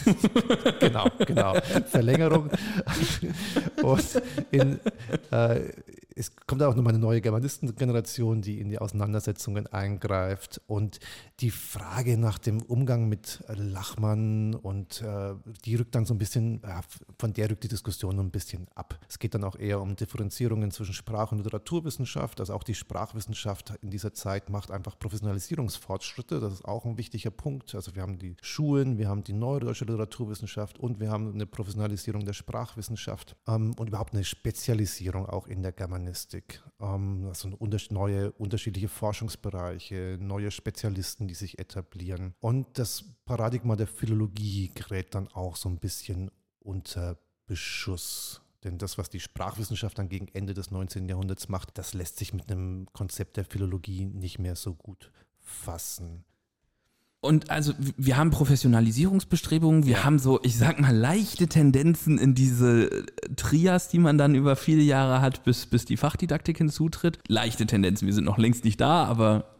genau, 0.80 1.06
genau. 1.18 1.54
Verlängerung. 1.86 2.50
und 3.82 4.22
in, 4.50 4.80
äh, 5.30 5.70
es 6.16 6.36
kommt 6.46 6.62
auch 6.62 6.74
nochmal 6.74 6.92
eine 6.92 7.02
neue 7.02 7.20
Germanistengeneration, 7.20 8.42
die 8.42 8.60
in 8.60 8.68
die 8.68 8.78
Auseinandersetzungen 8.78 9.66
eingreift. 9.66 10.60
Und 10.66 11.00
die 11.40 11.50
Frage 11.50 12.16
nach 12.18 12.38
dem 12.38 12.62
Umgang 12.62 13.08
mit 13.08 13.42
Lachmann 13.48 14.54
und 14.54 15.02
äh, 15.02 15.34
die 15.64 15.73
rückt 15.76 15.94
dann 15.94 16.04
so 16.04 16.14
ein 16.14 16.18
bisschen, 16.18 16.60
ja, 16.62 16.80
von 17.18 17.32
der 17.32 17.50
rückt 17.50 17.64
die 17.64 17.68
Diskussion 17.68 18.18
ein 18.18 18.30
bisschen 18.30 18.66
ab. 18.74 18.98
Es 19.08 19.18
geht 19.18 19.34
dann 19.34 19.44
auch 19.44 19.56
eher 19.56 19.80
um 19.80 19.96
Differenzierungen 19.96 20.70
zwischen 20.70 20.94
Sprach- 20.94 21.32
und 21.32 21.38
Literaturwissenschaft. 21.38 22.40
Also 22.40 22.54
auch 22.54 22.62
die 22.62 22.74
Sprachwissenschaft 22.74 23.74
in 23.82 23.90
dieser 23.90 24.12
Zeit 24.14 24.50
macht 24.50 24.70
einfach 24.70 24.98
Professionalisierungsfortschritte. 24.98 26.40
Das 26.40 26.52
ist 26.52 26.64
auch 26.64 26.84
ein 26.84 26.98
wichtiger 26.98 27.30
Punkt. 27.30 27.74
Also 27.74 27.94
wir 27.94 28.02
haben 28.02 28.18
die 28.18 28.36
Schulen, 28.42 28.98
wir 28.98 29.08
haben 29.08 29.24
die 29.24 29.32
neudeutsche 29.32 29.84
Literaturwissenschaft 29.84 30.78
und 30.78 31.00
wir 31.00 31.10
haben 31.10 31.32
eine 31.32 31.46
Professionalisierung 31.46 32.24
der 32.24 32.32
Sprachwissenschaft 32.32 33.36
ähm, 33.46 33.74
und 33.78 33.88
überhaupt 33.88 34.14
eine 34.14 34.24
Spezialisierung 34.24 35.26
auch 35.26 35.46
in 35.46 35.62
der 35.62 35.72
Germanistik. 35.72 36.62
Ähm, 36.80 37.26
also 37.28 37.48
neue 37.90 38.32
unterschiedliche 38.32 38.88
Forschungsbereiche, 38.88 40.18
neue 40.20 40.50
Spezialisten 40.50 41.28
die 41.28 41.34
sich 41.34 41.58
etablieren. 41.58 42.34
Und 42.40 42.78
das 42.78 43.04
Paradigma 43.24 43.74
der 43.76 43.86
Philologie 43.86 44.70
gerät 44.74 45.14
dann 45.14 45.28
auch 45.28 45.56
so 45.56 45.63
ein 45.68 45.78
bisschen 45.78 46.30
unter 46.60 47.18
Beschuss. 47.46 48.40
Denn 48.64 48.78
das, 48.78 48.96
was 48.96 49.10
die 49.10 49.20
Sprachwissenschaft 49.20 49.98
dann 49.98 50.08
gegen 50.08 50.28
Ende 50.28 50.54
des 50.54 50.70
19. 50.70 51.08
Jahrhunderts 51.08 51.48
macht, 51.48 51.76
das 51.76 51.92
lässt 51.92 52.16
sich 52.16 52.32
mit 52.32 52.50
einem 52.50 52.86
Konzept 52.92 53.36
der 53.36 53.44
Philologie 53.44 54.06
nicht 54.06 54.38
mehr 54.38 54.56
so 54.56 54.74
gut 54.74 55.10
fassen. 55.40 56.24
Und 57.24 57.50
also 57.50 57.72
wir 57.96 58.18
haben 58.18 58.30
Professionalisierungsbestrebungen, 58.30 59.86
wir 59.86 60.04
haben 60.04 60.18
so, 60.18 60.40
ich 60.42 60.58
sag 60.58 60.78
mal, 60.78 60.94
leichte 60.94 61.46
Tendenzen 61.46 62.18
in 62.18 62.34
diese 62.34 62.90
äh, 62.90 63.06
Trias, 63.34 63.88
die 63.88 63.98
man 63.98 64.18
dann 64.18 64.34
über 64.34 64.56
viele 64.56 64.82
Jahre 64.82 65.22
hat, 65.22 65.42
bis, 65.42 65.64
bis 65.64 65.86
die 65.86 65.96
Fachdidaktik 65.96 66.58
hinzutritt. 66.58 67.18
Leichte 67.26 67.64
Tendenzen, 67.64 68.04
wir 68.06 68.12
sind 68.12 68.24
noch 68.24 68.36
längst 68.36 68.64
nicht 68.64 68.78
da, 68.78 69.04
aber 69.04 69.54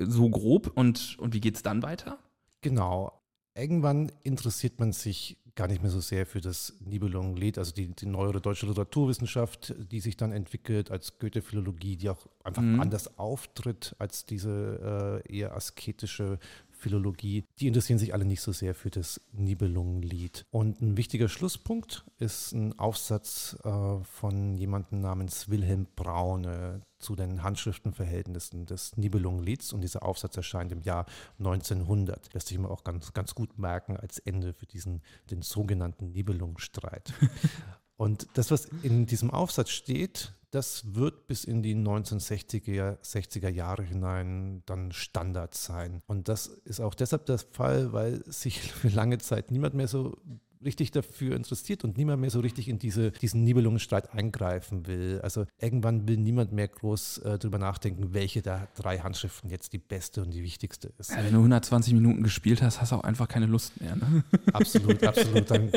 so 0.00 0.30
grob 0.30 0.70
und, 0.76 1.18
und 1.18 1.34
wie 1.34 1.40
geht 1.40 1.56
es 1.56 1.62
dann 1.64 1.82
weiter? 1.82 2.16
Genau. 2.60 3.12
Irgendwann 3.56 4.12
interessiert 4.22 4.78
man 4.78 4.92
sich 4.92 5.36
gar 5.54 5.68
nicht 5.68 5.82
mehr 5.82 5.90
so 5.90 6.00
sehr 6.00 6.26
für 6.26 6.40
das 6.40 6.74
Nibelungenlied, 6.80 7.58
also 7.58 7.72
die, 7.72 7.88
die 7.88 8.06
neuere 8.06 8.40
deutsche 8.40 8.66
Literaturwissenschaft, 8.66 9.74
die 9.90 10.00
sich 10.00 10.16
dann 10.16 10.32
entwickelt 10.32 10.90
als 10.90 11.18
Goethe-Philologie, 11.18 11.96
die 11.96 12.10
auch 12.10 12.26
einfach 12.44 12.62
mhm. 12.62 12.80
anders 12.80 13.18
auftritt 13.18 13.94
als 13.98 14.24
diese 14.24 15.22
äh, 15.26 15.36
eher 15.36 15.54
asketische 15.54 16.38
Philologie, 16.80 17.44
die 17.58 17.66
interessieren 17.66 17.98
sich 17.98 18.14
alle 18.14 18.24
nicht 18.24 18.40
so 18.40 18.52
sehr 18.52 18.74
für 18.74 18.90
das 18.90 19.20
Nibelungenlied. 19.32 20.46
Und 20.50 20.80
ein 20.80 20.96
wichtiger 20.96 21.28
Schlusspunkt 21.28 22.04
ist 22.18 22.52
ein 22.52 22.78
Aufsatz 22.78 23.56
äh, 23.64 24.02
von 24.04 24.56
jemandem 24.56 25.00
namens 25.00 25.50
Wilhelm 25.50 25.86
Braune 25.94 26.82
zu 27.00 27.16
den 27.16 27.42
Handschriftenverhältnissen 27.42 28.66
des 28.66 28.96
Nibelungenlieds. 28.96 29.72
Und 29.72 29.80
dieser 29.80 30.04
Aufsatz 30.04 30.36
erscheint 30.36 30.72
im 30.72 30.82
Jahr 30.82 31.06
1900. 31.38 32.32
Lässt 32.34 32.48
sich 32.48 32.56
immer 32.56 32.70
auch 32.70 32.84
ganz, 32.84 33.12
ganz 33.12 33.34
gut 33.34 33.58
merken 33.58 33.96
als 33.96 34.18
Ende 34.18 34.52
für 34.54 34.66
diesen, 34.66 35.02
den 35.30 35.42
sogenannten 35.42 36.12
Nibelungenstreit. 36.12 37.12
Und 37.96 38.28
das, 38.34 38.50
was 38.50 38.64
in 38.82 39.04
diesem 39.04 39.30
Aufsatz 39.30 39.68
steht, 39.70 40.32
das 40.50 40.94
wird 40.94 41.26
bis 41.26 41.44
in 41.44 41.62
die 41.62 41.74
1960er 41.74 42.98
60er 43.02 43.48
Jahre 43.48 43.82
hinein 43.82 44.62
dann 44.66 44.90
Standard 44.92 45.54
sein. 45.54 46.02
Und 46.06 46.28
das 46.28 46.46
ist 46.46 46.80
auch 46.80 46.94
deshalb 46.94 47.26
der 47.26 47.38
Fall, 47.38 47.92
weil 47.92 48.24
sich 48.24 48.60
für 48.72 48.88
lange 48.88 49.18
Zeit 49.18 49.50
niemand 49.50 49.74
mehr 49.74 49.86
so 49.86 50.16
richtig 50.64 50.90
dafür 50.90 51.36
interessiert 51.36 51.84
und 51.84 51.96
niemand 51.96 52.20
mehr 52.20 52.30
so 52.30 52.40
richtig 52.40 52.68
in 52.68 52.78
diese, 52.78 53.10
diesen 53.12 53.44
Nibelungenstreit 53.44 54.12
eingreifen 54.12 54.86
will. 54.86 55.20
Also 55.22 55.46
irgendwann 55.58 56.06
will 56.06 56.18
niemand 56.18 56.52
mehr 56.52 56.68
groß 56.68 57.18
äh, 57.18 57.38
drüber 57.38 57.58
nachdenken, 57.58 58.12
welche 58.12 58.42
der 58.42 58.68
drei 58.74 58.98
Handschriften 58.98 59.50
jetzt 59.50 59.72
die 59.72 59.78
beste 59.78 60.22
und 60.22 60.32
die 60.32 60.42
wichtigste 60.42 60.92
ist. 60.98 61.10
Ja, 61.10 61.24
wenn 61.24 61.32
du 61.32 61.38
120 61.38 61.94
Minuten 61.94 62.22
gespielt 62.22 62.62
hast, 62.62 62.80
hast 62.80 62.92
du 62.92 62.96
auch 62.96 63.04
einfach 63.04 63.28
keine 63.28 63.46
Lust 63.46 63.80
mehr. 63.80 63.96
Ne? 63.96 64.24
Absolut, 64.52 65.02
absolut. 65.04 65.50
Dann 65.50 65.70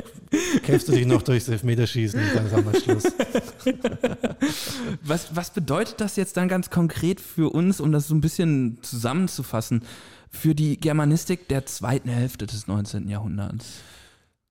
kämpfst 0.63 0.87
du 0.87 0.91
dich 0.93 1.05
noch 1.05 1.21
durchs 1.21 1.47
Elfmeterschießen 1.47 2.19
und 2.19 2.35
dann 2.35 2.49
sagen 2.49 2.65
wir 2.71 2.79
Schluss. 2.79 3.03
Was, 5.03 5.35
was 5.35 5.51
bedeutet 5.51 6.01
das 6.01 6.15
jetzt 6.15 6.37
dann 6.37 6.47
ganz 6.47 6.69
konkret 6.69 7.21
für 7.21 7.49
uns, 7.53 7.79
um 7.79 7.91
das 7.91 8.07
so 8.07 8.15
ein 8.15 8.21
bisschen 8.21 8.77
zusammenzufassen, 8.81 9.83
für 10.29 10.55
die 10.55 10.77
Germanistik 10.77 11.47
der 11.47 11.65
zweiten 11.65 12.09
Hälfte 12.09 12.45
des 12.45 12.67
19. 12.67 13.07
Jahrhunderts? 13.07 13.81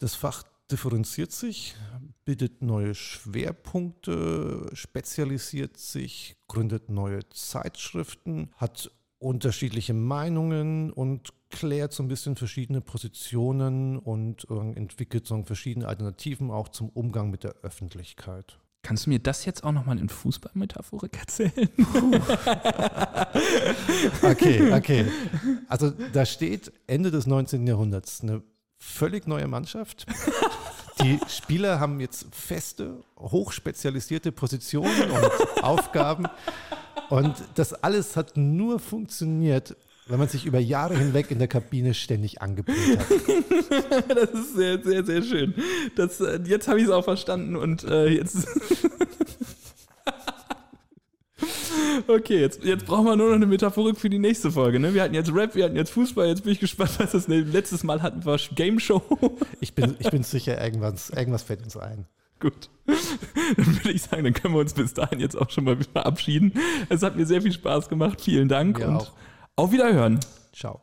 Das 0.03 0.16
Fach 0.16 0.42
differenziert 0.68 1.30
sich, 1.30 1.76
bildet 2.24 2.61
neue 2.61 2.92
Schwerpunkte, 2.92 4.68
spezialisiert 4.72 5.76
sich, 5.76 6.34
gründet 6.48 6.90
neue 6.90 7.20
Zeitschriften, 7.30 8.50
hat 8.57 8.90
unterschiedliche 9.20 9.94
Meinungen 9.94 10.90
und 10.92 11.32
klärt 11.50 11.92
so 11.92 12.03
ein 12.03 12.09
bisschen 12.09 12.34
verschiedene 12.34 12.80
Positionen 12.80 13.96
und 13.96 14.44
äh, 14.50 14.72
entwickelt 14.72 15.24
so 15.24 15.40
verschiedene 15.44 15.86
Alternativen 15.86 16.50
auch 16.50 16.66
zum 16.70 16.88
Umgang 16.88 17.30
mit 17.30 17.44
der 17.44 17.55
Öffentlichkeit. 17.62 18.59
Kannst 18.82 19.07
du 19.07 19.11
mir 19.11 19.20
das 19.20 19.44
jetzt 19.44 19.62
auch 19.62 19.70
nochmal 19.70 20.00
in 20.00 20.09
Fußballmetaphorik 20.09 21.16
erzählen? 21.16 21.53
okay, 24.22 24.72
okay. 24.72 25.07
Also 25.68 25.92
da 26.12 26.26
steht 26.26 26.72
Ende 26.88 27.12
des 27.12 27.28
19. 27.28 27.64
Jahrhunderts 27.68 28.22
eine 28.22 28.42
völlig 28.83 29.26
neue 29.26 29.47
Mannschaft. 29.47 30.07
Die 31.03 31.18
Spieler 31.28 31.80
haben 31.80 32.01
jetzt 32.01 32.26
feste, 32.33 33.03
hochspezialisierte 33.18 34.30
Positionen 34.30 35.11
und 35.11 35.62
Aufgaben. 35.62 36.26
Und 37.09 37.35
das 37.55 37.72
alles 37.72 38.16
hat 38.16 38.37
nur 38.37 38.78
funktioniert, 38.78 39.76
wenn 40.07 40.18
man 40.18 40.28
sich 40.28 40.45
über 40.45 40.59
Jahre 40.59 40.97
hinweg 40.97 41.30
in 41.30 41.39
der 41.39 41.49
Kabine 41.49 41.95
ständig 41.95 42.43
angebrüllt 42.43 42.99
hat. 42.99 43.07
Das 44.09 44.30
ist 44.30 44.55
sehr, 44.55 44.83
sehr, 44.83 45.05
sehr 45.05 45.22
schön. 45.22 45.55
Das, 45.97 46.20
äh, 46.20 46.41
jetzt 46.45 46.68
habe 46.68 46.78
ich 46.78 46.87
es 46.87 46.91
auch 46.91 47.05
verstanden 47.05 47.57
und 47.57 47.85
äh, 47.85 48.09
jetzt. 48.09 48.47
Okay, 52.07 52.40
jetzt, 52.40 52.64
jetzt 52.64 52.86
brauchen 52.86 53.05
wir 53.05 53.16
nur 53.16 53.28
noch 53.28 53.36
eine 53.36 53.47
Metaphorik 53.47 53.99
für 53.99 54.11
die 54.11 54.18
nächste 54.18 54.51
Folge. 54.51 54.78
Ne? 54.78 54.95
Wir 54.95 55.03
hatten 55.03 55.14
jetzt 55.14 55.32
Rap, 55.34 55.55
wir 55.55 55.64
hatten 55.64 55.76
jetzt 55.76 55.90
Fußball, 55.90 56.26
jetzt 56.26 56.43
bin 56.43 56.53
ich 56.53 56.61
gespannt, 56.61 56.93
was 56.99 57.12
das 57.12 57.28
letztes 57.28 57.84
Mal 57.84 58.03
hatten 58.03 58.24
wir 58.24 58.38
Game 58.55 58.78
Show. 58.80 59.03
Ich 59.61 59.74
bin, 59.74 59.97
ich 59.99 60.11
bin 60.11 60.22
sicher, 60.22 60.62
irgendwas, 60.62 61.11
irgendwas 61.11 61.43
fällt 61.43 61.62
uns 61.62 61.76
ein. 61.76 62.07
Gut. 62.40 62.70
Dann 63.57 63.66
würde 63.66 63.93
ich 63.93 64.03
sagen, 64.03 64.24
dann 64.24 64.32
können 64.32 64.55
wir 64.55 64.61
uns 64.61 64.74
bis 64.74 64.95
dahin 64.95 65.20
jetzt 65.20 65.36
auch 65.36 65.51
schon 65.51 65.64
mal 65.64 65.76
verabschieden. 65.76 66.53
Es 66.88 67.03
hat 67.03 67.16
mir 67.16 67.26
sehr 67.26 67.43
viel 67.43 67.53
Spaß 67.53 67.88
gemacht. 67.88 68.20
Vielen 68.20 68.49
Dank 68.49 68.78
mir 68.78 68.88
und 68.88 68.97
auch. 68.97 69.12
auf 69.57 69.72
Wiederhören. 69.72 70.18
Ciao. 70.53 70.80